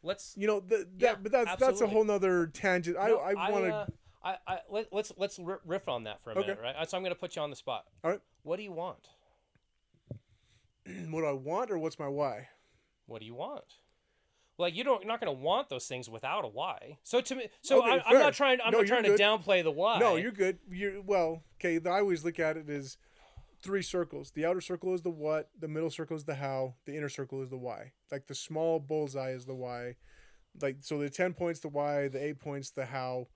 let's. 0.01 0.33
You 0.35 0.47
know, 0.47 0.59
the, 0.59 0.77
that, 0.77 0.87
Yeah, 0.97 1.15
but 1.21 1.31
that's 1.31 1.55
that's 1.57 1.81
a 1.81 1.87
whole 1.87 2.03
nother 2.03 2.47
tangent. 2.47 2.97
no, 2.97 3.17
I 3.17 3.33
I 3.33 3.51
want 3.51 3.65
to. 3.65 3.73
uh, 3.73 3.85
I, 4.23 4.37
I 4.47 4.59
let, 4.69 4.87
let's 4.91 5.11
let's 5.17 5.39
riff 5.65 5.89
on 5.89 6.05
that 6.05 6.23
for 6.23 6.31
a 6.31 6.33
Okay. 6.33 6.41
minute, 6.41 6.59
right? 6.61 6.89
So 6.89 6.97
I'm 6.97 7.03
gonna 7.03 7.15
put 7.15 7.35
you 7.35 7.41
on 7.41 7.49
the 7.49 7.55
spot. 7.55 7.85
All 8.03 8.11
right. 8.11 8.21
What 8.43 8.57
do 8.57 8.63
you 8.63 8.71
want? 8.71 9.09
what 11.09 11.21
do 11.21 11.25
I 11.25 11.33
want, 11.33 11.71
or 11.71 11.77
what's 11.77 11.99
my 11.99 12.07
why? 12.07 12.47
What 13.05 13.19
do 13.19 13.25
you 13.25 13.35
want? 13.35 13.63
Like 14.57 14.75
you 14.75 14.83
don't, 14.83 15.01
you're 15.01 15.07
not 15.07 15.19
gonna 15.19 15.31
want 15.33 15.69
those 15.69 15.87
things 15.87 16.09
without 16.09 16.45
a 16.45 16.47
why. 16.47 16.97
So 17.03 17.21
to 17.21 17.35
me, 17.35 17.47
so 17.61 17.81
Okay, 17.81 17.91
I, 17.91 18.03
I'm 18.05 18.19
not 18.19 18.33
trying. 18.33 18.59
I'm 18.63 18.71
No, 18.71 18.79
not 18.79 18.87
trying 18.87 19.03
to 19.03 19.17
downplay 19.17 19.63
the 19.63 19.71
why. 19.71 19.99
No, 19.99 20.15
you're 20.15 20.31
good. 20.31 20.59
You're 20.69 21.01
well. 21.01 21.43
Okay, 21.59 21.79
I 21.85 21.99
always 21.99 22.23
look 22.23 22.39
at 22.39 22.57
it 22.57 22.69
as 22.69 22.97
three 23.61 23.81
circles. 23.81 24.31
The 24.31 24.45
outer 24.45 24.61
circle 24.61 24.93
is 24.93 25.01
the 25.01 25.09
what. 25.09 25.49
The 25.59 25.67
middle 25.67 25.89
circle 25.89 26.15
is 26.15 26.25
the 26.25 26.35
how. 26.35 26.75
The 26.85 26.95
inner 26.95 27.09
circle 27.09 27.41
is 27.41 27.49
the 27.49 27.57
why. 27.57 27.93
Like 28.11 28.27
the 28.27 28.35
small 28.35 28.79
bullseye 28.79 29.31
is 29.31 29.45
the 29.45 29.55
why. 29.55 29.95
Like 30.61 30.77
so, 30.81 30.99
the 30.99 31.09
ten 31.09 31.33
points 31.33 31.59
the 31.61 31.69
why. 31.69 32.07
The 32.07 32.23
eight 32.23 32.39
points 32.39 32.69
the 32.69 32.85
how. 32.85 33.27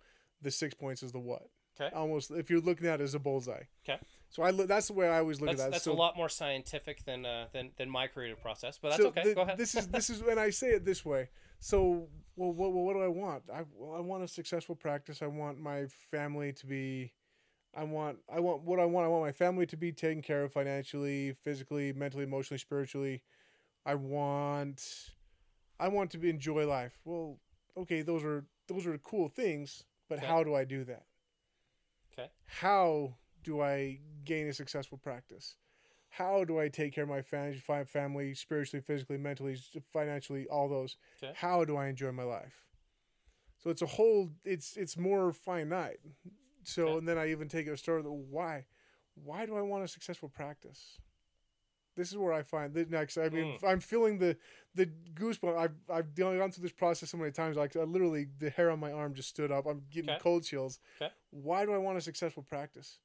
The 0.42 0.52
six 0.52 0.74
points 0.74 1.04
is 1.04 1.12
the 1.12 1.20
what. 1.20 1.48
Okay. 1.80 1.96
Almost 1.96 2.32
if 2.32 2.50
you're 2.50 2.60
looking 2.60 2.88
at 2.88 3.02
it 3.02 3.04
as 3.04 3.14
a 3.14 3.20
bullseye. 3.20 3.64
Okay. 3.88 4.00
So 4.30 4.44
I 4.44 4.50
look. 4.50 4.68
That's 4.68 4.88
the 4.88 4.94
way 4.94 5.08
I 5.08 5.20
always 5.20 5.40
look 5.40 5.50
That's, 5.50 5.62
at 5.62 5.66
that. 5.66 5.72
that's 5.74 5.84
so, 5.84 5.92
a 5.92 5.94
lot 5.94 6.18
more 6.18 6.30
scientific 6.30 7.06
than 7.06 7.26
uh, 7.26 7.48
than 7.54 7.72
than 7.78 7.90
my 7.90 8.08
creative 8.08 8.42
process, 8.42 8.80
but 8.82 8.90
that's 8.90 9.02
so 9.02 9.10
okay. 9.10 9.24
the- 9.24 9.36
Go 9.36 9.42
ahead. 9.42 9.58
This 9.58 9.76
is 9.76 9.88
this 9.88 10.10
is 10.12 10.24
when 10.24 10.40
I 10.40 10.50
say 10.50 10.70
it 10.70 10.86
this 10.86 11.06
way. 11.06 11.30
So 11.60 12.08
well, 12.36 12.52
what, 12.52 12.72
what 12.72 12.94
do 12.94 13.02
I 13.02 13.08
want? 13.08 13.44
I 13.54 13.64
well, 13.76 13.96
I 13.96 14.02
want 14.02 14.24
a 14.24 14.28
successful 14.28 14.76
practice. 14.76 15.22
I 15.22 15.28
want 15.28 15.60
my 15.60 15.86
family 16.12 16.54
to 16.54 16.66
be. 16.66 17.14
I 17.76 17.84
want 17.84 18.18
I 18.32 18.40
want 18.40 18.64
what 18.64 18.80
I 18.80 18.86
want. 18.86 19.06
I 19.06 19.10
want 19.10 19.24
my 19.24 19.32
family 19.32 19.68
to 19.68 19.78
be 19.78 19.92
taken 19.92 20.22
care 20.22 20.44
of 20.44 20.54
financially, 20.54 21.34
physically, 21.44 21.94
mentally, 21.94 22.24
emotionally, 22.24 22.60
spiritually. 22.60 23.22
I 23.86 23.96
want 23.96 24.84
I 25.80 25.88
want 25.90 26.12
to 26.12 26.18
be 26.18 26.30
enjoy 26.30 26.68
life. 26.68 27.00
Well, 27.06 27.38
okay, 27.78 28.02
those 28.02 28.24
are 28.24 28.46
those 28.68 28.86
are 28.86 28.98
cool 28.98 29.30
things, 29.30 29.84
but 30.10 30.20
Okay. 30.20 30.28
how 30.28 30.44
do 30.44 30.56
I 30.56 30.64
do 30.64 30.84
that? 30.86 31.06
Okay. 32.14 32.30
How 32.46 33.16
do 33.44 33.62
I 33.62 34.00
gain 34.26 34.48
a 34.48 34.54
successful 34.54 34.98
practice? 34.98 35.56
How 36.10 36.44
do 36.44 36.60
I 36.60 36.70
take 36.70 36.94
care 36.94 37.04
of 37.04 37.10
my 37.10 37.22
family, 37.84 38.34
spiritually, 38.34 38.82
physically, 38.82 39.18
mentally, 39.18 39.58
financially, 39.92 40.48
all 40.48 40.68
those? 40.70 40.98
Okay. 41.22 41.34
How 41.36 41.64
do 41.66 41.76
I 41.78 41.88
enjoy 41.88 42.12
my 42.12 42.24
life? 42.24 42.64
So 43.60 43.70
it's 43.70 43.82
a 43.82 43.88
whole. 43.88 44.30
It's 44.46 44.78
it's 44.78 44.98
more 44.98 45.32
finite. 45.34 46.00
So 46.64 46.88
Okay. 46.88 46.98
and 47.00 47.08
then 47.08 47.18
I 47.18 47.30
even 47.32 47.48
take 47.50 47.68
it 47.68 47.72
a 47.72 47.78
story. 47.78 48.00
Of 48.00 48.06
why? 48.06 48.66
Why 49.16 49.46
do 49.46 49.56
I 49.56 49.62
want 49.62 49.84
a 49.84 49.88
successful 49.88 50.30
practice? 50.30 50.98
This 51.98 52.12
is 52.12 52.18
where 52.18 52.32
I 52.32 52.44
find 52.44 52.74
the 52.76 52.86
next. 52.86 53.18
I 53.18 53.28
mean, 53.30 53.58
Mm. 53.58 53.68
I'm 53.68 53.80
feeling 53.80 54.20
the 54.20 54.38
the 54.76 54.86
goosebump. 54.86 55.58
I've 55.58 55.76
I've 55.90 56.14
gone 56.14 56.52
through 56.52 56.62
this 56.62 56.72
process 56.72 57.10
so 57.10 57.18
many 57.18 57.32
times. 57.32 57.58
Like 57.58 57.76
I 57.76 57.82
literally, 57.82 58.28
the 58.38 58.52
hair 58.52 58.70
on 58.70 58.80
my 58.80 58.92
arm 58.92 59.16
just 59.16 59.30
stood 59.30 59.52
up. 59.52 59.66
I'm 59.66 59.82
getting 59.90 60.12
Okay. 60.12 60.20
cold 60.22 60.44
chills. 60.44 60.80
Okay. 61.02 61.12
Why 61.32 61.66
do 61.66 61.74
I 61.74 61.78
want 61.80 61.98
a 61.98 62.02
successful 62.02 62.44
practice? 62.44 63.00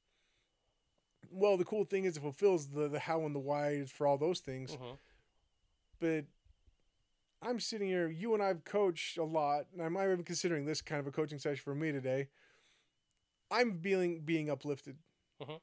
Well, 1.31 1.57
the 1.57 1.65
cool 1.65 1.85
thing 1.85 2.05
is 2.05 2.15
it 2.17 2.19
fulfills 2.19 2.69
the 2.69 2.87
the 2.87 2.99
how 2.99 3.25
and 3.25 3.33
the 3.33 3.39
why 3.39 3.85
for 3.85 4.05
all 4.05 4.19
those 4.19 4.39
things. 4.41 4.75
Mhm. 4.77 4.99
But 5.99 6.25
I'm 7.41 7.59
sitting 7.59 7.87
here. 7.87 8.07
You 8.07 8.35
and 8.35 8.43
I've 8.43 8.63
coached 8.63 9.17
a 9.17 9.23
lot, 9.23 9.65
and 9.73 9.81
I'm 9.81 9.97
even 9.97 10.23
considering 10.23 10.65
this 10.65 10.81
kind 10.83 10.99
of 10.99 11.07
a 11.07 11.11
coaching 11.11 11.39
session 11.39 11.63
for 11.63 11.73
me 11.73 11.91
today. 11.91 12.29
I'm 13.49 13.79
feeling 13.81 14.21
being 14.21 14.49
uplifted, 14.51 14.97
Mhm. 15.41 15.59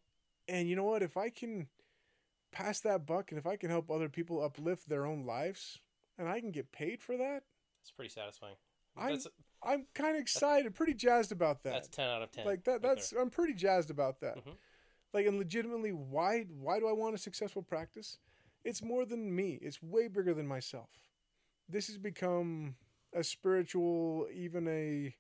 and 0.49 0.69
you 0.69 0.75
know 0.77 0.85
what? 0.85 1.03
If 1.03 1.17
I 1.17 1.31
can, 1.31 1.69
pass 2.53 2.81
that 2.81 3.07
buck 3.07 3.31
and 3.31 3.39
if 3.39 3.47
I 3.47 3.57
can 3.57 3.71
help 3.71 3.91
other 3.91 4.09
people 4.09 4.43
uplift 4.43 4.89
their 4.89 5.07
own 5.07 5.25
lives 5.25 5.79
and 6.19 6.29
I 6.29 6.41
can 6.41 6.51
get 6.51 6.73
paid 6.73 7.03
for 7.03 7.17
that, 7.17 7.45
It's 7.83 7.91
pretty 7.91 8.11
satisfying. 8.11 8.57
I'm 8.97 9.11
That's 9.13 9.29
I'm 9.63 9.87
kind 9.95 10.17
of 10.17 10.21
excited, 10.23 10.75
pretty 10.75 10.95
jazzed 10.95 11.33
about 11.33 11.63
that. 11.65 11.73
that's 11.75 11.89
ten 11.89 12.09
out 12.09 12.23
of 12.23 12.31
ten. 12.31 12.45
like 12.47 12.65
that 12.65 12.73
right 12.73 12.83
that's 12.83 13.13
I'm 13.13 13.31
pretty 13.31 13.55
jazzed 13.55 13.91
about 13.91 14.21
that. 14.21 14.37
Mhm. 14.39 14.57
Like 15.13 15.27
and 15.27 15.39
legitimately 15.39 15.93
why 15.93 16.43
why 16.43 16.79
do 16.81 16.89
I 16.89 16.93
want 16.93 17.15
a 17.15 17.19
successful 17.19 17.63
practice? 17.63 18.19
It's 18.65 18.83
more 18.83 19.05
than 19.07 19.35
me. 19.35 19.59
It's 19.63 19.83
way 19.83 20.09
bigger 20.09 20.35
than 20.35 20.47
myself. 20.47 20.91
This 21.69 21.87
has 21.87 21.97
become 21.99 22.77
a 23.13 23.23
spiritual 23.25 24.29
even 24.33 24.67
a 24.69 25.15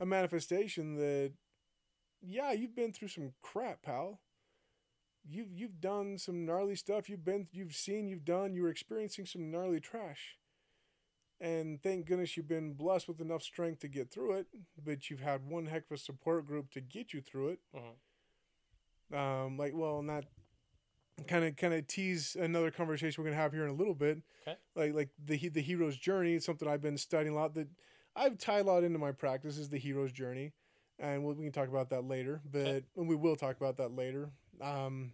a 0.00 0.06
manifestation 0.06 0.96
that 0.96 1.32
yeah, 2.26 2.52
you've 2.52 2.74
been 2.74 2.92
through 2.92 3.08
some 3.08 3.32
crap, 3.42 3.82
pal. 3.82 4.20
You've 5.26 5.50
you've 5.52 5.80
done 5.80 6.18
some 6.18 6.44
gnarly 6.44 6.76
stuff. 6.76 7.08
You've 7.08 7.24
been 7.24 7.48
you've 7.52 7.74
seen, 7.74 8.08
you've 8.08 8.24
done, 8.24 8.54
you're 8.54 8.68
experiencing 8.70 9.26
some 9.26 9.50
gnarly 9.50 9.80
trash. 9.80 10.36
And 11.40 11.82
thank 11.82 12.06
goodness 12.06 12.36
you've 12.36 12.48
been 12.48 12.74
blessed 12.74 13.08
with 13.08 13.20
enough 13.20 13.42
strength 13.42 13.80
to 13.80 13.88
get 13.88 14.10
through 14.10 14.34
it, 14.34 14.46
but 14.82 15.10
you've 15.10 15.20
had 15.20 15.44
one 15.44 15.66
heck 15.66 15.84
of 15.90 15.96
a 15.96 15.98
support 15.98 16.46
group 16.46 16.70
to 16.72 16.80
get 16.80 17.12
you 17.12 17.20
through 17.20 17.48
it. 17.48 17.60
Mhm. 17.74 19.16
Um, 19.16 19.58
like, 19.58 19.72
well, 19.74 20.02
not 20.02 20.24
kind 21.28 21.44
of 21.44 21.56
kind 21.56 21.74
of 21.74 21.86
tease 21.86 22.34
another 22.36 22.70
conversation 22.70 23.22
we're 23.22 23.30
gonna 23.30 23.40
have 23.40 23.52
here 23.52 23.64
in 23.64 23.70
a 23.70 23.74
little 23.74 23.94
bit. 23.94 24.22
Okay. 24.46 24.56
Like 24.74 24.94
like 24.94 25.10
the 25.18 25.48
the 25.48 25.60
hero's 25.62 25.96
journey 25.96 26.34
is 26.34 26.44
something 26.44 26.68
I've 26.68 26.82
been 26.82 26.98
studying 26.98 27.34
a 27.34 27.38
lot. 27.38 27.54
That 27.54 27.68
I've 28.16 28.38
tied 28.38 28.60
a 28.60 28.64
lot 28.64 28.84
into 28.84 28.98
my 28.98 29.12
practice 29.12 29.58
is 29.58 29.68
the 29.70 29.78
hero's 29.78 30.12
journey, 30.12 30.52
and 30.98 31.24
we 31.24 31.34
we 31.34 31.44
can 31.44 31.52
talk 31.52 31.68
about 31.68 31.90
that 31.90 32.04
later. 32.04 32.40
But 32.44 32.66
Okay. 32.66 32.86
and 32.96 33.08
we 33.08 33.16
will 33.16 33.36
talk 33.36 33.56
about 33.56 33.76
that 33.78 33.90
later. 33.92 34.30
Um, 34.60 35.12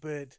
but 0.00 0.36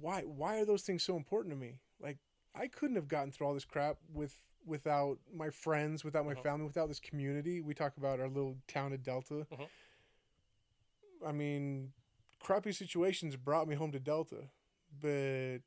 why 0.00 0.22
why 0.22 0.58
are 0.60 0.64
those 0.64 0.82
things 0.82 1.02
so 1.02 1.16
important 1.16 1.52
to 1.54 1.58
me? 1.58 1.80
Like 2.00 2.18
I 2.54 2.68
couldn't 2.68 2.96
have 2.96 3.08
gotten 3.08 3.32
through 3.32 3.46
all 3.46 3.54
this 3.54 3.64
crap 3.64 3.98
with 4.12 4.38
without 4.64 5.18
my 5.32 5.50
friends, 5.50 6.04
without 6.04 6.26
my 6.26 6.34
Mhm. 6.34 6.42
family, 6.42 6.66
without 6.66 6.88
this 6.88 7.00
community. 7.00 7.60
We 7.60 7.74
talk 7.74 7.96
about 7.96 8.20
our 8.20 8.28
little 8.28 8.58
town 8.66 8.92
of 8.92 9.02
Delta. 9.02 9.46
Mhm. 9.50 9.68
I 11.24 11.32
mean, 11.32 11.92
crappy 12.40 12.72
situations 12.72 13.36
brought 13.36 13.68
me 13.68 13.74
home 13.74 13.92
to 13.92 14.00
Delta, 14.00 14.50
but 15.00 15.58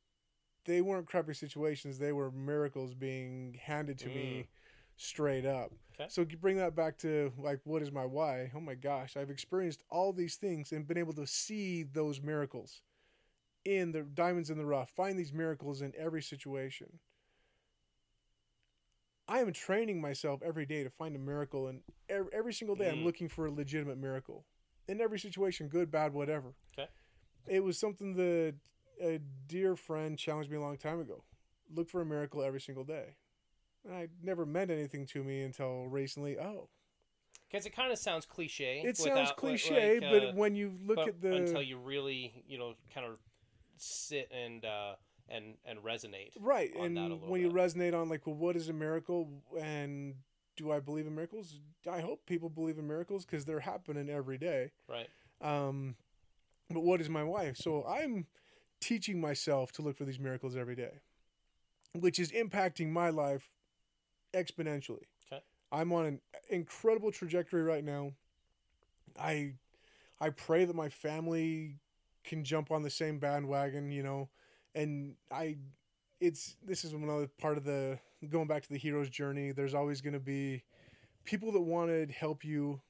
they 0.66 0.82
weren't 0.82 1.08
crappy 1.08 1.34
situations. 1.34 1.98
They 1.98 2.12
were 2.12 2.32
miracles 2.32 2.94
being 2.94 3.56
handed 3.56 3.98
to 4.00 4.10
me 4.10 4.48
straight 5.00 5.46
up. 5.46 5.72
Okay. 5.96 6.08
So 6.10 6.26
you 6.30 6.38
bring 6.38 6.58
that 6.58 6.76
back 6.76 6.98
to 7.00 7.32
like, 7.38 7.62
what 7.64 7.82
is 7.82 7.92
my 7.92 8.06
why? 8.06 8.52
Oh 8.56 8.60
my 8.60 8.76
gosh, 8.76 9.16
I've 9.16 9.30
experienced 9.30 9.82
all 9.90 10.12
these 10.14 10.36
things 10.36 10.72
and 10.74 10.88
been 10.88 10.98
able 10.98 11.14
to 11.14 11.26
see 11.26 11.84
those 11.84 12.22
miracles 12.22 12.82
in 13.66 13.92
the 13.92 14.02
diamonds 14.02 14.50
in 14.50 14.58
the 14.58 14.66
rough. 14.66 14.90
Find 14.92 15.18
these 15.18 15.34
miracles 15.34 15.82
in 15.82 15.94
every 15.98 16.22
situation. 16.22 17.00
I 19.28 19.40
am 19.40 19.54
training 19.54 20.02
myself 20.02 20.42
every 20.44 20.66
day 20.66 20.84
to 20.84 20.90
find 20.90 21.16
a 21.16 21.20
miracle, 21.20 21.68
and 21.68 21.82
every, 22.10 22.34
every 22.34 22.54
single 22.54 22.76
day 22.76 22.90
I'm 22.90 23.02
Mm. 23.02 23.06
looking 23.06 23.30
for 23.30 23.46
a 23.46 23.52
legitimate 23.52 23.98
miracle 23.98 24.46
in 24.88 25.00
every 25.00 25.20
situation, 25.20 25.70
good, 25.70 25.92
bad, 25.92 26.14
whatever. 26.14 26.56
Okay. 26.74 26.90
It 27.48 27.64
was 27.64 27.78
something 27.78 28.16
that 28.16 28.56
a 29.00 29.20
dear 29.48 29.76
friend 29.76 30.18
challenged 30.18 30.50
me 30.50 30.58
a 30.58 30.62
long 30.62 30.78
time 30.78 31.00
ago. 31.00 31.24
Look 31.72 31.90
for 31.90 32.02
a 32.02 32.06
miracle 32.06 32.42
every 32.42 32.60
single 32.60 32.84
day. 32.84 33.16
I 33.92 34.08
never 34.24 34.46
meant 34.46 34.72
anything 34.72 35.06
to 35.08 35.24
me 35.24 35.42
until 35.42 35.88
recently. 35.88 36.38
Oh, 36.38 36.70
Because 37.50 37.66
it 37.66 37.76
kind 37.76 37.92
of 37.92 37.98
sounds 37.98 38.26
cliche. 38.26 38.82
it 38.86 38.98
sounds 38.98 39.10
without- 39.10 39.26
like- 39.28 39.38
cliche, 39.38 40.00
like, 40.00 40.10
but 40.12 40.24
uh, 40.30 40.32
when 40.34 40.56
you 40.56 40.74
look 40.86 41.00
at 41.08 41.22
the 41.22 41.34
until 41.36 41.62
you 41.62 41.78
really, 41.78 42.44
you 42.48 42.58
know, 42.58 42.74
kind 42.94 43.06
of 43.08 43.18
sit 43.78 44.30
and 44.32 44.66
uh, 44.66 44.96
and 45.30 45.56
and 45.66 45.80
resonate. 45.80 46.32
right, 46.40 46.72
on 46.76 46.86
and 46.86 46.98
that 46.98 47.02
a 47.02 47.04
little 47.14 47.20
when 47.30 47.42
you 47.42 47.52
resonate 47.52 47.94
on 48.00 48.10
like, 48.10 48.26
well, 48.28 48.36
what 48.36 48.56
is 48.56 48.70
a 48.70 48.74
miracle, 48.74 49.30
and 49.60 50.16
do 50.58 50.72
I 50.72 50.80
believe 50.80 51.08
in 51.08 51.16
miracles? 51.16 51.60
I 51.90 52.02
hope 52.02 52.26
people 52.26 52.50
believe 52.50 52.78
in 52.78 52.88
miracles 52.88 53.26
because 53.26 53.46
they're 53.46 53.62
happening 53.62 54.10
every 54.10 54.38
day. 54.38 54.72
Right. 54.88 55.08
Um, 55.42 55.96
but 56.70 56.82
what 56.82 57.00
is 57.00 57.10
my 57.10 57.24
wife? 57.24 57.56
So 57.58 57.86
I'm 57.88 58.28
teaching 58.82 59.22
myself 59.22 59.72
to 59.74 59.82
look 59.82 59.98
for 59.98 60.04
these 60.06 60.20
miracles 60.20 60.56
every 60.58 60.76
day, 60.76 61.00
which 61.94 62.20
is 62.20 62.32
impacting 62.32 62.90
my 62.90 63.10
life 63.10 63.50
exponentially. 64.34 65.06
Okay. 65.32 65.42
I'm 65.72 65.92
on 65.94 66.06
an 66.06 66.22
incredible 66.50 67.12
trajectory 67.12 67.64
right 67.64 67.84
now. 67.84 68.12
I 69.20 69.54
I 70.20 70.30
pray 70.30 70.66
that 70.66 70.76
my 70.76 70.90
family 70.90 71.78
can 72.24 72.44
jump 72.44 72.72
on 72.72 72.84
the 72.84 72.90
same 72.90 73.20
bandwagon, 73.20 73.92
you 73.92 74.04
know, 74.04 74.30
and 74.76 75.16
I 75.32 75.58
it's 76.20 76.56
this 76.66 76.84
is 76.84 76.94
another 76.94 77.30
part 77.40 77.58
of 77.58 77.64
the 77.64 78.00
going 78.30 78.48
back 78.48 78.64
to 78.64 78.70
the 78.70 78.78
hero's 78.78 79.10
journey. 79.10 79.52
There's 79.52 79.74
always 79.74 80.02
going 80.02 80.14
to 80.14 80.20
be 80.20 80.64
people 81.24 81.52
that 81.54 81.62
want 81.62 81.90
to 81.90 82.08
help 82.14 82.44
you 82.44 82.82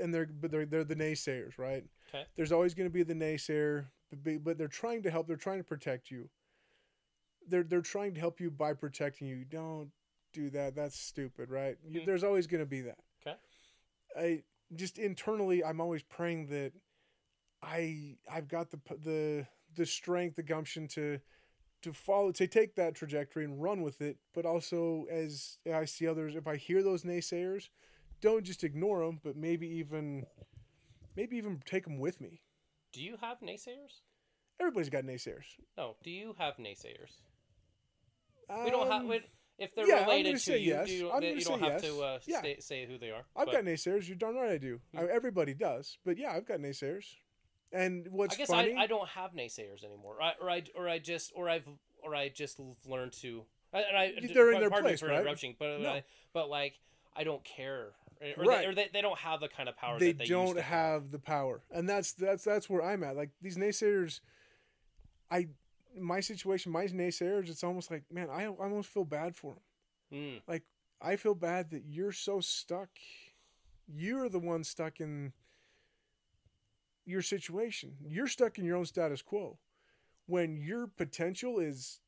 and 0.00 0.12
they're 0.12 0.26
but 0.26 0.50
they're 0.50 0.66
they're 0.66 0.84
the 0.84 0.96
naysayers, 0.96 1.58
right? 1.58 1.84
Okay. 2.08 2.24
There's 2.36 2.52
always 2.52 2.74
going 2.74 2.88
to 2.88 2.92
be 2.92 3.02
the 3.02 3.14
naysayer, 3.14 3.86
but, 4.24 4.44
but 4.44 4.58
they're 4.58 4.68
trying 4.68 5.02
to 5.02 5.10
help. 5.10 5.26
They're 5.26 5.36
trying 5.36 5.58
to 5.58 5.64
protect 5.64 6.10
you. 6.10 6.28
They're 7.48 7.62
they're 7.62 7.80
trying 7.80 8.14
to 8.14 8.20
help 8.20 8.40
you 8.40 8.50
by 8.50 8.74
protecting 8.74 9.28
you. 9.28 9.44
Don't 9.44 9.90
do 10.32 10.50
that. 10.50 10.74
That's 10.74 10.98
stupid, 10.98 11.50
right? 11.50 11.76
Mhm. 11.86 12.04
there's 12.06 12.24
always 12.24 12.46
going 12.46 12.62
to 12.62 12.66
be 12.66 12.82
that. 12.82 12.98
Okay. 13.26 13.36
I 14.16 14.42
just 14.74 14.98
internally, 14.98 15.64
I'm 15.64 15.80
always 15.80 16.02
praying 16.02 16.46
that 16.48 16.72
I 17.62 18.16
I've 18.30 18.48
got 18.48 18.70
the 18.70 18.80
the 19.04 19.46
the 19.74 19.86
strength, 19.86 20.36
the 20.36 20.42
gumption 20.42 20.88
to 20.88 21.20
to 21.82 21.92
follow 21.92 22.32
to 22.32 22.46
take 22.46 22.74
that 22.76 22.94
trajectory 22.94 23.44
and 23.44 23.62
run 23.62 23.82
with 23.82 24.00
it. 24.00 24.18
But 24.34 24.46
also, 24.46 25.06
as 25.10 25.58
I 25.72 25.84
see 25.84 26.06
others, 26.06 26.34
if 26.34 26.46
I 26.46 26.56
hear 26.56 26.82
those 26.82 27.02
naysayers, 27.04 27.68
don't 28.20 28.44
just 28.44 28.64
ignore 28.64 29.04
them, 29.04 29.20
but 29.22 29.36
maybe 29.36 29.66
even 29.68 30.26
maybe 31.16 31.36
even 31.36 31.60
take 31.66 31.84
them 31.84 31.98
with 31.98 32.20
me. 32.20 32.42
Do 32.92 33.02
you 33.02 33.16
have 33.20 33.40
naysayers? 33.40 34.02
Everybody's 34.60 34.90
got 34.90 35.04
naysayers. 35.04 35.56
No. 35.76 35.96
Do 36.02 36.10
you 36.10 36.34
have 36.38 36.56
naysayers? 36.56 37.16
we 38.64 38.70
don't 38.70 38.90
have. 38.90 39.02
Um, 39.02 39.08
We, 39.08 39.20
if 39.62 39.74
they're 39.74 39.86
yeah, 39.88 40.00
I'm 40.00 40.06
related 40.08 40.40
say 40.40 40.58
you, 40.58 40.70
yes. 40.70 40.86
do 40.88 40.92
you, 40.94 41.10
I'm 41.10 41.20
they- 41.20 41.34
you 41.34 41.40
don't 41.44 41.60
say 41.60 41.64
have 41.70 41.82
yes. 41.82 41.82
to 41.82 42.02
uh, 42.02 42.18
Yeah. 42.26 42.42
say, 42.42 42.56
say 42.60 42.86
who 42.86 42.98
they 42.98 43.10
are. 43.10 43.22
I've 43.36 43.46
but 43.46 43.52
got 43.52 43.64
naysayers. 43.64 44.06
You're 44.08 44.16
darn 44.16 44.34
right 44.34 44.52
I 44.52 44.58
do. 44.58 44.80
I, 44.96 45.04
everybody 45.04 45.54
does. 45.54 45.98
But 46.04 46.18
yeah, 46.18 46.32
I've 46.32 46.46
got 46.46 46.58
naysayers. 46.58 47.04
And 47.72 48.06
what's 48.10 48.34
I 48.34 48.38
guess 48.38 48.48
funny? 48.48 48.74
I, 48.76 48.82
I 48.82 48.86
don't 48.86 49.08
have 49.08 49.32
naysayers 49.32 49.84
anymore. 49.84 50.16
I, 50.20 50.32
or 50.40 50.50
I 50.50 50.62
or 50.74 50.88
I 50.88 50.98
just 50.98 51.32
or 51.34 51.48
I've 51.48 51.66
or 52.02 52.14
I 52.14 52.28
just 52.28 52.60
learned 52.86 53.12
to. 53.22 53.44
And 53.72 53.96
I, 53.96 54.12
They're 54.34 54.52
in 54.52 54.60
their 54.60 54.70
place, 54.70 55.00
for 55.00 55.06
right? 55.06 55.20
interrupting, 55.20 55.56
but 55.58 55.80
No. 55.80 55.88
I, 55.88 56.04
but 56.34 56.50
like 56.50 56.74
I 57.16 57.24
don't 57.24 57.42
care, 57.42 57.92
or, 58.36 58.44
Right. 58.44 58.60
they, 58.60 58.66
or 58.66 58.74
they, 58.74 58.90
they 58.92 59.00
don't 59.00 59.18
have 59.18 59.40
the 59.40 59.48
kind 59.48 59.68
of 59.68 59.76
power 59.76 59.98
they, 59.98 60.08
that 60.12 60.18
they 60.18 60.24
don't 60.26 60.44
used 60.48 60.56
to 60.58 60.62
have 60.62 61.10
the 61.10 61.18
power 61.18 61.60
and 61.70 61.88
that's 61.88 62.12
that's 62.12 62.44
that's 62.44 62.70
where 62.70 62.80
i'm 62.82 63.02
at 63.02 63.16
like 63.16 63.30
these 63.42 63.56
naysayers 63.56 64.20
i 65.30 65.48
my 65.98 66.20
situation 66.20 66.72
my 66.72 66.86
naysayers 66.86 67.48
it's 67.48 67.64
almost 67.64 67.90
like 67.90 68.04
man 68.10 68.28
i, 68.30 68.44
I 68.44 68.46
almost 68.46 68.88
feel 68.88 69.04
bad 69.04 69.34
for 69.36 69.54
them 69.54 69.62
Mm, 70.48 70.60
i 71.00 71.16
feel 71.16 71.34
bad 71.34 71.70
that 71.70 71.82
you're 71.86 72.12
so 72.12 72.40
stuck. 72.40 72.90
You're 73.88 74.28
the 74.28 74.38
one 74.38 74.62
stuck 74.64 75.00
in 75.00 75.32
your 77.04 77.22
situation. 77.22 77.96
You're 78.06 78.28
stuck 78.28 78.58
in 78.58 78.64
your 78.64 78.76
own 78.76 78.86
status 78.86 79.22
quo. 79.22 79.58
When 80.26 80.56
your 80.56 80.86
potential 80.86 81.58
is 81.58 82.00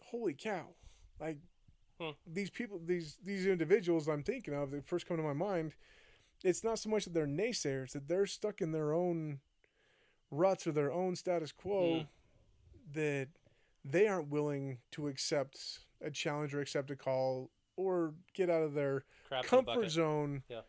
holy 0.00 0.34
cow. 0.34 0.66
Like 1.20 1.38
Hmm. 2.00 2.10
these 2.26 2.50
people 2.50 2.80
these 2.84 3.18
these 3.24 3.46
individuals 3.46 4.08
i'm 4.08 4.22
thinking 4.22 4.54
of 4.54 4.70
that 4.70 4.86
first 4.86 5.06
come 5.06 5.16
to 5.16 5.22
my 5.22 5.32
mind 5.32 5.74
it's 6.44 6.64
not 6.64 6.78
so 6.78 6.88
much 6.88 7.04
that 7.04 7.14
they're 7.14 7.26
naysayers 7.26 7.92
that 7.92 8.08
they're 8.08 8.26
stuck 8.26 8.60
in 8.60 8.72
their 8.72 8.92
own 8.92 9.40
ruts 10.30 10.66
or 10.66 10.72
their 10.72 10.92
own 10.92 11.14
status 11.16 11.52
quo 11.52 12.00
Mm. 12.00 12.06
That 12.94 13.28
they 13.84 14.06
aren't 14.06 14.28
willing 14.28 14.78
to 14.92 15.08
accept 15.08 15.58
a 16.00 16.10
challenge 16.10 16.54
or 16.54 16.60
accept 16.60 16.90
a 16.90 16.96
call 16.96 17.50
or 17.76 18.14
get 18.34 18.50
out 18.50 18.62
of 18.62 18.74
their 18.74 19.04
a 19.30 19.42
comfort 19.42 19.74
bucket. 19.76 19.90
zone 19.90 20.42
Yeah. 20.48 20.60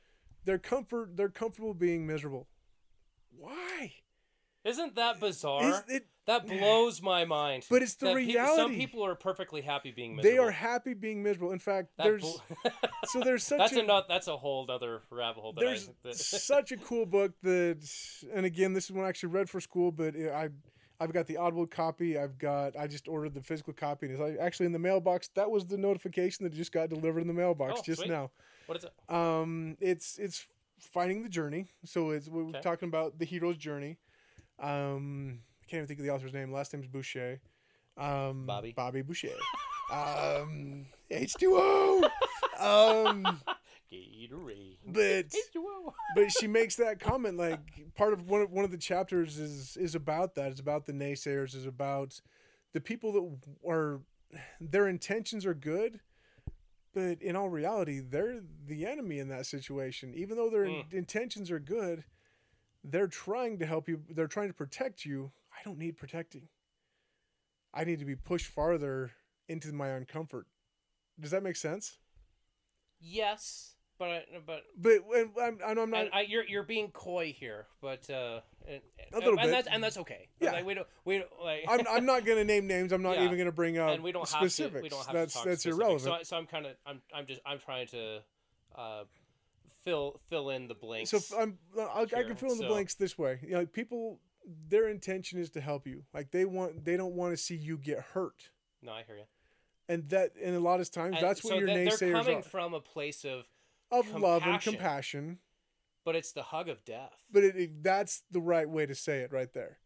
their 0.45 0.57
comfort 0.59 1.15
they're 1.17 1.29
comfortable 1.29 1.73
being 1.73 2.07
miserable 2.07 2.47
why 3.35 3.93
Isn't 4.63 4.95
that 4.95 5.19
bizarre? 5.19 5.63
Is 5.69 5.83
it 5.89 6.07
that 6.25 6.47
blows 6.47 7.01
my 7.01 7.25
mind. 7.25 7.65
but 7.69 7.81
it's 7.81 7.95
the 7.95 8.07
That 8.07 8.15
reality 8.15 8.55
some 8.55 8.75
people 8.75 9.05
are 9.05 9.15
perfectly 9.15 9.61
happy 9.61 9.91
being 9.91 10.15
miserable. 10.15 10.37
they 10.37 10.41
are 10.41 10.51
happy 10.51 10.93
being 10.93 11.21
miserable 11.21 11.51
in 11.51 11.59
fact 11.59 11.89
That 11.97 12.03
there's 12.03 12.21
bl- 12.21 12.69
so 13.11 13.19
there's 13.19 13.43
such 13.43 13.57
that's 13.59 13.73
a, 13.73 13.83
not, 13.83 14.07
that's 14.07 14.27
a 14.27 14.37
whole 14.37 14.65
other 14.69 15.01
rabbit 15.09 15.41
hole. 15.41 15.53
That 15.53 15.59
there's 15.65 15.89
I, 15.89 15.91
that, 16.03 16.15
such 16.15 16.71
a 16.71 16.77
cool 16.77 17.05
book 17.05 17.33
that 17.43 17.79
and 18.33 18.45
again 18.45 18.73
this 18.73 18.85
is 18.85 18.91
one 18.91 19.03
I 19.05 19.09
actually 19.09 19.29
read 19.33 19.49
for 19.49 19.59
school 19.59 19.91
but 19.91 20.15
I 20.15 20.49
I've 21.03 21.11
got 21.13 21.27
the 21.27 21.35
Audible 21.37 21.67
copy 21.67 22.17
I've 22.17 22.37
got 22.37 22.77
I 22.77 22.87
just 22.87 23.07
ordered 23.09 23.33
the 23.33 23.41
physical 23.41 23.73
copy 23.73 24.07
and 24.07 24.19
it's 24.19 24.39
actually 24.39 24.67
in 24.67 24.71
the 24.71 24.79
mailbox 24.79 25.27
that 25.35 25.51
was 25.51 25.65
the 25.65 25.77
notification 25.77 26.45
that 26.45 26.53
just 26.53 26.71
got 26.71 26.89
delivered 26.89 27.19
in 27.21 27.27
the 27.27 27.33
mailbox 27.33 27.79
Oh, 27.79 27.83
just 27.83 27.99
sweet. 28.01 28.09
now 28.09 28.31
what 28.67 28.77
is 28.77 28.85
it? 28.85 28.93
um 29.13 29.75
it's 29.81 30.17
it's 30.17 30.47
finding 30.79 31.21
the 31.23 31.29
journey 31.29 31.67
so 31.83 32.11
it's 32.11 32.29
we're 32.29 32.43
Okay. 32.43 32.61
talking 32.61 32.87
about 32.87 33.19
the 33.19 33.25
hero's 33.25 33.57
journey 33.57 33.97
um 34.61 35.39
I 35.61 35.65
can't 35.69 35.79
even 35.79 35.87
think 35.87 35.99
of 35.99 36.05
the 36.05 36.11
author's 36.11 36.33
name. 36.33 36.51
Last 36.51 36.73
name's 36.73 36.87
Boucher. 36.87 37.39
Um, 37.97 38.45
Bobby? 38.45 38.73
Bobby 38.75 39.01
Boucher. 39.01 39.29
um, 39.91 40.85
H2O. 41.09 42.03
um, 42.59 43.39
Gatorade. 43.93 44.77
but 44.87 45.25
but 46.15 46.31
she 46.31 46.47
makes 46.47 46.75
that 46.77 46.99
comment 46.99 47.37
like 47.37 47.59
part 47.95 48.13
of 48.13 48.27
one 48.29 48.41
of 48.41 48.51
one 48.51 48.65
of 48.65 48.71
the 48.71 48.77
chapters 48.77 49.37
is 49.39 49.77
is 49.77 49.95
about 49.95 50.35
that. 50.35 50.51
It's 50.51 50.59
about 50.59 50.85
the 50.85 50.93
naysayers. 50.93 51.55
Is 51.55 51.65
about 51.65 52.19
the 52.73 52.81
people 52.81 53.11
that 53.13 53.69
are 53.69 54.01
their 54.59 54.87
intentions 54.87 55.45
are 55.45 55.53
good, 55.53 55.99
but 56.93 57.21
in 57.21 57.35
all 57.35 57.49
reality, 57.49 57.99
they're 57.99 58.41
the 58.65 58.85
enemy 58.85 59.19
in 59.19 59.27
that 59.29 59.45
situation. 59.45 60.13
Even 60.15 60.37
though 60.37 60.49
their 60.49 60.65
Mm. 60.65 60.91
intentions 60.93 61.51
are 61.51 61.59
good, 61.59 62.03
they're 62.83 63.07
trying 63.07 63.59
to 63.59 63.65
help 63.65 63.87
you. 63.87 64.03
They're 64.09 64.27
trying 64.27 64.47
to 64.49 64.53
protect 64.55 65.05
you. 65.05 65.31
I 65.51 65.61
don't 65.63 65.77
need 65.77 65.97
protecting. 65.97 66.49
I 67.73 67.83
need 67.83 67.99
to 67.99 68.05
be 68.05 68.15
pushed 68.15 68.47
farther 68.47 69.11
into 69.47 69.71
my 69.71 69.91
own 69.91 70.05
comfort. 70.05 70.47
Does 71.19 71.31
that 71.31 71.43
make 71.43 71.55
sense? 71.55 71.99
Yes, 72.99 73.75
but 74.03 74.09
I, 74.09 74.23
but 74.45 74.63
But 74.77 75.41
I'm, 75.41 75.57
I'm 75.65 75.79
I'm 75.79 75.89
not. 75.89 76.07
I, 76.13 76.21
you're 76.21 76.43
you're 76.45 76.63
being 76.63 76.89
coy 76.91 77.33
here, 77.37 77.67
but 77.81 78.09
uh, 78.09 78.41
and, 78.67 78.81
A 79.13 79.17
little 79.17 79.31
and 79.39 79.41
bit. 79.43 79.51
that's 79.51 79.67
and 79.67 79.83
that's 79.83 79.97
okay. 79.97 80.27
Yeah. 80.39 80.51
like, 80.53 80.65
we 80.65 80.73
don't 80.73 80.87
we 81.05 81.19
don't 81.19 81.29
like. 81.43 81.63
I'm, 81.67 81.85
I'm 81.89 82.05
not 82.05 82.25
going 82.25 82.37
to 82.37 82.43
name 82.43 82.67
names. 82.67 82.91
I'm 82.91 83.01
not 83.01 83.15
Yeah. 83.17 83.23
even 83.25 83.37
going 83.37 83.45
to 83.45 83.51
bring 83.53 83.77
up 83.77 83.91
and 83.91 84.03
we 84.03 84.11
don't 84.11 84.27
specifics. 84.27 84.59
have 84.59 84.71
to. 84.73 84.81
We 84.83 84.89
don't 84.89 85.05
have 85.05 85.13
that's 85.15 85.33
to 85.33 85.39
talk 85.39 85.45
that's 85.45 85.61
specifics. 85.61 85.77
irrelevant. 85.79 86.01
So, 86.03 86.11
I- 86.13 86.23
so 86.23 86.37
I'm 86.37 86.45
kind 86.47 86.65
of 86.65 86.75
I'm 86.85 87.01
I'm 87.15 87.25
just 87.25 87.39
I'm 87.45 87.59
trying 87.59 87.87
to 87.87 88.19
uh, 88.75 89.03
fill 89.83 90.19
fill 90.29 90.49
in 90.49 90.67
the 90.67 90.75
blanks. 90.75 91.11
So, 91.11 91.19
I'm 91.39 91.57
I, 91.79 91.81
I 92.01 92.05
here, 92.05 92.23
can 92.25 92.35
fill 92.35 92.51
in 92.51 92.57
the 92.57 92.67
blanks 92.67 92.95
this 92.95 93.17
way. 93.17 93.39
You 93.41 93.51
know, 93.51 93.65
people 93.65 94.19
their 94.67 94.89
intention 94.89 95.39
is 95.39 95.49
to 95.51 95.61
help 95.61 95.87
you. 95.87 96.03
Like 96.13 96.31
they 96.31 96.45
want 96.45 96.83
they 96.83 96.97
don't 96.97 97.13
want 97.13 97.31
to 97.33 97.37
see 97.37 97.55
you 97.55 97.77
get 97.77 97.99
hurt. 97.99 98.49
no, 98.81 98.91
I 98.91 99.03
hear 99.03 99.15
you. 99.17 99.23
And 99.89 100.07
that 100.09 100.31
and 100.41 100.55
a 100.55 100.61
lot 100.61 100.79
of 100.79 100.89
times 100.91 101.17
And 101.17 101.25
that's 101.27 101.43
what 101.43 101.51
so 101.51 101.57
your 101.59 101.67
they're, 101.67 101.85
naysayers 101.87 101.99
they're 101.99 102.11
coming 102.13 102.37
are. 102.37 102.41
from 102.41 102.73
a 102.73 102.79
place 102.79 103.25
of, 103.25 103.43
of 103.99 104.13
love 104.13 104.43
and 104.43 104.59
compassion. 104.61 104.73
compassion. 104.73 105.39
but 106.05 106.15
it's 106.15 106.31
the 106.33 106.43
hug 106.43 106.67
of 106.69 106.83
death. 106.85 107.13
But 107.31 107.43
it, 107.43 107.55
it, 107.55 107.83
that's 107.83 108.23
the 108.31 108.41
right 108.41 108.69
way 108.69 108.85
to 108.85 108.95
say 108.95 109.19
it 109.19 109.31
right 109.31 109.51
there. 109.53 109.79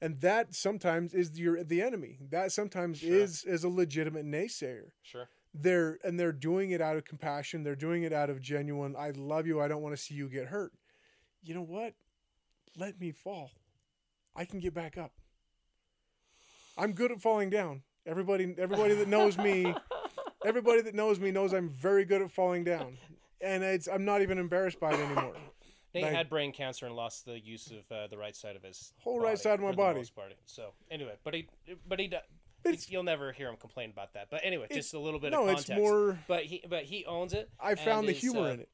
And 0.00 0.20
that 0.22 0.54
sometimes 0.54 1.12
is 1.14 1.38
your 1.38 1.62
the 1.62 1.82
enemy. 1.82 2.18
That 2.30 2.52
sometimes 2.52 2.98
Sure. 3.00 3.14
is 3.14 3.44
is 3.44 3.64
a 3.64 3.68
legitimate 3.68 4.24
naysayer. 4.26 4.90
Sure. 5.02 5.28
they're 5.52 5.98
and 6.04 6.18
they're 6.18 6.32
doing 6.32 6.70
it 6.70 6.80
out 6.80 6.96
of 6.96 7.04
compassion 7.04 7.64
they're 7.64 7.74
doing 7.88 8.04
it 8.04 8.12
out 8.12 8.30
of 8.30 8.40
genuine 8.40 8.94
i 8.96 9.10
love 9.16 9.48
you 9.48 9.60
i 9.60 9.66
don't 9.66 9.82
want 9.82 9.92
to 9.96 10.00
see 10.00 10.14
you 10.14 10.28
get 10.28 10.46
hurt 10.46 10.72
you 11.42 11.52
know 11.54 11.62
what 11.62 11.92
let 12.78 13.00
me 13.00 13.10
fall 13.10 13.50
i 14.36 14.44
can 14.44 14.60
get 14.60 14.72
back 14.72 14.96
up 14.96 15.10
i'm 16.78 16.92
good 16.92 17.10
at 17.10 17.20
falling 17.20 17.50
down 17.50 17.82
everybody 18.06 18.54
everybody 18.58 18.94
that 18.94 19.08
knows 19.08 19.36
me 19.38 19.74
everybody 20.46 20.82
that 20.82 20.94
knows 20.94 21.18
me 21.18 21.32
knows 21.32 21.52
i'm 21.52 21.68
very 21.68 22.04
good 22.04 22.22
at 22.22 22.30
falling 22.30 22.62
down 22.62 22.96
and 23.40 23.62
it's 23.62 23.88
i'm 23.88 24.04
not 24.04 24.22
even 24.22 24.38
embarrassed 24.38 24.78
by 24.80 24.92
it 24.92 25.00
anymore 25.06 25.34
Nate 25.92 26.04
Like- 26.04 26.12
had 26.12 26.28
brain 26.30 26.52
cancer 26.52 26.86
and 26.86 26.94
lost 26.94 27.24
the 27.24 27.38
use 27.40 27.72
of 27.72 27.90
uh, 27.90 28.06
the 28.06 28.16
right 28.16 28.36
side 28.36 28.54
of 28.54 28.62
his 28.62 28.92
Whole 29.00 29.18
right 29.18 29.36
side 29.36 29.54
of 29.54 29.60
my 29.60 29.72
body. 29.72 30.04
part. 30.14 30.32
So 30.46 30.70
anyway, 30.88 31.14
but 31.24 31.34
he 31.34 31.48
but 31.88 31.98
he 31.98 32.06
do- 32.06 32.18
It's- 32.64 32.88
you'll 32.88 33.02
never 33.02 33.32
hear 33.32 33.48
him 33.48 33.56
complain 33.56 33.90
about 33.90 34.12
that. 34.14 34.28
But 34.30 34.42
anyway, 34.44 34.68
just 34.70 34.94
a 34.94 35.00
little 35.00 35.18
bit 35.18 35.32
no 35.32 35.48
of 35.48 35.58
it's 35.58 35.68
more 35.68 36.16
But 36.28 36.44
he 36.44 36.62
but 36.68 36.84
he 36.84 37.04
owns 37.06 37.32
it. 37.32 37.50
i 37.58 37.74
found 37.74 38.06
the 38.06 38.12
is, 38.12 38.20
humor 38.20 38.42
uh, 38.42 38.52
in 38.52 38.60
it 38.60 38.68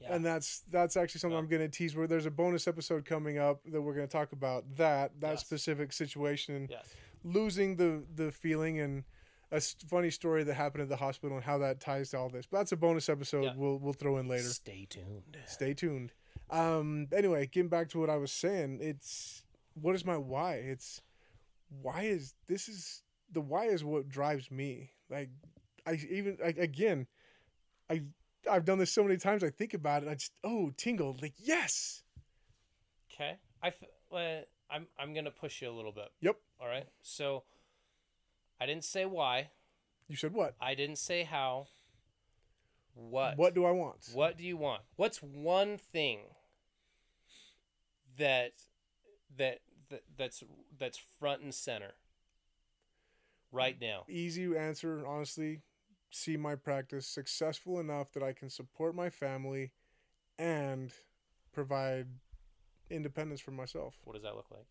Yeah. 0.00 0.14
and 0.16 0.24
that's 0.26 0.62
that's 0.68 0.96
actually 0.96 1.20
something 1.20 1.34
Yeah. 1.36 1.42
I'm 1.44 1.46
going 1.48 1.62
to 1.62 1.68
tease. 1.68 1.94
Where 1.94 2.08
there's 2.08 2.26
a 2.26 2.32
bonus 2.32 2.66
episode 2.66 3.04
coming 3.04 3.38
up 3.38 3.60
that 3.66 3.80
we're 3.80 3.94
going 3.94 4.08
to 4.08 4.12
talk 4.12 4.32
about 4.32 4.64
that 4.74 5.12
that 5.20 5.30
Yes. 5.34 5.40
specific 5.42 5.92
situation, 5.92 6.66
yes. 6.68 6.84
losing 7.22 7.76
the 7.76 8.02
the 8.12 8.32
feeling, 8.32 8.80
and 8.80 9.04
a 9.52 9.60
funny 9.60 10.10
story 10.10 10.44
that 10.44 10.54
happened 10.54 10.82
at 10.82 10.88
the 10.88 10.96
hospital 10.96 11.36
and 11.36 11.44
how 11.44 11.58
that 11.58 11.80
ties 11.80 12.10
to 12.10 12.18
all 12.18 12.28
this. 12.28 12.46
But 12.46 12.58
that's 12.58 12.72
a 12.72 12.76
bonus 12.76 13.08
episode. 13.08 13.44
Yeah. 13.44 13.52
We'll 13.56 13.78
we'll 13.78 13.92
throw 13.92 14.18
in 14.18 14.28
later. 14.28 14.48
Stay 14.48 14.86
tuned. 14.88 15.36
Stay 15.46 15.74
tuned. 15.74 16.12
Um. 16.50 17.08
Anyway, 17.14 17.46
getting 17.46 17.68
back 17.68 17.88
to 17.90 17.98
what 17.98 18.10
I 18.10 18.16
was 18.16 18.32
saying, 18.32 18.78
it's 18.80 19.44
what 19.74 19.94
is 19.94 20.04
my 20.04 20.16
why? 20.16 20.54
It's 20.54 21.00
why 21.82 22.02
is 22.02 22.34
this 22.48 22.68
is 22.68 23.02
the 23.32 23.40
why 23.40 23.66
is 23.66 23.84
what 23.84 24.08
drives 24.08 24.50
me. 24.50 24.90
Like 25.10 25.30
I 25.86 25.98
even 26.10 26.38
like 26.42 26.58
again, 26.58 27.06
I 27.90 28.02
I've 28.50 28.64
done 28.64 28.78
this 28.78 28.92
so 28.92 29.02
many 29.02 29.16
times. 29.16 29.42
I 29.42 29.50
think 29.50 29.74
about 29.74 30.02
it. 30.02 30.08
I 30.08 30.14
just 30.14 30.32
oh 30.44 30.72
tingle 30.76 31.16
like 31.20 31.34
yes. 31.38 32.02
Okay. 33.12 33.36
I 33.62 33.68
f- 33.68 33.82
uh, 34.12 34.42
I'm 34.70 34.86
I'm 34.98 35.14
gonna 35.14 35.30
push 35.30 35.62
you 35.62 35.70
a 35.70 35.72
little 35.72 35.92
bit. 35.92 36.08
Yep. 36.20 36.36
All 36.60 36.68
right. 36.68 36.86
So 37.02 37.44
I 38.60 38.66
didn't 38.66 38.84
say 38.84 39.04
why. 39.04 39.50
You 40.08 40.16
said 40.16 40.32
what? 40.32 40.54
I 40.60 40.74
didn't 40.74 40.96
say 40.96 41.24
how. 41.24 41.66
What? 42.94 43.36
What 43.36 43.54
do 43.54 43.64
I 43.64 43.72
want? 43.72 43.96
What 44.14 44.38
do 44.38 44.44
you 44.44 44.56
want? 44.56 44.82
What's 44.96 45.18
one 45.18 45.76
thing 45.76 46.20
that 48.16 48.52
that, 49.36 49.58
that 49.90 50.02
that's 50.16 50.42
that's 50.78 50.98
front 51.18 51.42
and 51.42 51.54
center 51.54 51.94
right 53.52 53.76
now? 53.80 54.04
Easy 54.08 54.56
answer, 54.56 55.06
honestly. 55.06 55.60
See 56.10 56.36
my 56.36 56.54
practice 56.54 57.06
successful 57.06 57.80
enough 57.80 58.12
that 58.12 58.22
I 58.22 58.32
can 58.32 58.48
support 58.48 58.94
my 58.94 59.10
family 59.10 59.72
and 60.38 60.92
provide 61.52 62.06
independence 62.88 63.40
for 63.40 63.50
myself. 63.50 63.96
What 64.04 64.14
does 64.14 64.22
that 64.22 64.36
look 64.36 64.50
like? 64.50 64.66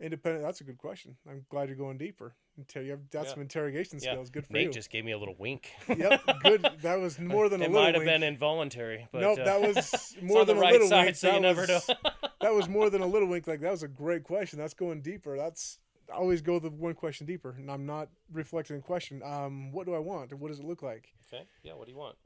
Independent. 0.00 0.42
That's 0.44 0.60
a 0.60 0.64
good 0.64 0.78
question. 0.78 1.16
I'm 1.28 1.46
glad 1.48 1.68
you're 1.68 1.76
going 1.78 1.98
deeper. 1.98 2.34
Until 2.56 2.82
you 2.82 2.90
have 2.92 3.10
got 3.10 3.24
Yeah. 3.26 3.30
some 3.32 3.42
interrogation 3.42 3.98
Yeah. 4.02 4.12
skills. 4.12 4.30
Good 4.30 4.46
for 4.46 4.52
Nate 4.52 4.66
you. 4.66 4.72
just 4.72 4.90
gave 4.90 5.04
me 5.04 5.12
a 5.12 5.18
little 5.18 5.34
wink. 5.38 5.70
yep. 5.88 6.20
Good. 6.42 6.62
That 6.82 6.98
was 7.00 7.18
more 7.20 7.48
than 7.48 7.60
a 7.60 7.64
little. 7.64 7.66
it 7.66 7.68
little. 7.68 7.72
might 7.82 7.94
have 7.94 8.00
wink. 8.02 8.06
been 8.10 8.22
involuntary, 8.22 9.08
but 9.12 9.20
nope. 9.20 9.38
uh, 9.40 9.44
that 9.44 9.60
was 9.60 9.76
it's 9.94 10.16
more 10.22 10.40
on 10.40 10.46
the 10.46 10.52
than 10.54 10.60
right 10.62 10.70
a 10.70 10.72
little 10.74 10.88
side, 10.88 11.04
wink. 11.06 11.16
so 11.16 11.28
you 11.28 11.32
that 11.34 11.42
never 11.42 11.60
was, 11.62 11.88
know. 11.88 11.94
that 12.40 12.54
was 12.54 12.68
more 12.68 12.90
than 12.90 13.02
a 13.02 13.06
little 13.06 13.28
wink. 13.28 13.46
Like 13.46 13.60
that 13.60 13.70
was 13.70 13.82
a 13.82 13.88
great 13.88 14.24
question. 14.24 14.58
That's 14.58 14.74
going 14.74 15.00
deeper. 15.00 15.36
That's 15.36 15.78
I 16.12 16.16
always 16.16 16.42
go 16.42 16.58
the 16.58 16.70
one 16.70 16.94
question 16.94 17.26
deeper, 17.26 17.54
and 17.56 17.70
I'm 17.70 17.86
not 17.86 18.08
reflecting 18.32 18.76
the 18.76 18.82
question. 18.82 19.22
Um, 19.24 19.72
what 19.72 19.86
do 19.86 19.94
I 19.94 19.98
want, 20.00 20.32
and 20.32 20.40
what 20.40 20.48
does 20.48 20.58
it 20.60 20.66
look 20.66 20.82
like? 20.82 21.12
okay. 21.32 21.44
Yeah. 21.62 21.74
What 21.74 21.86
do 21.86 21.92
you 21.92 21.98
want? 21.98 22.16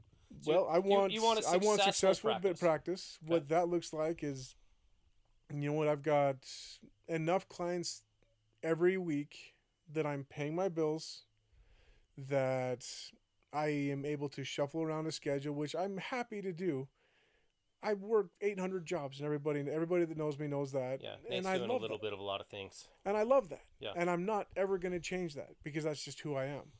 So 0.41 0.51
well, 0.51 0.67
I 0.69 0.79
want 0.79 1.11
you 1.11 1.23
want 1.23 1.39
a 1.39 1.47
I 1.47 1.51
want 1.57 1.81
successful 1.81 1.91
successful 1.93 2.29
practice. 2.31 2.49
bit 2.51 2.59
practice. 2.59 3.19
Okay. 3.23 3.33
What 3.33 3.49
that 3.49 3.67
looks 3.69 3.93
like 3.93 4.23
is, 4.23 4.55
you 5.51 5.69
know 5.69 5.73
what, 5.73 5.87
I've 5.87 6.03
got 6.03 6.35
enough 7.09 7.47
clients 7.49 8.03
every 8.63 8.97
week 8.97 9.55
that 9.91 10.05
I'm 10.05 10.23
paying 10.29 10.55
my 10.55 10.69
bills, 10.69 11.23
that 12.17 12.85
I 13.51 13.67
am 13.67 14.05
able 14.05 14.29
to 14.29 14.43
shuffle 14.43 14.81
around 14.83 15.07
a 15.07 15.11
schedule, 15.11 15.53
which 15.55 15.75
I'm 15.75 15.97
happy 15.97 16.41
to 16.41 16.53
do. 16.53 16.87
I 17.81 17.93
work 17.93 18.27
800 18.41 18.85
jobs, 18.85 19.19
and 19.19 19.25
everybody 19.25 19.61
everybody 19.71 20.03
that 20.03 20.17
knows 20.17 20.37
me 20.37 20.47
knows 20.47 20.73
that. 20.73 20.99
Yeah. 21.01 21.13
and 21.23 21.29
Nate's 21.29 21.47
I 21.47 21.57
doing 21.57 21.69
a 21.69 21.73
little 21.73 21.97
that. 21.97 22.03
bit 22.03 22.11
of 22.13 22.19
a 22.19 22.23
lot 22.23 22.41
of 22.41 22.47
things. 22.47 22.87
And 23.05 23.15
I 23.15 23.23
love 23.23 23.49
that. 23.49 23.63
Yeah. 23.79 23.93
And 23.95 24.09
I'm 24.09 24.25
not 24.25 24.47
ever 24.57 24.77
going 24.77 24.91
to 24.91 24.99
change 24.99 25.33
that 25.35 25.51
because 25.63 25.85
that's 25.85 26.03
just 26.03 26.19
who 26.19 26.35
I 26.35 26.45
am. 26.45 26.73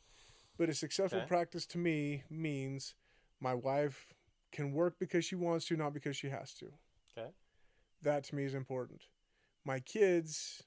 But 0.58 0.68
a 0.68 0.74
successful 0.74 1.20
Okay. 1.20 1.28
practice 1.28 1.66
to 1.68 1.78
me 1.78 2.24
means 2.30 2.96
my 3.40 3.54
wife 3.54 4.08
can 4.52 4.74
work 4.74 4.96
because 5.00 5.24
she 5.24 5.36
wants 5.36 5.66
to, 5.68 5.78
not 5.78 5.94
because 5.94 6.18
she 6.18 6.28
has 6.30 6.54
to. 6.56 6.66
Okay. 7.18 7.30
That 8.02 8.26
to 8.26 8.36
me 8.36 8.44
is 8.44 8.54
important. 8.54 9.04
My 9.70 9.80
kids, 9.82 10.64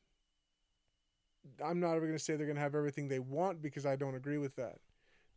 I'm 1.60 1.80
not 1.80 1.96
ever 1.96 2.06
going 2.06 2.16
to 2.16 2.22
say 2.22 2.36
they're 2.36 2.46
going 2.46 2.54
to 2.54 2.62
have 2.62 2.76
everything 2.76 3.08
they 3.08 3.18
want 3.18 3.60
because 3.60 3.84
I 3.84 3.96
don't 3.96 4.14
agree 4.14 4.38
with 4.38 4.54
that. 4.54 4.76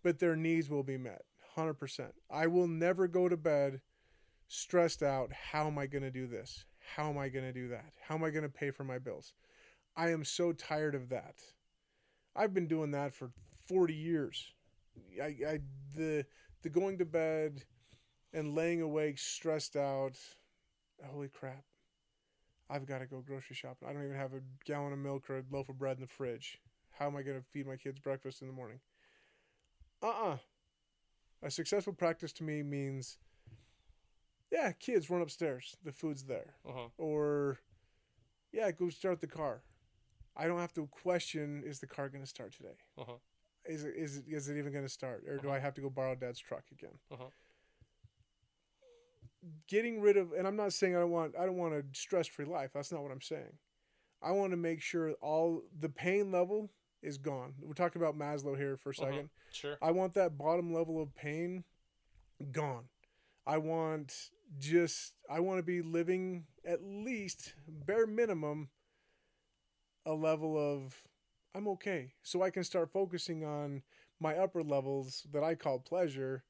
But 0.04 0.20
their 0.20 0.36
needs 0.36 0.70
will 0.70 0.84
be 0.84 0.98
met 0.98 1.24
100%. 1.58 2.12
I 2.30 2.46
will 2.46 2.68
never 2.68 3.08
go 3.08 3.28
to 3.28 3.36
bed 3.36 3.82
stressed 4.48 5.02
out. 5.02 5.34
How 5.34 5.66
am 5.66 5.80
I 5.80 5.88
going 5.88 6.04
to 6.04 6.12
do 6.12 6.28
this? 6.28 6.66
How 6.96 7.10
am 7.10 7.18
I 7.18 7.28
going 7.28 7.44
to 7.46 7.52
do 7.52 7.68
that? 7.70 7.94
How 8.08 8.14
am 8.14 8.24
I 8.24 8.30
going 8.30 8.44
to 8.44 8.50
pay 8.50 8.70
for 8.70 8.84
my 8.84 9.00
bills? 9.00 9.34
I 9.98 10.12
am 10.12 10.24
so 10.24 10.52
tired 10.52 10.94
of 10.94 11.10
that. 11.10 11.42
I've 12.36 12.54
been 12.54 12.68
doing 12.68 12.92
that 12.92 13.16
for 13.16 13.32
40 13.68 13.96
years. 13.96 14.54
I, 15.20 15.26
I 15.26 15.60
the 15.96 16.24
the 16.62 16.70
going 16.70 17.00
to 17.00 17.06
bed 17.06 17.64
and 18.32 18.54
laying 18.54 18.84
awake 18.84 19.18
stressed 19.18 19.76
out. 19.76 20.20
Holy 21.04 21.30
crap. 21.30 21.64
I've 22.70 22.86
got 22.86 23.00
to 23.00 23.06
go 23.06 23.22
grocery 23.26 23.56
shopping. 23.56 23.88
I 23.88 23.94
don't 23.94 24.04
even 24.04 24.16
have 24.16 24.34
a 24.34 24.42
gallon 24.66 24.94
of 24.94 25.00
milk 25.00 25.30
or 25.30 25.38
a 25.38 25.44
loaf 25.52 25.70
of 25.70 25.78
bread 25.78 25.98
in 25.98 26.02
the 26.02 26.08
fridge. 26.08 26.60
How 26.98 27.08
am 27.08 27.16
I 27.16 27.22
going 27.22 27.38
to 27.40 27.46
feed 27.52 27.68
my 27.68 27.76
kids 27.76 28.00
breakfast 28.00 28.42
in 28.42 28.48
the 28.48 28.54
morning? 28.54 28.80
Uh-uh. 30.02 30.38
A 31.44 31.52
successful 31.52 31.94
practice 31.94 32.32
to 32.34 32.44
me 32.44 32.64
means 32.64 33.18
yeah, 34.52 34.72
kids 34.72 35.10
run 35.10 35.22
upstairs. 35.22 35.76
The 35.84 35.92
food's 35.92 36.24
there 36.24 36.56
Uh-huh. 36.68 36.88
or 36.98 37.60
yeah, 38.52 38.72
go 38.72 38.90
start 38.90 39.20
the 39.22 39.28
car. 39.28 39.62
I 40.36 40.48
don't 40.48 40.60
have 40.60 40.74
to 40.74 40.88
question 40.88 41.64
is 41.66 41.80
the 41.80 41.88
car 41.88 42.10
going 42.10 42.24
to 42.24 42.30
start 42.30 42.54
today? 42.54 42.78
Uh-huh. 42.98 43.14
Is 43.66 43.84
it 43.84 43.96
is 43.96 44.18
it 44.18 44.26
is 44.28 44.48
it 44.50 44.58
even 44.58 44.72
going 44.72 44.86
to 44.86 44.90
start 44.90 45.24
or 45.28 45.38
do 45.38 45.48
Uh-huh. 45.50 45.58
I 45.58 45.60
have 45.60 45.74
to 45.76 45.82
go 45.82 45.90
borrow 45.90 46.16
dad's 46.16 46.40
truck 46.40 46.64
again? 46.72 46.98
Getting 49.68 50.02
rid 50.02 50.18
of 50.18 50.32
and 50.34 50.48
I'm 50.48 50.56
not 50.56 50.74
saying 50.74 50.96
I 50.96 51.00
don't 51.00 51.12
want 51.12 51.36
I 51.38 51.46
don't 51.46 51.58
want 51.58 51.74
a 51.74 51.84
stress-free 51.94 52.46
life. 52.46 52.72
That's 52.74 52.92
not 52.92 53.04
what 53.04 53.12
I'm 53.12 53.22
saying. 53.22 53.58
I 54.22 54.32
want 54.32 54.52
to 54.52 54.58
make 54.58 54.82
sure 54.82 55.12
all 55.22 55.62
the 55.80 55.90
pain 55.90 56.32
level 56.32 56.72
is 57.02 57.18
gone. 57.18 57.54
We're 57.62 57.74
talking 57.74 58.02
about 58.02 58.18
Maslow 58.18 58.58
here 58.58 58.78
for 58.78 58.90
a 58.90 58.96
2nd 58.96 59.26
Mhm. 59.26 59.30
Sure. 59.52 59.78
I 59.82 59.92
want 59.92 60.14
that 60.16 60.38
bottom 60.38 60.74
level 60.74 61.02
of 61.02 61.14
pain 61.14 61.64
gone. 62.52 62.90
I 63.46 63.58
want 63.58 64.32
just 64.58 65.14
I 65.30 65.40
want 65.40 65.60
to 65.60 65.64
be 65.64 65.82
living 65.82 66.48
at 66.64 66.82
least 66.84 67.54
bare 67.68 68.08
minimum 68.08 68.70
a 70.06 70.14
level 70.14 70.58
of 70.58 71.04
I'm 71.54 71.68
okay. 71.70 72.14
So 72.22 72.42
I 72.42 72.50
can 72.50 72.64
start 72.64 72.92
focusing 72.92 73.44
on 73.44 73.84
my 74.20 74.36
upper 74.38 74.64
levels 74.64 75.26
that 75.32 75.44
I 75.44 75.56
call 75.56 75.80
pleasure, 75.80 76.44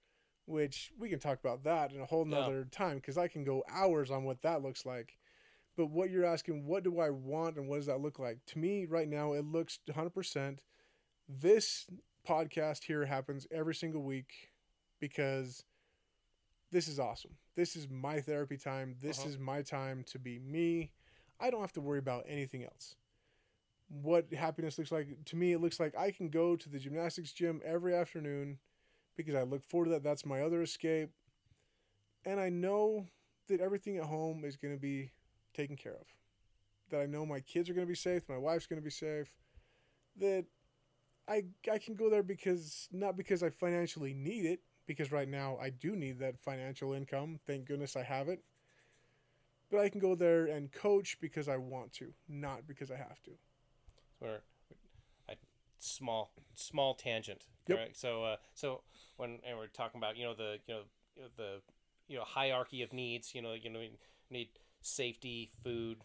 which 0.45 0.91
we 0.97 1.09
can 1.09 1.19
talk 1.19 1.39
about 1.39 1.63
that 1.63 1.91
in 1.91 1.99
a 2.01 2.05
whole 2.05 2.25
Yeah. 2.25 2.39
nother 2.41 2.65
time 2.65 2.97
because 2.97 3.17
I 3.17 3.27
can 3.27 3.43
go 3.43 3.63
hours 3.69 4.11
on 4.11 4.23
what 4.23 4.41
that 4.43 4.61
looks 4.61 4.85
like. 4.85 5.17
But 5.75 5.87
what 5.87 6.09
you're 6.09 6.25
asking, 6.25 6.65
what 6.65 6.83
do 6.83 6.99
I 6.99 7.09
want 7.09 7.57
and 7.57 7.67
what 7.67 7.77
does 7.77 7.87
that 7.87 7.99
look 7.99 8.17
like? 8.19 8.45
To 8.47 8.59
me, 8.59 8.85
right 8.85 9.07
now, 9.07 9.33
it 9.33 9.43
looks 9.43 9.79
100%. 9.87 10.59
This 11.27 11.85
podcast 12.27 12.83
here 12.85 13.05
happens 13.05 13.45
every 13.51 13.75
single 13.75 14.01
week 14.03 14.51
because 14.99 15.65
this 16.71 16.87
is 16.87 16.99
awesome. 16.99 17.37
This 17.55 17.75
is 17.75 17.89
my 17.89 18.21
therapy 18.21 18.57
time. 18.57 18.95
This 18.99 19.19
Uh-huh. 19.19 19.29
is 19.29 19.37
my 19.37 19.61
time 19.61 20.03
to 20.05 20.19
be 20.19 20.39
me. 20.39 20.91
I 21.39 21.49
don't 21.49 21.61
have 21.61 21.73
to 21.73 21.81
worry 21.81 21.99
about 21.99 22.25
anything 22.27 22.63
else. 22.63 22.95
What 23.87 24.31
happiness 24.33 24.77
looks 24.77 24.91
like 24.91 25.25
to 25.25 25.35
me, 25.35 25.51
it 25.53 25.59
looks 25.59 25.79
like 25.79 25.95
I 25.95 26.11
can 26.11 26.29
go 26.29 26.55
to 26.55 26.69
the 26.69 26.79
gymnastics 26.79 27.33
gym 27.33 27.61
every 27.63 27.93
afternoon 27.93 28.59
because 29.15 29.35
I 29.35 29.43
look 29.43 29.63
forward 29.63 29.85
to 29.85 29.91
that. 29.91 30.03
That's 30.03 30.25
my 30.25 30.41
other 30.41 30.61
escape. 30.61 31.09
And 32.25 32.39
I 32.39 32.49
know 32.49 33.07
that 33.47 33.61
everything 33.61 33.97
at 33.97 34.05
home 34.05 34.43
is 34.43 34.55
going 34.55 34.73
to 34.73 34.79
be 34.79 35.11
taken 35.53 35.75
care 35.75 35.93
of. 35.93 36.07
That 36.89 37.01
I 37.01 37.05
know 37.05 37.25
my 37.25 37.39
kids 37.39 37.69
are 37.69 37.73
going 37.73 37.87
to 37.87 37.91
be 37.91 37.95
safe, 37.95 38.23
my 38.29 38.37
wife's 38.37 38.67
going 38.67 38.81
to 38.81 38.85
be 38.85 38.91
safe. 38.91 39.29
That 40.17 40.45
I 41.27 41.43
I 41.71 41.77
can 41.77 41.95
go 41.95 42.09
there 42.09 42.23
because 42.23 42.87
not 42.91 43.17
because 43.17 43.43
I 43.43 43.49
financially 43.49 44.13
need 44.13 44.45
it, 44.45 44.61
because 44.85 45.11
right 45.11 45.27
now 45.27 45.57
I 45.61 45.69
do 45.69 45.95
need 45.95 46.19
that 46.19 46.39
financial 46.39 46.93
income. 46.93 47.39
Thank 47.45 47.65
goodness 47.65 47.95
I 47.95 48.03
have 48.03 48.29
it. 48.29 48.43
But 49.71 49.79
I 49.79 49.89
can 49.89 49.99
go 49.99 50.15
there 50.15 50.45
and 50.45 50.71
coach 50.71 51.17
because 51.19 51.47
I 51.47 51.57
want 51.57 51.91
to, 51.93 52.13
not 52.29 52.67
because 52.67 52.91
I 52.91 52.97
have 52.97 53.21
to. 53.23 53.31
I, 54.23 54.37
small 55.85 56.31
small 56.55 56.93
tangent. 56.93 57.45
Yep. 57.67 57.77
Correct. 57.77 57.97
So 57.97 58.23
uh, 58.23 58.35
so 58.53 58.81
when 59.17 59.39
and 59.47 59.57
we're 59.57 59.67
talking 59.67 59.99
about 59.99 60.17
you 60.17 60.25
know 60.25 60.33
the 60.33 60.57
you 60.67 60.73
know, 60.75 60.81
the 61.37 61.61
you 62.07 62.17
know 62.17 62.23
hierarchy 62.23 62.81
of 62.81 62.93
needs. 62.93 63.33
You 63.35 63.41
know 63.41 63.53
you 63.53 63.69
know 63.69 63.79
we 63.79 63.91
need 64.29 64.49
safety, 64.81 65.51
food, 65.63 65.97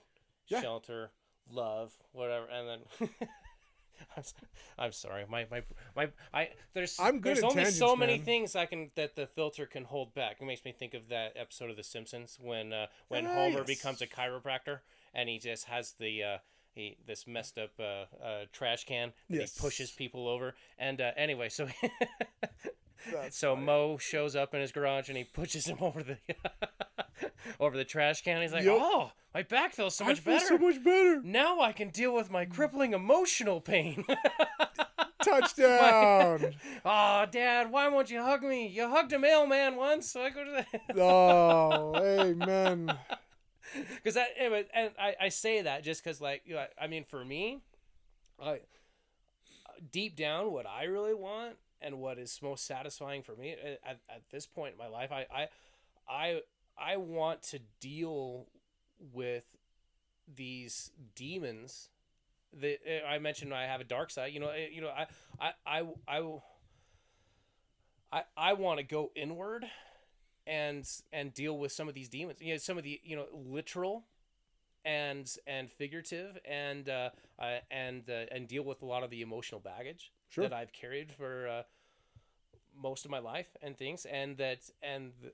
Yeah. 0.49 0.61
shelter, 0.61 1.11
love, 1.51 1.93
whatever, 2.12 2.47
and 2.47 2.68
then. 2.68 3.09
I'm, 4.78 4.93
sorry. 4.93 5.24
My, 5.28 5.47
my 5.51 5.62
my 5.95 6.09
I 6.33 6.51
there's 6.72 6.99
I'm 6.99 7.20
good 7.20 7.35
there's 7.35 7.45
only 7.45 7.64
so 7.66 7.95
many 7.95 8.16
man. 8.16 8.24
things 8.24 8.57
I 8.57 8.66
can 8.66 8.91
that 8.97 9.14
the 9.14 9.26
filter 9.26 9.66
can 9.66 9.85
hold 9.85 10.14
back. 10.14 10.37
It 10.41 10.45
makes 10.45 10.64
me 10.64 10.72
think 10.72 10.95
of 10.95 11.09
that 11.09 11.35
episode 11.37 11.70
of 11.70 11.76
The 11.76 11.83
Simpsons 11.83 12.39
when 12.43 12.72
uh, 12.72 12.87
when 13.09 13.26
Ah, 13.26 13.28
Homer 13.35 13.64
becomes 13.64 14.01
a 14.01 14.07
chiropractor 14.07 14.81
and 15.14 15.28
he 15.28 15.39
just 15.39 15.66
has 15.66 15.93
the 15.99 16.22
uh, 16.22 16.39
he 16.81 16.97
this 17.07 17.26
messed 17.26 17.59
up 17.59 17.70
uh, 17.78 18.05
uh, 18.24 18.45
trash 18.53 18.85
can 18.85 19.12
that 19.28 19.41
Yes. 19.41 19.55
he 19.57 19.61
pushes 19.61 19.91
people 19.91 20.26
over. 20.28 20.55
And 20.78 21.01
uh, 21.01 21.12
anyway, 21.16 21.49
so 21.49 21.68
so 23.31 23.55
funny. 23.55 23.66
Moe 23.66 23.99
shows 23.99 24.37
up 24.37 24.55
in 24.55 24.61
his 24.61 24.72
garage 24.72 25.09
and 25.09 25.16
he 25.18 25.24
pushes 25.24 25.66
him 25.66 25.78
over 25.81 26.03
the 26.03 26.18
over 27.59 27.76
the 27.76 27.85
trash 27.85 28.22
can. 28.22 28.43
He's 28.43 28.53
like, 28.53 28.64
Yup. 28.64 28.78
"Oh, 28.81 29.12
my 29.35 29.43
back 29.43 29.72
feels 29.72 29.95
so 29.97 30.05
I 30.05 30.09
much 30.09 30.20
feel 30.20 30.35
better." 30.35 30.47
so 30.47 30.59
much 30.59 30.83
better. 30.83 31.20
now 31.22 31.61
I 31.61 31.72
can 31.72 31.91
deal 31.91 32.14
with 32.14 32.31
my 32.31 32.45
crippling 32.45 32.93
emotional 32.93 33.61
pain. 33.61 34.05
Touchdown. 35.22 36.55
oh, 36.85 37.26
Dad, 37.31 37.70
why 37.70 37.89
won't 37.89 38.11
you 38.11 38.22
hug 38.22 38.43
me? 38.43 38.66
You 38.68 38.89
hugged 38.89 39.12
a 39.12 39.18
mailman 39.18 39.76
once, 39.76 40.11
so 40.11 40.22
I 40.22 40.31
go 40.31 40.45
to 40.45 40.64
the. 40.95 41.03
oh, 41.03 41.93
amen. 41.97 42.91
Because 43.95 44.14
that, 44.14 44.29
anyway, 44.39 44.64
and 44.75 44.91
I, 44.99 45.14
I 45.21 45.29
say 45.29 45.62
that 45.62 45.85
just 45.85 46.03
because, 46.03 46.21
like, 46.21 46.43
you 46.45 46.55
know, 46.55 46.66
I 46.81 46.87
mean, 46.87 47.05
for 47.05 47.25
me, 47.25 47.61
I, 48.43 48.61
deep 49.91 50.16
down, 50.16 50.53
what 50.53 50.66
I 50.66 50.85
really 50.85 51.14
want 51.14 51.57
and 51.81 51.99
what 51.99 52.18
is 52.18 52.39
most 52.43 52.66
satisfying 52.66 53.23
for 53.23 53.35
me 53.35 53.55
uh, 53.55 53.89
at, 53.89 53.99
at 54.09 54.23
this 54.31 54.47
point 54.47 54.73
in 54.73 54.79
my 54.79 54.87
life, 54.89 55.11
I, 55.12 55.27
I, 55.35 55.49
I, 56.09 56.41
I 56.79 56.97
want 56.97 57.43
to 57.45 57.61
deal 57.81 58.47
with 59.12 59.45
these 60.35 60.91
demons 61.14 61.89
that 62.61 62.79
uh, 62.89 63.07
I 63.07 63.18
mentioned. 63.18 63.55
I 63.55 63.64
have 63.66 63.81
a 63.81 63.85
dark 63.85 64.11
side. 64.11 64.33
You 64.33 64.41
know, 64.41 64.51
uh, 64.51 64.55
you 64.73 64.81
know, 64.83 64.91
I, 64.91 65.07
I, 65.41 65.53
I, 65.66 65.85
I, 66.09 66.39
I, 68.12 68.23
I 68.37 68.53
want 68.55 68.79
to 68.79 68.85
go 68.85 69.11
inward 69.14 69.66
and 70.51 70.86
and 71.12 71.32
deal 71.32 71.57
with 71.57 71.70
some 71.70 71.88
of 71.88 71.94
these 71.94 72.09
demons. 72.09 72.40
You 72.42 72.55
know, 72.55 72.59
some 72.59 72.76
of 72.76 72.84
the 72.84 73.01
you 73.05 73.16
know 73.16 73.26
literal 73.32 74.05
and 74.84 75.32
and 75.46 75.70
figurative 75.70 76.38
and 76.44 76.88
uh, 76.88 77.11
uh 77.38 77.59
and 77.70 78.11
uh, 78.11 78.26
and 78.32 78.48
deal 78.48 78.64
with 78.64 78.82
a 78.82 78.86
lot 78.86 79.05
of 79.05 79.11
the 79.11 79.22
emotional 79.22 79.61
baggage 79.61 80.12
Sure. 80.28 80.44
that 80.44 80.53
I've 80.53 80.72
carried 80.72 81.12
for 81.12 81.48
uh, 81.48 81.62
most 82.76 83.05
of 83.05 83.11
my 83.11 83.18
life 83.18 83.57
and 83.62 83.76
things 83.76 84.07
and 84.07 84.36
that 84.38 84.68
and 84.82 85.12
the, 85.22 85.32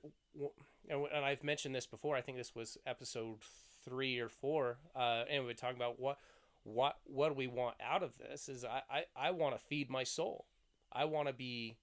and 0.89 1.01
w- 1.01 1.09
and 1.13 1.25
I've 1.25 1.43
mentioned 1.43 1.73
this 1.73 1.87
before. 1.87 2.15
I 2.15 2.21
think 2.21 2.37
this 2.37 2.55
was 2.55 2.77
episode 2.85 3.39
three 3.83 4.19
or 4.19 4.29
four. 4.29 4.77
Uh, 4.95 5.23
and 5.29 5.45
we 5.45 5.51
are 5.51 5.55
talking 5.55 5.77
about 5.77 5.99
what 5.99 6.19
what 6.63 6.97
what 7.05 7.29
do 7.29 7.35
we 7.35 7.47
want 7.47 7.75
out 7.83 8.03
of 8.03 8.17
this? 8.17 8.49
Is 8.49 8.63
I 8.63 8.81
I, 8.89 9.03
I 9.15 9.31
want 9.31 9.57
to 9.57 9.65
feed 9.65 9.89
my 9.89 10.03
soul. 10.03 10.45
I 10.91 11.05
want 11.05 11.27
to 11.27 11.33
be 11.33 11.77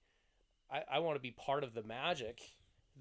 I, 0.71 0.83
I 0.93 0.99
want 0.99 1.15
to 1.17 1.21
be 1.21 1.31
part 1.31 1.63
of 1.63 1.73
the 1.73 1.83
magic 1.83 2.41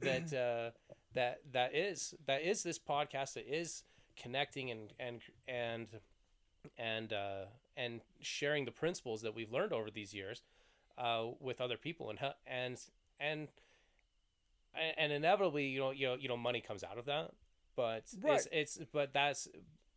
that 0.01 0.33
uh, 0.33 0.71
that 1.15 1.41
that 1.53 1.75
is 1.75 2.15
that 2.27 2.43
is 2.43 2.63
this 2.63 2.79
podcast 2.79 3.35
that 3.35 3.47
is 3.49 3.85
connecting 4.17 4.71
and 4.71 4.93
and 4.99 5.21
and 5.49 5.87
and 6.79 7.13
uh, 7.13 7.45
and 7.77 8.01
sharing 8.21 8.65
the 8.65 8.71
principles 8.71 9.23
that 9.23 9.35
we've 9.35 9.53
learned 9.53 9.73
over 9.73 9.91
these 9.91 10.13
years 10.15 10.43
uh, 10.99 11.27
with 11.41 11.61
other 11.61 11.77
people 11.77 12.11
and 12.11 12.19
and 12.47 12.81
and 13.21 13.49
and 14.99 15.13
inevitably 15.13 15.67
you 15.67 15.81
know 15.81 15.91
you 15.91 16.07
know 16.07 16.15
you 16.15 16.29
know 16.29 16.37
money 16.37 16.61
comes 16.61 16.83
out 16.83 16.99
of 16.99 17.05
that 17.07 17.31
but 17.77 18.05
Right. 18.23 18.35
it's, 18.53 18.77
it's 18.77 18.79
but 18.93 19.13
that's 19.13 19.49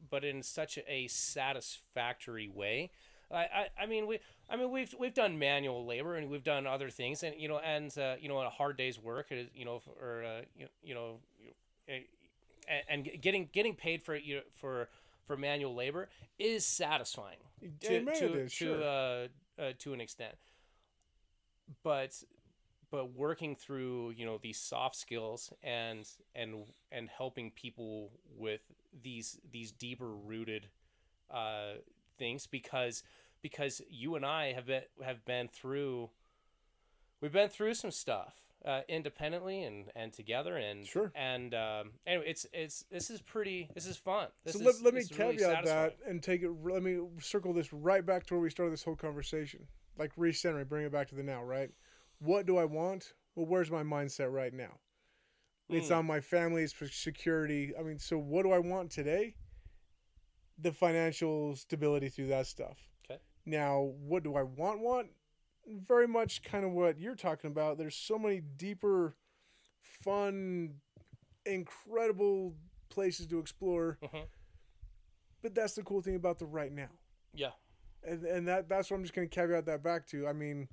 but 0.10 0.24
in 0.24 0.44
such 0.44 0.78
a 0.88 1.08
satisfactory 1.08 2.48
way 2.48 2.92
I, 3.32 3.38
I, 3.38 3.68
I 3.82 3.86
mean 3.86 4.08
we 4.08 4.20
I 4.50 4.56
mean 4.56 4.72
we've 4.72 4.94
we've 4.98 5.14
done 5.14 5.38
manual 5.38 5.86
labor 5.86 6.16
and 6.16 6.30
we've 6.30 6.44
done 6.44 6.66
other 6.66 6.90
things 6.90 7.24
and 7.24 7.36
you 7.38 7.48
know 7.48 7.60
and 7.60 7.96
uh, 7.98 8.16
you 8.20 8.30
know 8.30 8.40
a 8.40 8.50
hard 8.50 8.78
day's 8.78 9.00
work 9.00 9.28
is, 9.32 9.48
you 9.54 9.66
know 9.66 9.82
or 10.02 10.24
uh, 10.24 10.42
you, 10.58 10.68
you 10.84 10.96
know 10.96 11.20
eh, 11.90 12.00
and, 12.90 13.10
getting 13.22 13.50
getting 13.52 13.76
paid 13.76 14.02
for 14.02 14.16
you 14.16 14.38
know, 14.38 14.42
for 14.56 14.90
for 15.26 15.36
manual 15.36 15.76
labor 15.76 16.10
is 16.40 16.66
satisfying 16.66 17.38
to 17.82 18.06
to, 18.06 18.12
is, 18.12 18.54
to 18.54 18.66
sure. 18.66 18.82
uh, 18.82 19.28
uh, 19.62 19.72
to 19.80 19.94
an 19.94 20.02
extent 20.02 20.36
but 21.84 22.24
but 22.90 23.14
working 23.14 23.56
through 23.56 24.12
you 24.12 24.26
know 24.26 24.38
these 24.42 24.58
soft 24.58 24.96
skills 24.96 25.52
and 25.64 26.08
and 26.36 26.56
and 26.92 27.10
helping 27.10 27.52
people 27.52 28.12
with 28.38 28.62
these 29.04 29.38
these 29.52 29.72
deeper 29.72 30.10
rooted 30.10 30.68
uh, 31.30 31.74
things 32.18 32.48
because 32.48 33.04
because 33.42 33.82
you 33.90 34.16
and 34.16 34.26
I 34.26 34.54
have 34.54 34.66
been 34.66 34.84
have 35.04 35.24
been 35.26 35.48
through 35.48 36.10
we've 37.22 37.32
been 37.32 37.50
through 37.50 37.74
some 37.76 37.92
stuff 37.92 38.36
uh, 38.66 38.82
independently 38.90 39.64
and 39.64 39.86
and 39.96 40.12
together 40.12 40.58
and 40.58 40.86
Sure. 40.86 41.12
and 41.16 41.54
um, 41.54 41.92
anyway 42.06 42.26
it's 42.28 42.46
it's 42.54 42.84
this 42.92 43.10
is 43.10 43.22
pretty 43.22 43.70
this 43.74 43.86
is 43.86 43.98
fun 43.98 44.28
this 44.44 44.54
so 44.54 44.60
is, 44.60 44.66
let, 44.66 44.84
let 44.84 44.94
me 44.94 45.02
is 45.02 45.18
really 45.18 45.38
caveat 45.38 45.66
that 45.66 45.98
and 46.08 46.22
take 46.22 46.42
it. 46.44 46.50
Let 46.64 46.84
me 46.84 47.00
circle 47.20 47.54
this 47.54 47.72
right 47.72 48.06
back 48.06 48.26
to 48.28 48.34
where 48.34 48.42
we 48.42 48.50
started 48.50 48.74
this 48.74 48.84
whole 48.84 48.96
conversation. 48.96 49.68
Like 49.98 50.16
recenter, 50.16 50.68
bring 50.68 50.86
it 50.86 50.92
back 50.92 51.08
to 51.10 51.16
the 51.16 51.24
now. 51.24 51.44
Right? 51.44 51.70
What 52.20 52.46
do 52.46 52.58
I 52.58 52.66
want? 52.66 53.14
Well, 53.36 53.46
where's 53.46 53.70
my 53.72 53.84
mindset 53.84 54.32
right 54.34 54.54
now? 54.54 54.80
It's 55.70 55.90
Mm. 55.90 55.98
on 55.98 56.06
my 56.06 56.22
family's 56.22 56.72
for 56.74 56.88
security. 56.88 57.74
I 57.78 57.84
mean, 57.84 58.00
so 58.00 58.18
what 58.18 58.44
do 58.44 58.52
I 58.52 58.60
want 58.60 58.90
today? 58.90 59.36
The 60.60 60.72
financial 60.72 61.56
stability 61.56 62.10
through 62.10 62.28
that 62.28 62.48
stuff. 62.48 62.78
Okay. 63.10 63.20
Now, 63.46 63.94
what 64.00 64.24
do 64.24 64.36
I 64.36 64.44
want? 64.44 64.80
Want 64.80 65.08
very 65.68 66.08
much 66.08 66.44
kind 66.44 66.66
of 66.66 66.72
what 66.72 67.00
you're 67.00 67.16
talking 67.16 67.52
about. 67.52 67.78
There's 67.78 67.96
so 67.96 68.18
many 68.18 68.42
deeper, 68.42 69.16
fun, 70.04 70.76
incredible 71.46 72.56
places 72.90 73.28
to 73.28 73.40
explore. 73.40 73.98
Mhm. 74.02 74.28
But 75.42 75.54
that's 75.54 75.74
the 75.76 75.84
cool 75.84 76.02
thing 76.02 76.16
about 76.16 76.40
the 76.40 76.46
right 76.46 76.72
now. 76.72 76.90
yeah 77.34 77.52
And, 78.04 78.24
and 78.24 78.48
that 78.48 78.68
that's 78.70 78.90
what 78.90 78.98
I'm 78.98 79.04
just 79.04 79.14
going 79.14 79.28
to 79.30 79.34
caveat 79.34 79.66
that 79.66 79.84
back 79.84 80.08
to. 80.08 80.28
I 80.28 80.34
mean, 80.34 80.68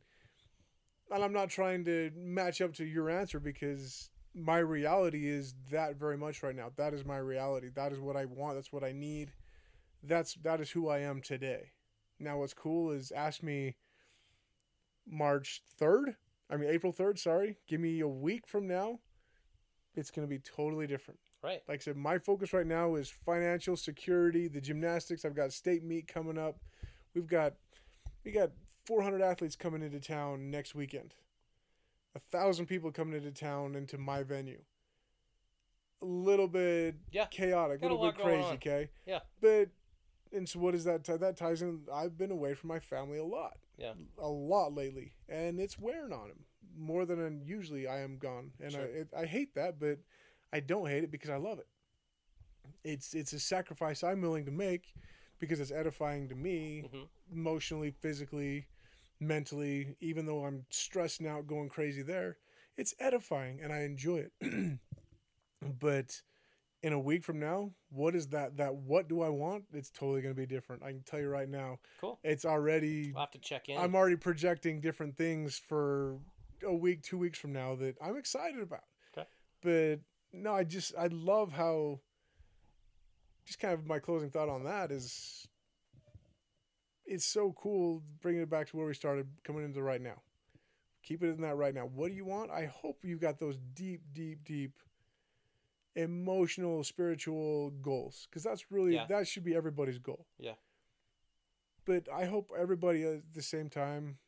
and 1.11 1.23
I'm 1.23 1.33
not 1.33 1.51
trying 1.51 1.85
to 1.85 2.11
match 2.17 2.61
up 2.61 2.73
to 2.75 2.85
your 2.85 3.11
answer 3.11 3.39
because 3.41 4.11
my 4.35 4.59
reality 4.59 5.29
is 5.29 5.55
that 5.71 5.97
very 5.97 6.17
much 6.17 6.43
right 6.43 6.57
now. 6.57 6.73
That 6.77 6.95
is 6.95 7.05
my 7.05 7.19
reality. 7.19 7.69
That 7.75 7.93
is 7.93 8.01
what 8.01 8.17
I 8.17 8.25
want. 8.25 8.57
That's 8.57 8.73
what 8.73 8.83
I 8.85 8.93
need. 8.93 9.33
That's 10.07 10.35
that 10.43 10.61
is 10.61 10.71
who 10.71 10.89
I 10.89 10.99
am 11.01 11.21
today. 11.21 11.73
Now 12.21 12.39
what's 12.39 12.55
cool 12.55 12.91
is 12.91 13.11
ask 13.11 13.43
me 13.43 13.77
March 15.07 15.63
3rd, 15.81 16.17
I 16.51 16.57
mean 16.57 16.71
April 16.71 16.93
3rd, 16.93 17.19
sorry. 17.19 17.59
Give 17.69 17.81
me 17.81 18.01
a 18.01 18.09
week 18.09 18.47
from 18.47 18.67
now. 18.67 19.01
It's 19.97 20.11
going 20.11 20.27
to 20.27 20.31
be 20.31 20.41
totally 20.41 20.87
different. 20.87 21.21
Right. 21.43 21.63
Like 21.69 21.81
I 21.81 21.83
said, 21.83 21.97
my 21.97 22.19
focus 22.19 22.53
right 22.53 22.67
now 22.67 22.95
is 22.95 23.11
financial 23.11 23.77
security, 23.77 24.49
the 24.49 24.61
gymnastics. 24.61 25.25
I've 25.25 25.37
got 25.37 25.53
state 25.53 25.85
meet 25.85 26.09
coming 26.09 26.39
up. 26.39 26.59
We've 27.15 27.27
got 27.27 27.55
we 28.25 28.33
got 28.33 28.51
400 28.87 29.21
athletes 29.23 29.57
coming 29.57 29.83
into 29.83 30.01
town 30.01 30.51
next 30.51 30.75
weekend. 30.75 31.15
A 32.17 32.21
thousand 32.21 32.67
people 32.67 32.91
coming 32.93 33.15
into 33.15 33.31
town 33.33 33.75
into 33.75 33.99
my 33.99 34.23
venue. 34.23 34.63
A 36.01 36.07
little 36.07 36.49
bit 36.49 36.97
Yeah. 37.11 37.27
chaotic, 37.27 37.81
a 37.81 37.83
little 37.83 38.01
bit 38.01 38.17
crazy, 38.17 38.47
okay? 38.55 38.91
Yeah. 39.07 39.21
But 39.41 39.69
and 40.35 40.49
so 40.49 40.59
what 40.59 40.73
does 40.73 40.85
that 40.85 41.05
tie? 41.05 41.17
That 41.17 41.37
ties 41.37 41.63
in. 41.63 41.81
I've 41.93 42.19
been 42.19 42.31
away 42.31 42.55
from 42.55 42.69
my 42.69 42.81
family 42.81 43.19
a 43.19 43.25
lot. 43.25 43.57
Yeah. 43.79 43.95
A 44.19 44.29
lot 44.29 44.75
lately, 44.75 45.15
and 45.29 45.59
it's 45.61 45.79
wearing 45.79 46.13
on 46.13 46.29
him 46.31 46.45
more 46.77 47.05
than 47.07 47.43
usually 47.45 47.87
I 47.87 48.01
am 48.01 48.19
gone, 48.19 48.53
and 48.61 48.73
Sure. 48.73 48.83
I 48.83 48.85
it, 48.85 49.09
I 49.17 49.25
hate 49.27 49.55
that, 49.55 49.79
but 49.79 49.99
I 50.53 50.61
don't 50.61 50.89
hate 50.89 51.05
it 51.05 51.11
because 51.11 51.31
I 51.31 51.37
love 51.37 51.59
it. 51.59 51.67
It's 52.85 53.15
it's 53.15 53.33
a 53.33 53.41
sacrifice 53.41 54.03
I'm 54.05 54.21
willing 54.21 54.45
to 54.47 54.51
make 54.51 54.95
because 55.39 55.61
it's 55.61 55.73
edifying 55.73 56.29
to 56.29 56.35
me 56.35 56.83
Mhm. 56.93 57.09
emotionally, 57.33 57.91
physically, 57.91 58.67
mentally. 59.21 59.97
Even 60.01 60.27
though 60.27 60.45
I'm 60.45 60.67
stressing 60.71 61.27
out, 61.27 61.47
going 61.47 61.69
crazy 61.69 62.03
there, 62.03 62.39
it's 62.77 62.95
edifying 62.99 63.61
and 63.61 63.73
I 63.73 63.81
enjoy 63.83 64.29
it. 64.41 64.79
but 65.81 66.23
in 66.85 66.93
a 66.93 67.01
week 67.01 67.25
from 67.25 67.41
now, 67.41 67.71
what 67.89 68.15
is 68.15 68.27
that? 68.29 68.59
That 68.59 68.75
what 68.75 69.09
do 69.09 69.23
I 69.23 69.31
want? 69.31 69.65
It's 69.73 69.89
totally 69.89 70.21
going 70.21 70.35
to 70.35 70.39
be 70.39 70.47
different. 70.47 70.83
I 70.83 70.91
can 70.91 71.03
tell 71.03 71.19
you 71.19 71.31
right 71.31 71.49
now. 71.49 71.79
Cool. 71.99 72.19
It's 72.23 72.45
already. 72.45 73.11
We'll 73.11 73.23
have 73.23 73.31
to 73.31 73.39
check 73.39 73.71
in. 73.71 73.79
I'm 73.79 73.95
already 73.95 74.17
projecting 74.17 74.83
different 74.83 75.17
things 75.17 75.59
for 75.59 76.19
a 76.63 76.75
week, 76.75 77.03
two 77.03 77.17
weeks 77.17 77.39
from 77.39 77.55
now 77.55 77.75
that 77.77 77.97
I'm 78.03 78.19
excited 78.19 78.61
about. 78.61 78.85
Okay. 79.17 79.27
But 79.63 80.01
no, 80.39 80.53
I 80.53 80.65
just 80.65 80.93
I 80.97 81.07
love 81.07 81.53
how. 81.53 82.01
Just 83.47 83.61
kind 83.61 83.73
of 83.73 83.87
my 83.87 83.99
closing 83.99 84.29
thought 84.29 84.51
on 84.51 84.65
that 84.65 84.93
is. 84.93 85.49
It's 87.07 87.25
so 87.25 87.55
cool 87.59 88.03
bringing 88.21 88.43
it 88.43 88.51
back 88.51 88.69
to 88.69 88.77
where 88.77 88.87
we 88.87 88.95
started 88.95 89.27
coming 89.43 89.65
into 89.65 89.83
right 89.83 90.01
now. 90.03 90.21
Keep 91.03 91.23
it 91.23 91.31
in 91.31 91.41
that 91.43 91.57
right 91.57 91.75
now. 91.75 91.87
What 91.87 92.09
do 92.09 92.15
you 92.15 92.25
want? 92.27 92.51
I 92.51 92.67
hope 92.67 92.99
you've 93.03 93.21
got 93.21 93.39
those 93.39 93.59
deep, 93.75 94.03
deep, 94.15 94.45
deep 94.45 94.73
emotional, 95.97 96.83
spiritual 96.85 97.71
goals 97.71 98.27
because 98.29 98.43
that's 98.43 98.71
really 98.71 98.95
Yeah. 98.95 99.07
that 99.07 99.29
should 99.29 99.45
be 99.45 99.55
everybody's 99.55 99.99
goal. 99.99 100.27
Yeah. 100.39 100.55
But 101.85 102.09
I 102.13 102.25
hope 102.25 102.51
everybody 102.57 103.05
at 103.05 103.33
the 103.33 103.43
same 103.43 103.69
time. 103.71 104.19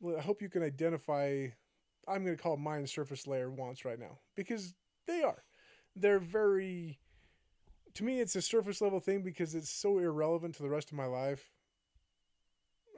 well, 0.00 0.16
I 0.16 0.20
hope 0.20 0.42
you 0.42 0.48
can 0.48 0.62
identify. 0.62 1.48
I'm 2.08 2.24
going 2.24 2.36
to 2.36 2.42
call 2.42 2.56
mine 2.56 2.86
surface 2.88 3.26
layer 3.28 3.50
wants 3.50 3.84
right 3.84 3.98
now 3.98 4.18
because 4.34 4.74
they 5.06 5.22
are. 5.22 5.44
They're 5.94 6.18
very. 6.18 6.98
To 7.94 8.04
me, 8.04 8.20
it's 8.20 8.34
a 8.34 8.42
surface 8.42 8.80
level 8.80 8.98
thing 9.00 9.22
because 9.22 9.54
it's 9.54 9.70
so 9.70 9.98
irrelevant 9.98 10.54
to 10.56 10.62
the 10.62 10.70
rest 10.70 10.90
of 10.90 10.96
my 10.96 11.04
life. 11.06 11.52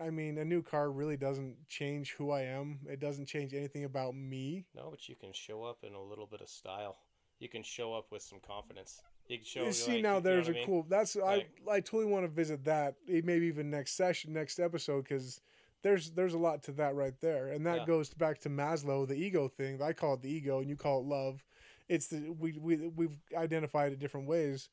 I 0.00 0.10
mean, 0.10 0.38
a 0.38 0.44
new 0.44 0.62
car 0.62 0.90
really 0.90 1.16
doesn't 1.16 1.68
change 1.68 2.12
who 2.12 2.30
I 2.30 2.42
am. 2.42 2.80
It 2.88 3.00
doesn't 3.00 3.26
change 3.26 3.52
anything 3.54 3.84
about 3.84 4.14
me. 4.14 4.64
No, 4.74 4.88
but 4.90 5.08
you 5.08 5.14
can 5.16 5.32
show 5.32 5.62
up 5.64 5.84
in 5.84 5.94
a 5.94 6.02
little 6.02 6.26
bit 6.26 6.40
of 6.40 6.48
style. 6.48 6.96
You 7.40 7.48
can 7.48 7.62
show 7.62 7.92
up 7.94 8.06
with 8.10 8.22
some 8.22 8.40
confidence. 8.40 9.00
You 9.28 9.38
can 9.38 9.44
show. 9.46 9.64
You 9.64 9.72
see 9.72 9.92
like, 9.94 10.02
now 10.02 10.08
you 10.08 10.14
know 10.14 10.20
there's 10.20 10.48
a 10.48 10.52
I 10.52 10.54
mean? 10.54 10.66
cool 10.66 10.86
that's 10.88 11.16
Like- 11.16 11.50
I 11.68 11.72
I 11.76 11.80
totally 11.80 12.06
want 12.12 12.24
to 12.24 12.28
visit 12.28 12.64
that 12.64 12.94
eh, 13.08 13.20
maybe 13.24 13.46
even 13.46 13.70
next 13.70 13.92
session 13.96 14.32
next 14.32 14.58
episode 14.58 15.04
because 15.04 15.40
there's 15.82 16.10
there's 16.12 16.34
a 16.34 16.38
lot 16.38 16.62
to 16.64 16.72
that 16.72 16.94
right 16.94 17.18
there 17.20 17.48
and 17.48 17.66
that 17.66 17.80
Yeah. 17.80 17.86
goes 17.86 18.12
back 18.14 18.38
to 18.40 18.50
Maslow 18.50 19.06
the 19.06 19.14
ego 19.14 19.48
thing 19.48 19.80
I 19.82 19.92
call 19.92 20.14
it 20.14 20.22
the 20.22 20.30
ego 20.30 20.60
and 20.60 20.68
you 20.68 20.76
call 20.76 21.00
it 21.00 21.06
love 21.06 21.44
it's 21.88 22.06
the 22.08 22.30
we 22.30 22.52
we 22.58 22.88
we've 22.88 23.18
identified 23.36 23.92
it 23.92 23.98
different 23.98 24.26
ways 24.26 24.68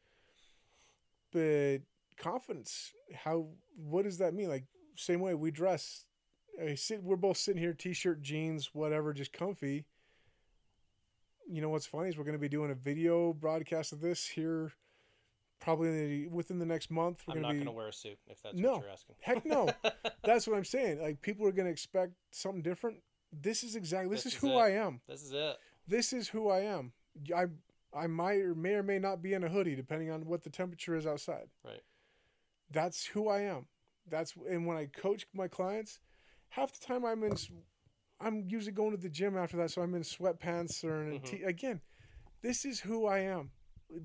but 1.31 1.79
confidence 2.17 2.91
how 3.13 3.47
what 3.75 4.03
does 4.03 4.17
that 4.19 4.33
mean 4.33 4.49
like 4.49 4.65
same 4.95 5.19
way 5.21 5.33
we 5.33 5.51
dress 5.51 6.05
I 6.61 6.75
sit, 6.75 7.01
we're 7.01 7.15
both 7.15 7.37
sitting 7.37 7.61
here 7.61 7.73
t-shirt 7.73 8.21
jeans 8.21 8.69
whatever 8.73 9.13
just 9.13 9.33
comfy 9.33 9.85
you 11.51 11.61
know 11.61 11.69
what's 11.69 11.85
funny 11.85 12.09
is 12.09 12.17
we're 12.17 12.23
going 12.23 12.35
to 12.37 12.39
be 12.39 12.49
doing 12.49 12.71
a 12.71 12.75
video 12.75 13.33
broadcast 13.33 13.91
of 13.91 13.99
this 14.01 14.25
here 14.27 14.71
probably 15.59 16.27
within 16.27 16.57
the 16.59 16.65
next 16.65 16.89
month 16.89 17.21
we're 17.27 17.35
I'm 17.35 17.41
not 17.41 17.49
going 17.49 17.59
to 17.59 17.65
going 17.65 17.65
be 17.65 17.71
to 17.73 17.77
wear 17.77 17.87
a 17.89 17.93
suit 17.93 18.17
if 18.27 18.41
that's 18.41 18.57
No. 18.57 18.73
what 18.73 18.81
you're 18.81 18.89
asking. 18.89 19.15
heck 19.19 19.45
no 19.45 19.69
that's 20.23 20.47
what 20.47 20.57
i'm 20.57 20.65
saying 20.65 21.01
like 21.01 21.21
people 21.21 21.45
are 21.47 21.51
going 21.51 21.67
to 21.67 21.71
expect 21.71 22.13
something 22.31 22.61
different 22.61 22.97
this 23.31 23.63
is 23.63 23.75
exactly 23.75 24.09
this, 24.15 24.23
This 24.23 24.33
is 24.33 24.37
is 24.37 24.41
who 24.41 24.57
it. 24.57 24.61
i 24.61 24.69
am 24.71 25.01
this 25.07 25.21
is 25.21 25.31
it. 25.33 25.57
this 25.87 26.13
is 26.13 26.29
who 26.29 26.49
i 26.49 26.61
am 26.61 26.93
i 27.35 27.45
i 27.93 28.07
might 28.07 28.39
or 28.41 28.55
may 28.55 28.73
or 28.73 28.83
may 28.83 28.97
not 28.97 29.21
be 29.21 29.33
in 29.33 29.43
a 29.43 29.49
hoodie 29.49 29.75
depending 29.75 30.09
on 30.09 30.25
what 30.25 30.43
the 30.43 30.49
temperature 30.49 30.95
is 30.95 31.05
outside 31.05 31.49
Right. 31.63 31.83
that's 32.71 33.05
who 33.05 33.27
i 33.29 33.41
am 33.41 33.67
that's 34.09 34.33
and 34.49 34.65
when 34.65 34.77
i 34.77 34.85
coach 34.87 35.27
my 35.33 35.47
clients 35.47 35.99
half 36.49 36.71
the 36.79 36.83
time 36.85 37.05
i'm 37.05 37.23
in 37.23 37.35
i'm 38.21 38.43
usually 38.47 38.71
going 38.71 38.91
to 38.91 38.97
the 38.97 39.09
gym 39.09 39.37
after 39.37 39.57
that 39.57 39.71
so 39.71 39.81
i'm 39.81 39.93
in 39.95 40.01
sweatpants 40.03 40.83
or 40.83 41.03
in 41.03 41.13
a 41.15 41.19
Mhm. 41.19 41.25
t- 41.25 41.43
again 41.43 41.81
this 42.41 42.65
is 42.65 42.79
who 42.79 43.05
i 43.07 43.19
am 43.19 43.51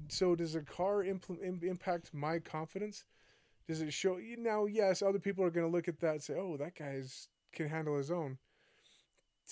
so 0.09 0.35
does 0.35 0.55
a 0.55 0.63
car 0.63 1.05
impl- 1.05 1.43
im- 1.43 1.61
impact 1.63 2.13
my 2.13 2.39
confidence 2.39 3.05
does 3.69 3.81
it 3.83 3.93
show 3.93 4.17
you 4.17 4.37
now 4.37 4.67
yes 4.67 5.03
other 5.03 5.19
people 5.19 5.45
are 5.45 5.51
going 5.51 5.67
to 5.67 5.73
look 5.73 5.89
at 5.89 6.01
that 6.01 6.13
and 6.13 6.23
say 6.23 6.35
oh 6.35 6.57
that 6.57 6.75
guy's 6.75 7.29
can 7.53 7.69
handle 7.69 7.97
his 7.97 8.11
own 8.11 8.39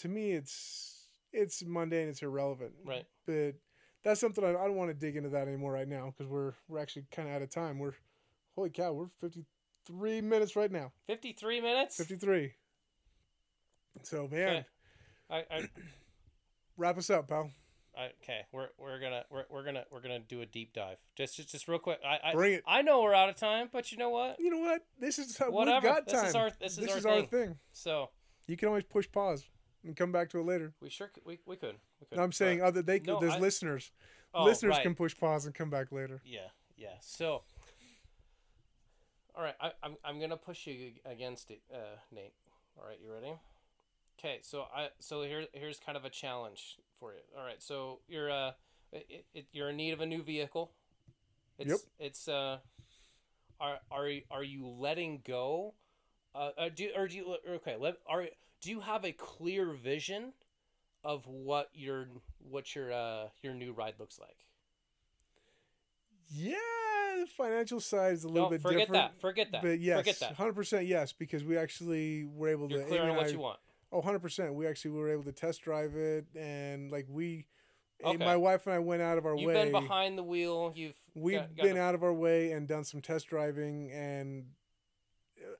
to 0.01 0.09
me 0.09 0.33
it's 0.33 1.09
it's 1.33 1.65
mundane 1.65 2.09
it's 2.09 2.23
irrelevant 2.23 2.73
Right. 2.85 3.05
but 3.27 3.55
that's 4.03 4.21
something 4.21 4.45
I, 4.45 4.51
I 4.51 4.53
don't 4.67 4.77
want 4.77 4.91
to 4.91 4.95
dig 4.95 5.17
into 5.17 5.31
that 5.31 5.49
anymore 5.49 5.73
right 5.73 5.89
now 5.89 6.07
because 6.17 6.31
we're 6.31 6.53
we're 6.69 6.79
actually 6.79 7.07
kind 7.11 7.27
of 7.29 7.35
out 7.35 7.41
of 7.43 7.49
time. 7.51 7.79
We're 7.79 7.95
holy 8.55 8.69
cow, 8.69 8.93
we're 8.93 9.09
fifty 9.19 9.47
three 9.87 10.21
minutes 10.21 10.57
right 10.57 10.71
now. 10.71 10.93
53 11.07 11.61
minutes. 11.63 11.97
Fifty 11.97 12.17
three. 12.17 12.53
So 14.03 14.29
man. 14.31 14.65
I, 15.31 15.37
I, 15.51 15.69
wrap 16.77 16.99
us 16.99 17.09
up, 17.11 17.29
pal. 17.29 17.51
I, 17.97 18.11
okay, 18.23 18.41
we're 18.53 18.69
we're 18.77 18.99
gonna 18.99 19.25
we're, 19.31 19.45
we're 19.49 19.65
gonna 19.65 19.85
we're 19.91 20.01
gonna 20.01 20.19
do 20.19 20.41
a 20.41 20.47
deep 20.47 20.73
dive. 20.75 20.99
Just 21.17 21.37
just, 21.37 21.51
just 21.51 21.69
real 21.69 21.79
quick. 21.79 22.01
I, 22.05 22.31
I 22.31 22.33
Bring 22.33 22.55
it. 22.55 22.65
I 22.67 22.83
know 22.83 23.03
we're 23.03 23.15
out 23.15 23.29
of 23.29 23.37
time, 23.37 23.69
but 23.73 23.93
you 23.93 23.99
know 23.99 24.11
what? 24.11 24.39
You 24.41 24.51
know 24.51 24.59
what? 24.59 24.83
This 24.99 25.19
is 25.19 25.39
Whatever. 25.39 25.87
we've 25.87 25.95
got 25.95 26.07
This 26.07 26.15
time. 26.15 26.27
is 26.27 26.35
our- 26.35 26.51
this 26.61 26.77
is 26.79 27.07
our 27.07 27.13
our 27.13 27.21
thing. 27.21 27.29
thing. 27.29 27.59
So 27.73 28.11
You 28.49 28.57
can 28.57 28.69
always 28.69 28.83
push 28.85 29.11
pause 29.11 29.45
and 29.85 29.95
come 29.97 30.11
back 30.11 30.29
to 30.31 30.41
it 30.41 30.45
later. 30.45 30.73
we 30.81 30.91
sure 30.91 31.09
c- 31.15 31.21
we, 31.25 31.39
we 31.47 31.55
could. 31.57 31.77
We 32.01 32.07
could 32.09 32.19
No, 32.19 32.25
I'm 32.25 32.33
saying 32.33 32.61
other 32.63 32.83
they 32.83 32.99
could. 32.99 33.07
no, 33.09 33.21
there's 33.21 33.35
I- 33.35 33.39
listeners. 33.39 33.93
oh, 34.35 34.45
listeners 34.45 34.73
right. 34.73 34.83
can 34.83 34.95
push 34.97 35.17
pause 35.17 35.47
and 35.47 35.55
come 35.55 35.71
back 35.71 35.93
later. 35.93 36.21
Yeah, 36.25 36.49
yeah. 36.77 36.95
So, 37.01 37.43
all 39.37 39.43
right, 39.45 39.55
I, 39.61 39.71
I'm 39.85 39.97
I'm 40.05 40.19
gonna 40.21 40.37
push 40.37 40.67
you 40.67 40.93
against 41.05 41.51
it, 41.53 41.61
uh, 41.73 41.97
Nate. 42.13 42.35
All 42.77 42.87
right, 42.89 42.99
you 43.01 43.13
ready? 43.13 43.35
Okay, 44.25 44.39
so 44.41 44.65
I 44.75 44.89
so 45.01 45.23
here 45.23 45.45
here's 45.53 45.79
kind 45.79 45.99
of 45.99 46.07
a 46.07 46.11
challenge 46.11 46.79
for 46.99 47.13
you. 47.13 47.19
All 47.37 47.45
right, 47.45 47.63
so 47.63 47.99
you're 48.09 48.31
uh 48.33 48.53
it, 48.91 49.27
it, 49.35 49.47
you're 49.53 49.69
in 49.69 49.77
need 49.77 49.91
of 49.93 50.01
a 50.01 50.07
new 50.07 50.23
vehicle. 50.23 50.73
It's, 51.59 51.69
Yep. 51.69 51.79
It's 51.99 52.27
uh, 52.29 52.59
are 53.61 53.79
are 53.91 54.09
you- 54.09 54.23
are 54.31 54.43
you 54.43 54.67
letting 54.67 55.21
go? 55.27 55.75
Uh, 56.35 56.51
uh 56.57 56.69
do 56.75 56.89
or 56.97 57.07
do 57.07 57.17
you 57.17 57.37
okay? 57.57 57.77
Let 57.79 57.97
are 58.07 58.25
do 58.63 58.71
you 58.71 58.81
have 58.81 59.05
a 59.05 59.13
clear 59.13 59.73
vision 59.73 60.33
of 61.05 61.27
what 61.27 61.69
your 61.75 62.07
what 62.39 62.75
your 62.75 62.95
uh 62.95 63.29
your 63.43 63.53
new 63.53 63.73
ride 63.75 63.95
looks 63.99 64.19
like? 64.19 64.39
Yeah, 66.31 66.55
the 67.21 67.27
financial 67.37 67.79
side 67.79 68.15
is 68.15 68.25
a 68.25 68.29
little 68.29 68.45
No, 68.49 68.51
bit 68.53 68.63
forget 68.63 68.79
different. 68.89 69.13
that. 69.13 69.21
Forget 69.21 69.53
that. 69.53 69.61
But 69.63 69.81
yes, 69.81 69.99
Forget 69.99 70.21
that. 70.21 70.33
hundred 70.37 70.55
percent 70.55 70.87
yes, 70.87 71.13
because 71.13 71.45
we 71.45 71.59
actually 71.59 72.25
were 72.25 72.49
able 72.49 72.71
You're 72.71 72.81
to. 72.81 72.87
clear 72.87 73.03
on 73.03 73.17
what 73.17 73.27
I- 73.27 73.29
you 73.29 73.39
want. 73.39 73.59
Oh, 73.95 74.03
100%. 74.03 74.53
We 74.55 74.67
actually 74.67 74.91
were 74.91 75.09
able 75.09 75.23
to 75.23 75.33
test 75.33 75.63
drive 75.63 75.95
it 75.95 76.27
and 76.35 76.91
like 76.91 77.07
we 77.09 77.47
eh, 78.03 78.09
Okay. 78.09 78.17
my 78.25 78.37
wife 78.37 78.67
and 78.67 78.75
I 78.75 78.81
went 78.81 79.03
out 79.03 79.19
of 79.19 79.25
our 79.25 79.37
way. 79.37 79.43
You've 79.43 79.53
been 79.53 79.71
behind 79.73 80.19
the 80.19 80.23
wheel. 80.25 80.73
You've 80.75 80.97
We've 81.15 81.39
got- 81.39 81.55
got 81.55 81.63
been 81.63 81.77
a- 81.77 81.81
out 81.81 81.95
of 81.95 82.03
our 82.03 82.13
way 82.13 82.51
and 82.51 82.67
done 82.67 82.83
some 82.85 83.01
test 83.01 83.29
driving 83.29 83.93
and 83.93 84.47
uh, 85.41 85.55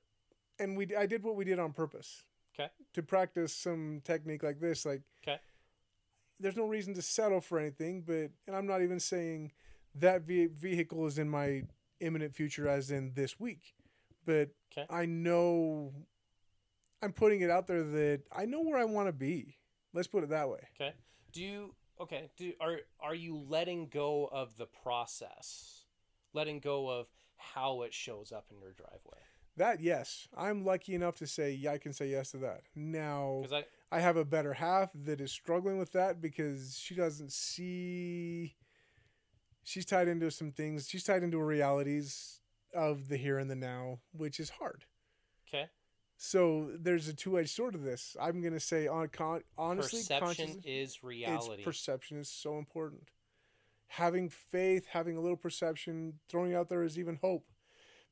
and 0.59 0.75
we 0.75 0.93
I 0.95 1.05
did 1.05 1.23
what 1.23 1.35
we 1.37 1.45
did 1.45 1.59
on 1.59 1.71
purpose. 1.71 2.25
'Kay. 2.57 2.69
To 2.93 3.01
practice 3.03 3.53
some 3.55 4.01
technique 4.03 4.43
like 4.43 4.59
this 4.59 4.85
like 4.85 5.01
'Kay. 5.21 5.39
There's 6.41 6.57
no 6.57 6.65
reason 6.67 6.93
to 6.95 7.01
settle 7.01 7.39
for 7.39 7.57
anything, 7.57 8.01
but 8.01 8.31
and 8.47 8.55
I'm 8.55 8.67
not 8.67 8.81
even 8.81 8.99
saying 8.99 9.53
that 9.95 10.23
ve- 10.23 10.47
vehicle 10.47 11.05
is 11.05 11.17
in 11.17 11.29
my 11.29 11.63
imminent 12.01 12.35
future 12.35 12.67
as 12.67 12.91
in 12.91 13.13
this 13.13 13.39
week. 13.39 13.73
But 14.25 14.49
'Kay. 14.71 14.85
I 14.89 15.05
know 15.05 15.93
I'm 17.01 17.13
putting 17.13 17.41
it 17.41 17.49
out 17.49 17.67
there 17.67 17.83
that 17.83 18.21
I 18.31 18.45
know 18.45 18.61
where 18.61 18.77
I 18.77 18.85
want 18.85 19.07
to 19.07 19.13
be. 19.13 19.57
Let's 19.93 20.07
put 20.07 20.23
it 20.23 20.29
that 20.29 20.49
way. 20.49 20.59
Okay. 20.79 20.93
Do 21.31 21.41
you 21.41 21.75
okay? 22.01 22.29
Do 22.37 22.53
are 22.59 22.79
are 22.99 23.15
you 23.15 23.37
letting 23.47 23.87
go 23.87 24.27
of 24.31 24.57
the 24.57 24.65
process? 24.65 25.85
Letting 26.33 26.59
go 26.59 26.89
of 26.89 27.07
how 27.37 27.83
it 27.83 27.93
shows 27.93 28.31
up 28.31 28.45
in 28.51 28.59
your 28.59 28.71
driveway. 28.73 29.19
That 29.57 29.79
yes, 29.79 30.27
I'm 30.35 30.65
lucky 30.65 30.95
enough 30.95 31.15
to 31.17 31.27
say 31.27 31.51
yeah, 31.51 31.71
I 31.71 31.77
can 31.77 31.93
say 31.93 32.07
yes 32.09 32.31
to 32.31 32.37
that. 32.39 32.61
Now 32.75 33.43
I 33.51 33.65
I 33.91 33.99
have 33.99 34.17
a 34.17 34.25
better 34.25 34.53
half 34.53 34.89
that 35.05 35.21
is 35.21 35.31
struggling 35.31 35.77
with 35.77 35.91
that 35.93 36.21
because 36.21 36.77
she 36.77 36.95
doesn't 36.95 37.31
see. 37.31 38.55
She's 39.63 39.85
tied 39.85 40.07
into 40.07 40.29
some 40.29 40.51
things. 40.51 40.87
She's 40.89 41.03
tied 41.03 41.23
into 41.23 41.39
realities 41.39 42.41
of 42.73 43.07
the 43.07 43.17
here 43.17 43.37
and 43.39 43.49
the 43.49 43.55
now, 43.55 43.99
which 44.11 44.39
is 44.39 44.49
hard. 44.49 44.83
okay. 45.47 45.67
So 46.17 46.71
there's 46.79 47.07
a 47.07 47.13
two-edged 47.13 47.49
sword 47.49 47.73
to 47.73 47.79
this. 47.79 48.15
I'm 48.19 48.41
gonna 48.41 48.59
say 48.59 48.87
on 48.87 49.09
con- 49.09 49.43
honestly, 49.57 49.99
Perception 49.99 50.61
is 50.65 51.03
reality. 51.03 51.63
Perception 51.63 52.17
is 52.17 52.29
so 52.29 52.57
important. 52.57 53.09
Having 53.87 54.29
faith, 54.29 54.87
having 54.91 55.17
a 55.17 55.21
little 55.21 55.37
perception, 55.37 56.19
throwing 56.29 56.55
out 56.55 56.69
there 56.69 56.83
is 56.83 56.97
even 56.97 57.19
hope. 57.21 57.45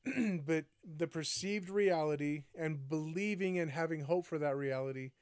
but 0.46 0.66
the 0.84 1.06
perceived 1.06 1.70
reality 1.70 2.44
and 2.58 2.88
believing 2.88 3.58
and 3.58 3.70
having 3.70 4.02
hope 4.02 4.26
for 4.26 4.38
that 4.38 4.56
reality, 4.56 5.12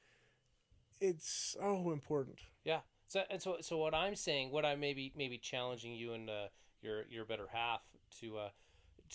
it's 0.99 1.55
so 1.57 1.91
important. 1.91 2.39
Yeah. 2.65 2.79
So 3.07 3.23
and 3.29 3.41
so 3.41 3.57
so 3.61 3.77
what 3.77 3.93
I'm 3.93 4.15
saying, 4.15 4.51
what 4.51 4.65
I 4.65 4.75
maybe 4.75 5.13
maybe 5.15 5.37
challenging 5.37 5.93
you 5.93 6.13
and 6.13 6.29
uh, 6.29 6.47
your 6.81 7.03
your 7.09 7.25
better 7.25 7.47
half 7.51 7.81
to 8.19 8.37
uh, 8.37 8.49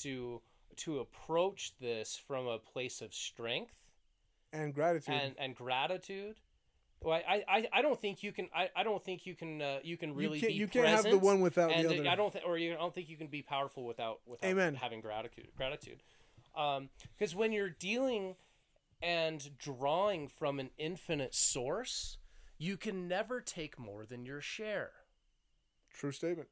to 0.03 0.41
to 0.77 1.01
approach 1.01 1.73
this 1.81 2.21
from 2.27 2.47
a 2.47 2.59
place 2.59 3.01
of 3.01 3.15
strength 3.15 3.75
And 4.53 4.75
gratitude. 4.75 5.15
and 5.15 5.35
and 5.39 5.55
gratitude. 5.55 6.37
Well, 7.01 7.21
I, 7.29 7.45
I, 7.49 7.69
I 7.73 7.83
don't 7.83 8.01
think 8.01 8.25
you 8.25 8.33
can 8.33 8.49
I, 8.55 8.71
I 8.75 8.83
don't 8.83 9.03
think 9.05 9.25
you 9.25 9.35
can 9.35 9.63
uh, 9.63 9.79
you 9.85 9.97
can 9.97 10.15
really 10.15 10.39
you 10.39 10.41
can't, 10.41 10.53
be 10.53 10.59
you 10.59 10.69
can't 10.69 10.89
have 10.89 11.05
the 11.05 11.19
one 11.19 11.41
without 11.41 11.71
the 11.71 11.87
other. 11.87 12.09
I 12.09 12.17
don't 12.17 12.33
think 12.33 12.45
or 12.45 12.59
you 12.59 12.73
I 12.73 12.77
don't 12.77 12.95
think 12.95 13.09
you 13.09 13.17
can 13.17 13.29
be 13.29 13.43
powerful 13.43 13.85
without 13.85 14.21
without 14.27 14.49
Amen. 14.49 14.75
having 14.75 15.01
gratitude 15.01 15.49
gratitude. 15.57 16.03
Um 16.57 16.89
because 17.17 17.35
when 17.35 17.53
you're 17.53 17.71
dealing 17.71 18.35
and 19.01 19.57
drawing 19.59 20.27
from 20.27 20.59
an 20.59 20.71
infinite 20.77 21.35
source, 21.35 22.19
you 22.59 22.77
can 22.77 23.07
never 23.07 23.41
take 23.41 23.79
more 23.79 24.05
than 24.05 24.27
your 24.27 24.41
share. 24.41 24.91
True 25.95 26.11
statement. 26.11 26.49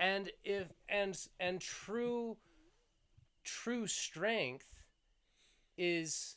And 0.00 0.30
if 0.42 0.66
and 0.88 1.16
and 1.38 1.60
true 1.60 2.36
true 3.44 3.86
strength 3.86 4.66
is 5.76 6.36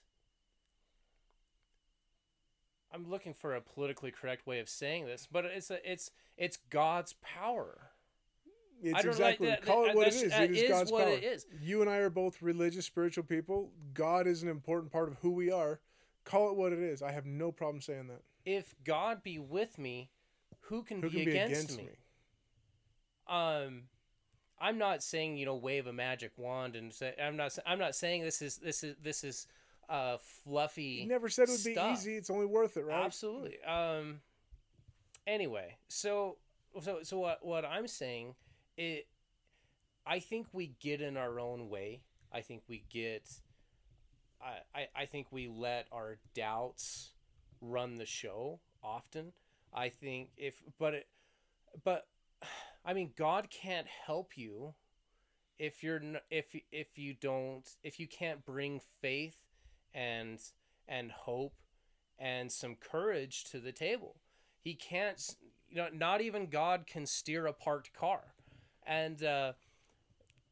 I'm 2.93 3.09
looking 3.09 3.33
for 3.33 3.55
a 3.55 3.61
politically 3.61 4.11
correct 4.11 4.47
way 4.47 4.59
of 4.59 4.69
saying 4.69 5.05
this, 5.05 5.27
but 5.31 5.45
it's 5.45 5.69
a 5.69 5.89
it's 5.89 6.11
it's 6.37 6.57
God's 6.69 7.13
power. 7.21 7.91
It's 8.81 9.03
exactly 9.03 9.49
like 9.49 9.61
that. 9.61 9.65
call 9.65 9.85
it 9.85 9.95
what 9.95 10.07
it 10.07 10.13
is. 10.13 10.29
that 10.31 10.43
It 10.43 10.51
is, 10.51 10.61
is 10.63 10.69
God's 10.69 10.91
what 10.91 11.05
power. 11.05 11.13
it 11.13 11.23
is. 11.23 11.45
You 11.59 11.81
and 11.81 11.89
I 11.89 11.97
are 11.97 12.11
both 12.11 12.41
religious, 12.41 12.85
spiritual 12.85 13.23
people. 13.23 13.71
God 13.93 14.27
is 14.27 14.43
an 14.43 14.49
important 14.49 14.91
part 14.91 15.09
of 15.09 15.15
who 15.21 15.31
we 15.31 15.51
are. 15.51 15.79
Call 16.25 16.51
it 16.51 16.55
what 16.55 16.73
it 16.73 16.79
is. 16.79 17.01
I 17.01 17.11
have 17.11 17.25
no 17.25 17.51
problem 17.51 17.81
saying 17.81 18.07
that. 18.07 18.21
If 18.45 18.75
God 18.85 19.23
be 19.23 19.39
with 19.39 19.79
me, 19.79 20.11
who 20.61 20.83
can, 20.83 21.01
Who 21.01 21.09
be, 21.09 21.15
can 21.15 21.25
be 21.25 21.31
against, 21.31 21.71
against 21.71 21.77
me? 21.77 21.83
me? 21.85 21.89
Um, 23.27 23.83
I'm 24.59 24.77
not 24.77 25.03
saying 25.03 25.37
you 25.37 25.45
know 25.45 25.55
wave 25.55 25.87
a 25.87 25.93
magic 25.93 26.31
wand 26.37 26.75
and 26.75 26.93
say 26.93 27.13
I'm 27.21 27.37
not 27.37 27.57
I'm 27.65 27.79
not 27.79 27.95
saying 27.95 28.23
this 28.23 28.41
is 28.41 28.57
this 28.57 28.83
is 28.83 28.95
this 29.01 29.23
is 29.23 29.47
uh 29.89 30.17
fluffy. 30.19 31.01
You 31.01 31.07
never 31.07 31.29
said 31.29 31.49
it 31.49 31.51
would 31.51 31.63
be 31.63 31.79
easy. 31.91 32.15
It's 32.15 32.29
only 32.29 32.45
worth 32.45 32.77
it, 32.77 32.85
right? 32.85 33.05
Absolutely. 33.05 33.57
Um. 33.63 34.21
Anyway, 35.25 35.77
so 35.87 36.37
so 36.81 36.99
so 37.03 37.19
what 37.19 37.45
what 37.45 37.65
I'm 37.65 37.87
saying 37.87 38.35
it, 38.77 39.07
I 40.05 40.19
think 40.19 40.47
we 40.53 40.75
get 40.79 41.01
in 41.01 41.17
our 41.17 41.39
own 41.39 41.69
way. 41.69 42.01
I 42.31 42.41
think 42.41 42.63
we 42.67 42.83
get. 42.89 43.29
I 44.41 44.59
I, 44.73 44.87
I 44.95 45.05
think 45.05 45.27
we 45.31 45.47
let 45.47 45.87
our 45.91 46.17
doubts 46.33 47.11
run 47.61 47.95
the 47.95 48.05
show 48.05 48.59
often. 48.83 49.33
I 49.73 49.89
think 49.89 50.29
if 50.37 50.61
but 50.79 50.93
it, 50.93 51.07
but 51.83 52.07
I 52.85 52.93
mean 52.93 53.11
God 53.17 53.49
can't 53.49 53.87
help 54.05 54.37
you 54.37 54.73
if 55.59 55.83
you're 55.83 56.01
if 56.29 56.55
if 56.71 56.97
you 56.97 57.13
don't 57.19 57.67
if 57.83 57.99
you 57.99 58.07
can't 58.07 58.45
bring 58.45 58.81
faith 59.01 59.37
and 59.93 60.39
and 60.87 61.11
hope 61.11 61.53
and 62.19 62.51
some 62.51 62.75
courage 62.75 63.43
to 63.51 63.59
the 63.59 63.71
table. 63.71 64.15
He 64.61 64.73
can't 64.75 65.21
you 65.69 65.77
know 65.77 65.87
not 65.93 66.21
even 66.21 66.47
God 66.47 66.85
can 66.87 67.05
steer 67.05 67.47
a 67.47 67.53
parked 67.53 67.93
car. 67.93 68.21
And 68.85 69.21
uh 69.23 69.53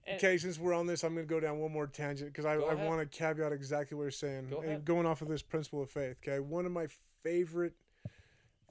and- 0.07 0.17
Okay, 0.17 0.37
since 0.37 0.59
we're 0.59 0.73
on 0.73 0.85
this, 0.85 1.03
I'm 1.03 1.15
going 1.15 1.25
to 1.25 1.29
go 1.29 1.39
down 1.39 1.57
one 1.57 1.71
more 1.71 1.87
tangent 1.87 2.31
because 2.31 2.45
I, 2.45 2.53
I 2.53 2.75
want 2.75 2.99
to 2.99 3.17
caveat 3.17 3.51
exactly 3.51 3.97
what 3.97 4.03
you're 4.03 4.11
saying. 4.11 4.49
Go 4.51 4.61
And. 4.61 4.85
Going 4.85 5.07
off 5.07 5.23
of 5.23 5.27
this 5.27 5.41
principle 5.41 5.81
of 5.81 5.89
faith. 5.89 6.17
Okay, 6.23 6.39
one 6.39 6.65
of 6.67 6.71
my 6.71 6.85
favorite 7.23 7.73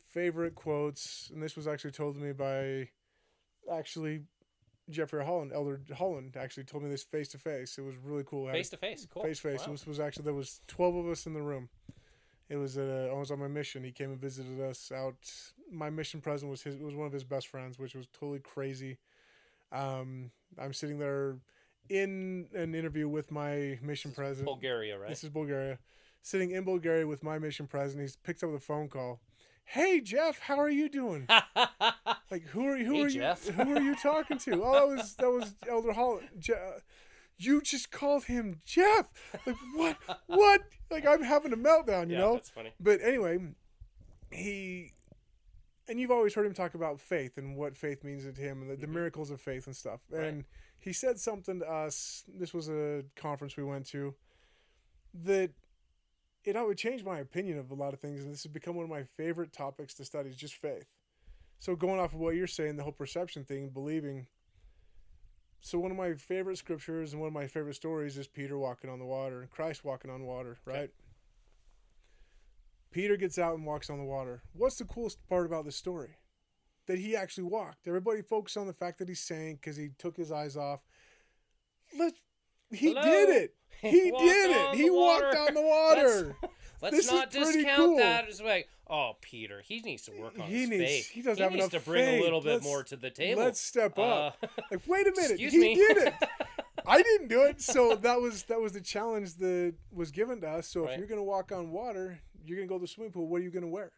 favorite 0.07 0.55
quotes, 0.55 1.31
and 1.35 1.43
this 1.43 1.57
was 1.57 1.67
actually 1.67 1.91
told 1.91 2.15
to 2.15 2.21
me 2.21 2.33
by 2.33 2.89
actually 3.71 4.23
Jeffrey 4.91 5.25
Holland, 5.25 5.53
Elder 5.55 5.81
Holland, 5.97 6.37
actually 6.39 6.65
told 6.65 6.83
me 6.83 6.91
this 6.91 7.03
face 7.03 7.29
to 7.29 7.39
face. 7.39 7.79
It 7.79 7.83
was 7.83 7.97
really 7.97 8.25
cool. 8.25 8.51
face 8.51 8.69
to 8.71 8.77
face. 8.77 9.07
Cool. 9.11 9.23
face 9.23 9.41
to 9.41 9.51
face. 9.51 9.67
Wow. 9.67 9.73
This 9.73 9.87
was 9.87 10.01
actually 10.01 10.25
there 10.25 10.35
was 10.35 10.61
twelve 10.67 10.95
of 10.95 11.09
us 11.09 11.27
in 11.27 11.35
the 11.35 11.43
room. 11.43 11.69
It 12.49 12.57
was 12.57 12.77
uh, 12.77 13.09
I 13.11 13.19
was 13.19 13.31
on 13.31 13.39
my 13.39 13.49
mission. 13.49 13.83
He 13.83 13.93
came 13.93 14.11
and 14.11 14.21
visited 14.21 14.61
us 14.61 14.93
out. 14.93 15.17
My 15.73 15.89
mission 15.89 16.21
president 16.21 16.51
was 16.51 16.63
his 16.63 16.77
was 16.77 16.95
one 16.95 17.07
of 17.07 17.13
his 17.13 17.25
best 17.25 17.49
friends, 17.49 17.79
which 17.79 17.95
was 17.95 18.07
totally 18.09 18.41
crazy. 18.41 18.99
Um, 19.73 20.31
I'm 20.59 20.73
sitting 20.73 20.99
there 20.99 21.37
in 21.89 22.47
an 22.55 22.75
interview 22.75 23.09
with 23.09 23.31
my 23.31 23.79
mission 23.83 24.13
president. 24.13 24.47
Bulgaria, 24.47 24.99
right? 24.99 25.09
This 25.09 25.25
is 25.25 25.31
Bulgaria. 25.31 25.79
Sitting 26.23 26.53
in 26.53 26.65
Bulgaria 26.65 27.07
with 27.07 27.23
my 27.23 27.39
mission 27.39 27.67
president. 27.67 28.03
he's 28.03 28.17
picked 28.17 28.43
up 28.43 28.53
the 28.53 28.61
phone 28.61 28.89
call. 28.89 29.21
Hey 29.65 30.01
Jeff, 30.01 30.39
how 30.41 30.59
are 30.59 30.71
you 30.71 30.89
doing? 30.89 31.27
Like 32.31 32.47
who 32.49 32.67
are 32.67 32.77
you? 32.77 32.85
Who 32.87 32.95
Hey, 32.95 33.03
are 33.03 33.09
Jeff. 33.11 33.47
you? 33.47 33.53
Who 33.53 33.77
are 33.77 33.81
you 33.81 33.95
talking 33.97 34.39
to? 34.39 34.63
Oh, 34.65 34.73
that 34.73 34.89
was 34.89 35.15
that 35.17 35.31
was 35.31 35.55
Elder 35.69 35.93
Holland. 35.93 36.29
Je- 36.39 36.55
you 37.37 37.61
just 37.61 37.93
called 37.93 38.25
him 38.25 38.61
Jeff. 38.65 39.07
Like 39.47 39.57
what? 39.77 39.97
What? 40.27 40.63
Like 40.91 41.07
I'm 41.07 41.23
having 41.23 41.53
a 41.53 41.57
meltdown. 41.57 42.09
You 42.09 42.15
yeah, 42.15 42.21
know. 42.21 42.33
that's 42.35 42.51
funny. 42.51 42.73
But 42.81 43.01
anyway, 43.03 43.39
he 44.33 44.93
and 45.89 46.01
you've 46.01 46.11
always 46.11 46.35
heard 46.35 46.47
him 46.47 46.55
talk 46.55 46.75
about 46.75 46.99
faith 47.01 47.37
and 47.39 47.57
what 47.57 47.77
faith 47.77 48.03
means 48.03 48.25
to 48.25 48.41
him 48.41 48.63
and 48.63 48.71
the, 48.71 48.77
the 48.77 48.87
Mhm. 48.87 48.95
miracles 48.95 49.31
of 49.31 49.41
faith 49.41 49.67
and 49.67 49.77
stuff. 49.77 50.01
Right. 50.11 50.25
And 50.25 50.45
he 50.81 50.93
said 50.93 51.21
something 51.21 51.61
to 51.61 51.71
us. 51.71 52.25
This 52.27 52.53
was 52.53 52.69
a 52.69 53.05
conference 53.17 53.57
we 53.57 53.65
went 53.65 53.87
to 53.89 54.15
that 55.23 55.51
it 56.45 56.67
would 56.67 56.79
change 56.79 57.05
my 57.05 57.19
opinion 57.19 57.59
of 57.59 57.71
a 57.71 57.75
lot 57.75 57.95
of 57.95 58.01
things, 58.01 58.23
and 58.23 58.33
this 58.33 58.43
has 58.43 58.53
become 58.53 58.77
one 58.77 58.85
of 58.85 58.91
my 58.91 59.05
favorite 59.17 59.53
topics 59.53 59.95
to 59.95 60.05
study. 60.05 60.31
Is 60.31 60.37
just 60.37 60.55
faith. 60.55 60.87
So 61.59 61.75
going 61.75 61.99
off 61.99 62.13
of 62.13 62.21
what 62.21 62.35
you're 62.35 62.47
saying, 62.47 62.77
the 62.77 62.83
whole 62.83 62.93
perception 62.93 63.45
thing, 63.45 63.71
believing. 63.71 64.27
So 65.61 65.79
one 65.79 65.91
of 65.91 65.97
my 65.97 66.13
favorite 66.15 66.59
scriptures 66.59 67.13
and 67.13 67.21
one 67.23 67.29
of 67.29 67.33
my 67.33 67.47
favorite 67.47 67.77
stories 67.77 68.19
is 68.19 68.29
Peter 68.29 68.59
walking 68.59 68.91
on 68.91 68.99
the 68.99 69.07
water 69.07 69.41
and 69.41 69.51
Christ 69.51 69.83
walking 69.83 70.11
on 70.11 70.25
water, 70.25 70.59
Okay. 70.69 70.79
right? 70.79 70.91
Peter 72.91 73.17
gets 73.17 73.39
out 73.39 73.55
and 73.55 73.65
walks 73.65 73.89
on 73.89 73.99
the 73.99 74.05
water. 74.05 74.43
What's 74.53 74.77
the 74.77 74.85
coolest 74.85 75.27
part 75.27 75.47
about 75.47 75.65
this 75.65 75.75
story? 75.77 76.19
That 76.87 76.99
he 76.99 77.17
actually 77.17 77.45
walked. 77.45 77.89
Everybody 77.89 78.21
focused 78.21 78.59
on 78.59 78.67
the 78.67 78.75
fact 78.75 78.99
that 78.99 79.09
he 79.09 79.15
sank 79.15 79.63
because 79.63 79.77
he 79.77 79.89
took 79.99 80.17
his 80.17 80.31
eyes 80.31 80.57
off. 80.57 80.81
Let 81.99 82.13
he 82.75 82.89
Hello? 82.91 83.03
did 83.03 83.29
it. 83.31 83.55
He 83.81 84.11
did 84.11 84.51
it. 84.51 84.75
He 84.77 84.85
the 84.89 84.95
walked 84.95 85.37
on 85.37 85.53
the 85.55 85.61
water. 85.61 86.37
Let's 86.81 86.97
This 86.97 87.07
is 87.07 87.13
not 87.13 87.31
discount 87.31 87.77
cool. 87.77 87.97
that 87.99 88.29
as 88.29 88.41
like, 88.41 88.69
oh, 88.89 89.13
Peter, 89.21 89.61
he 89.63 89.81
needs 89.81 90.05
to 90.05 90.13
work 90.19 90.39
on 90.39 90.47
He 90.47 90.61
his 90.61 90.69
needs- 90.71 90.83
faith. 90.85 91.11
he 91.11 91.23
doesn't 91.23 91.43
have 91.43 91.53
needs 91.53 91.65
enough 91.67 91.83
to 91.85 91.91
bring 91.91 92.05
faith. 92.05 92.21
a 92.21 92.25
little 92.25 92.41
bit 92.41 92.53
Let's- 92.55 92.65
more 92.65 92.83
to 92.85 92.97
the 92.97 93.11
table. 93.11 93.43
Let's 93.43 93.61
step 93.61 93.99
up. 93.99 94.37
Uh, 94.43 94.47
like, 94.71 94.81
wait 94.87 95.07
a 95.07 95.13
minute. 95.15 95.39
he 95.39 95.59
me. 95.59 95.75
did 95.75 95.97
it. 95.99 96.15
I 96.87 97.03
didn't 97.03 97.29
do 97.29 97.43
it. 97.43 97.61
So 97.63 97.95
that 97.97 98.21
was 98.21 98.45
that 98.45 98.61
was 98.61 98.73
the 98.73 98.81
challenge 98.81 99.35
that 99.37 99.75
was 99.93 100.11
given 100.11 100.41
to 100.43 100.49
us. 100.49 100.67
So 100.67 100.85
Right. 100.85 100.93
if 100.93 100.99
you're 100.99 101.07
gonna 101.09 101.23
walk 101.23 101.53
on 101.53 101.71
water, 101.71 102.21
you're 102.45 102.57
gonna 102.59 102.69
go 102.69 102.77
to 102.77 102.83
the 102.83 102.89
swimming 102.89 103.13
pool. 103.13 103.27
What 103.29 103.41
are 103.41 103.45
you 103.45 103.51
gonna 103.51 103.69
wear? 103.69 103.93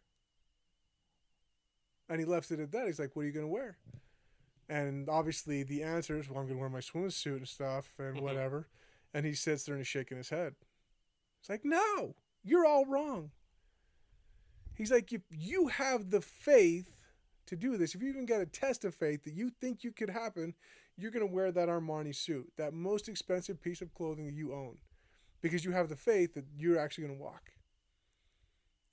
And 2.09 2.19
he 2.19 2.25
left 2.25 2.51
it 2.51 2.59
at 2.59 2.71
that. 2.71 2.87
He's 2.87 2.99
like, 2.99 3.15
"What 3.15 3.23
are 3.23 3.25
you 3.25 3.33
gonna 3.33 3.47
wear?" 3.47 3.77
And 4.69 5.07
obviously 5.09 5.63
the 5.63 5.83
answer 5.83 6.19
is, 6.19 6.29
"Well, 6.29 6.39
I'm 6.39 6.47
gonna 6.47 6.59
wear 6.59 6.69
my 6.69 6.79
swimsuit 6.79 7.37
and 7.37 7.47
stuff 7.47 7.97
and 7.99 8.17
Mhm. 8.17 8.21
whatever." 8.21 8.67
And 9.13 9.25
he 9.25 9.33
sits 9.33 9.63
there 9.63 9.75
and 9.75 9.79
he's 9.79 9.87
shaking 9.87 10.17
his 10.17 10.29
head. 10.29 10.55
It's 11.39 11.49
like, 11.49 11.63
"No, 11.63 12.15
you're 12.43 12.65
all 12.65 12.85
wrong." 12.85 13.31
He's 14.75 14.91
like, 14.91 15.11
"If 15.13 15.23
you 15.29 15.67
have 15.69 16.09
the 16.11 16.21
faith 16.21 17.05
to 17.45 17.55
do 17.55 17.77
this, 17.77 17.95
if 17.95 18.01
you 18.01 18.09
even 18.09 18.25
got 18.25 18.41
a 18.41 18.45
test 18.45 18.83
of 18.83 18.93
faith 18.93 19.23
that 19.23 19.33
you 19.33 19.49
think 19.49 19.83
you 19.83 19.91
could 19.93 20.09
happen, 20.09 20.53
you're 20.97 21.11
going 21.11 21.25
to 21.25 21.33
wear 21.33 21.51
that 21.51 21.69
Armani 21.69 22.13
suit, 22.13 22.51
that 22.57 22.73
most 22.73 23.07
expensive 23.07 23.61
piece 23.61 23.81
of 23.81 23.93
clothing 23.93 24.25
that 24.25 24.33
you 24.33 24.53
own, 24.53 24.79
because 25.41 25.63
you 25.63 25.71
have 25.71 25.87
the 25.87 25.95
faith 25.95 26.33
that 26.33 26.45
you're 26.57 26.77
actually 26.77 27.05
going 27.05 27.17
to 27.17 27.23
walk. 27.23 27.53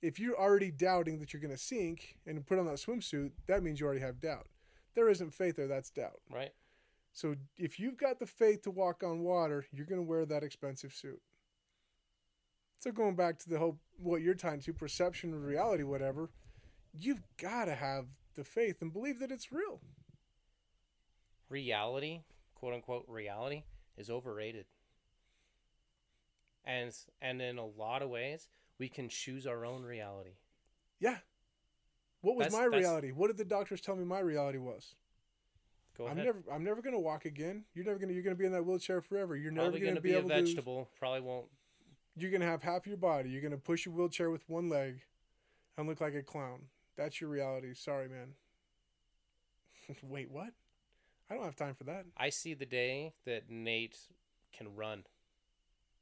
If 0.01 0.19
you're 0.19 0.39
already 0.39 0.71
doubting 0.71 1.19
that 1.19 1.33
you're 1.33 1.41
going 1.41 1.55
to 1.55 1.57
sink 1.57 2.17
and 2.25 2.45
put 2.45 2.59
on 2.59 2.65
that 2.67 2.75
swimsuit, 2.75 3.33
that 3.47 3.61
means 3.61 3.79
you 3.79 3.85
already 3.85 4.01
have 4.01 4.21
doubt. 4.21 4.47
There 4.95 5.09
isn't 5.09 5.33
faith 5.33 5.57
there, 5.57 5.67
that's 5.67 5.89
doubt. 5.89 6.21
right. 6.31 6.53
So 7.11 7.35
if 7.57 7.79
you've 7.79 7.97
got 7.97 8.19
the 8.19 8.25
faith 8.25 8.63
to 8.63 8.71
walk 8.71 9.01
on 9.01 9.21
water, 9.21 9.65
you're 9.71 9.85
going 9.85 10.01
to 10.01 10.07
wear 10.07 10.25
that 10.25 10.43
expensive 10.43 10.93
suit. 10.93 11.21
So 12.79 12.91
going 12.91 13.15
back 13.15 13.39
to 13.39 13.49
the 13.49 13.57
whole 13.57 13.79
what 13.97 14.21
you're 14.21 14.33
tying 14.33 14.59
to 14.61 14.73
perception 14.73 15.33
of 15.33 15.43
reality, 15.43 15.83
whatever, 15.83 16.29
you've 16.93 17.23
got 17.41 17.65
to 17.65 17.75
have 17.75 18.05
the 18.35 18.43
faith 18.43 18.81
and 18.81 18.91
believe 18.91 19.19
that 19.19 19.31
it's 19.31 19.51
real. 19.51 19.79
Reality, 21.47 22.21
quote 22.53 22.73
unquote, 22.73 23.05
reality 23.07 23.63
is 23.97 24.09
overrated. 24.09 24.65
And 26.65 26.91
and 27.21 27.41
in 27.41 27.57
a 27.57 27.65
lot 27.65 28.01
of 28.01 28.09
ways, 28.09 28.49
we 28.77 28.89
can 28.89 29.07
choose 29.07 29.47
our 29.47 29.65
own 29.65 29.83
reality. 29.83 30.37
Yeah. 30.99 31.19
What 32.25 32.37
was 32.37 32.45
That's- 32.45 32.59
my 32.59 32.63
that's- 32.65 32.81
reality? 32.81 33.11
What 33.11 33.27
did 33.27 33.37
the 33.37 33.45
doctors 33.45 33.81
tell 33.81 33.95
me 33.95 34.03
my 34.03 34.19
reality 34.19 34.57
was? 34.57 34.95
Go 35.95 36.07
I'm 36.07 36.17
never 36.17 36.43
I'm 36.51 36.63
never 36.63 36.81
gonna 36.81 36.99
walk 36.99 37.25
again. 37.25 37.65
You're 37.75 37.85
never 37.85 37.99
gonna 37.99 38.13
you're 38.13 38.23
gonna 38.23 38.35
be 38.35 38.45
in 38.45 38.51
that 38.51 38.65
wheelchair 38.65 38.99
forever. 38.99 39.35
You're 39.35 39.51
never 39.51 39.67
Probably 39.67 39.79
gonna, 39.81 39.91
gonna 39.91 40.01
be, 40.01 40.09
be 40.09 40.15
a 40.15 40.19
able 40.19 40.29
vegetable. 40.29 40.89
Probably 40.97 41.21
won't. 41.21 41.45
you're 42.17 42.31
gonna 42.31 42.47
have 42.47 42.63
half 42.63 42.87
your 42.87 42.97
body. 42.97 43.29
You're 43.29 43.43
gonna 43.43 43.59
push 43.59 43.85
your 43.85 43.93
wheelchair 43.93 44.31
with 44.31 44.41
one 44.49 44.69
leg 44.69 45.01
and 45.77 45.87
look 45.87 46.01
like 46.01 46.15
a 46.15 46.23
clown. 46.23 46.63
That's 46.97 47.21
your 47.21 47.29
reality. 47.29 47.75
Sorry, 47.75 48.09
man. 48.09 48.33
Wait, 50.01 50.31
what? 50.31 50.49
I 51.29 51.35
don't 51.35 51.43
have 51.43 51.55
time 51.55 51.75
for 51.75 51.83
that. 51.83 52.07
I 52.17 52.29
see 52.29 52.55
the 52.55 52.65
day 52.65 53.13
that 53.25 53.51
Nate 53.51 53.97
can 54.51 54.75
run, 54.75 55.05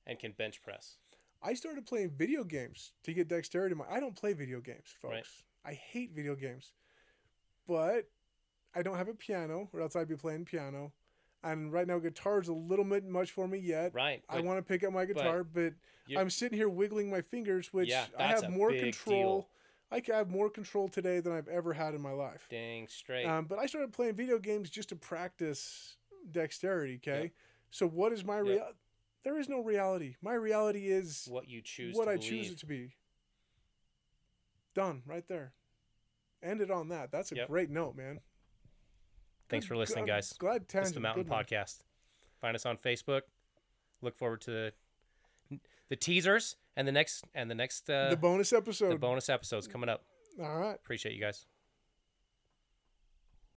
and 0.07 0.17
can 0.17 0.31
bench 0.31 0.61
press. 0.63 0.97
I 1.41 1.53
started 1.53 1.85
playing 1.85 2.11
video 2.11 2.45
games 2.45 2.93
to 3.03 3.13
get 3.13 3.27
dexterity. 3.27 3.75
My 3.75 3.85
I 3.89 3.99
don't 3.99 4.15
play 4.15 4.31
video 4.31 4.61
games, 4.61 4.95
folks. 5.01 5.13
Right. 5.13 5.25
I 5.65 5.73
hate 5.73 6.11
video 6.13 6.35
games. 6.35 6.71
But 7.67 8.09
I 8.75 8.81
don't 8.81 8.97
have 8.97 9.07
a 9.07 9.13
piano, 9.13 9.69
or 9.73 9.81
else 9.81 9.95
I'd 9.95 10.07
be 10.09 10.15
playing 10.15 10.45
piano. 10.45 10.91
And 11.43 11.71
right 11.73 11.85
now, 11.87 11.99
guitar's 11.99 12.47
a 12.47 12.53
little 12.53 12.85
bit 12.85 13.05
much 13.05 13.31
for 13.31 13.47
me 13.47 13.59
yet. 13.59 13.93
Right. 13.93 14.23
I 14.29 14.35
but 14.37 14.45
want 14.45 14.59
to 14.59 14.63
pick 14.63 14.83
up 14.83 14.93
my 14.93 15.05
guitar, 15.05 15.43
but, 15.43 15.73
you- 16.07 16.17
I'm 16.17 16.29
sitting 16.29 16.57
here 16.57 16.69
wiggling 16.69 17.09
my 17.09 17.21
fingers, 17.21 17.73
which 17.73 17.89
Yeah, 17.89 18.05
I 18.17 18.27
have 18.27 18.49
more 18.49 18.71
control. 18.71 19.41
deal. 19.41 19.49
I 19.91 20.01
have 20.13 20.29
more 20.29 20.49
control 20.49 20.87
today 20.89 21.19
than 21.19 21.33
I've 21.33 21.47
ever 21.47 21.73
had 21.73 21.93
in 21.93 22.01
my 22.01 22.11
life. 22.11 22.47
Dang 22.49 22.87
straight. 22.87 23.25
Um, 23.25 23.45
but 23.45 23.59
I 23.59 23.67
started 23.67 23.93
playing 23.93 24.15
video 24.15 24.39
games 24.39 24.69
just 24.69 24.89
to 24.89 24.95
practice 24.95 25.97
dexterity. 26.31 26.95
Okay, 26.95 27.23
Yep. 27.23 27.31
so 27.71 27.87
what 27.87 28.11
is 28.11 28.23
my 28.25 28.37
Yep. 28.37 28.45
real? 28.45 28.73
There 29.23 29.37
is 29.37 29.47
no 29.47 29.59
reality. 29.61 30.15
My 30.21 30.33
reality 30.33 30.87
is 30.87 31.27
what 31.29 31.47
you 31.47 31.61
choose. 31.61 31.95
what 31.95 32.07
I 32.07 32.15
believe. 32.15 32.29
choose 32.29 32.51
it 32.51 32.57
to 32.59 32.65
be. 32.65 32.95
Done 34.73 35.03
right 35.05 35.27
there. 35.27 35.53
Ended 36.41 36.71
on 36.71 36.89
that. 36.89 37.11
That's 37.11 37.31
a 37.31 37.35
Yep. 37.35 37.47
great 37.47 37.69
note, 37.69 37.95
man. 37.95 38.19
Thanks 39.49 39.65
for 39.65 39.77
listening, 39.77 40.05
God. 40.05 40.13
guys. 40.15 40.33
Glad 40.33 40.61
This 40.63 40.67
tangent. 40.67 40.87
is 40.87 40.93
the 40.93 40.99
Mountain. 40.99 41.25
Podcast. 41.25 41.83
Find 42.41 42.55
us 42.55 42.65
on 42.65 42.77
Facebook. 42.77 43.21
Look 44.01 44.17
forward 44.17 44.41
to 44.41 44.51
the, 44.51 45.59
the 45.89 45.95
teasers 45.95 46.55
and 46.75 46.87
the 46.87 46.91
next 46.91 47.23
and 47.35 47.49
the 47.49 47.55
next 47.55 47.89
uh, 47.89 48.09
The 48.09 48.17
bonus 48.17 48.51
episode. 48.51 48.91
the 48.91 48.97
bonus 48.97 49.29
episodes 49.29 49.67
coming 49.67 49.89
up. 49.89 50.03
All 50.41 50.57
right. 50.57 50.75
Appreciate 50.75 51.13
you 51.13 51.21
guys. 51.21 51.45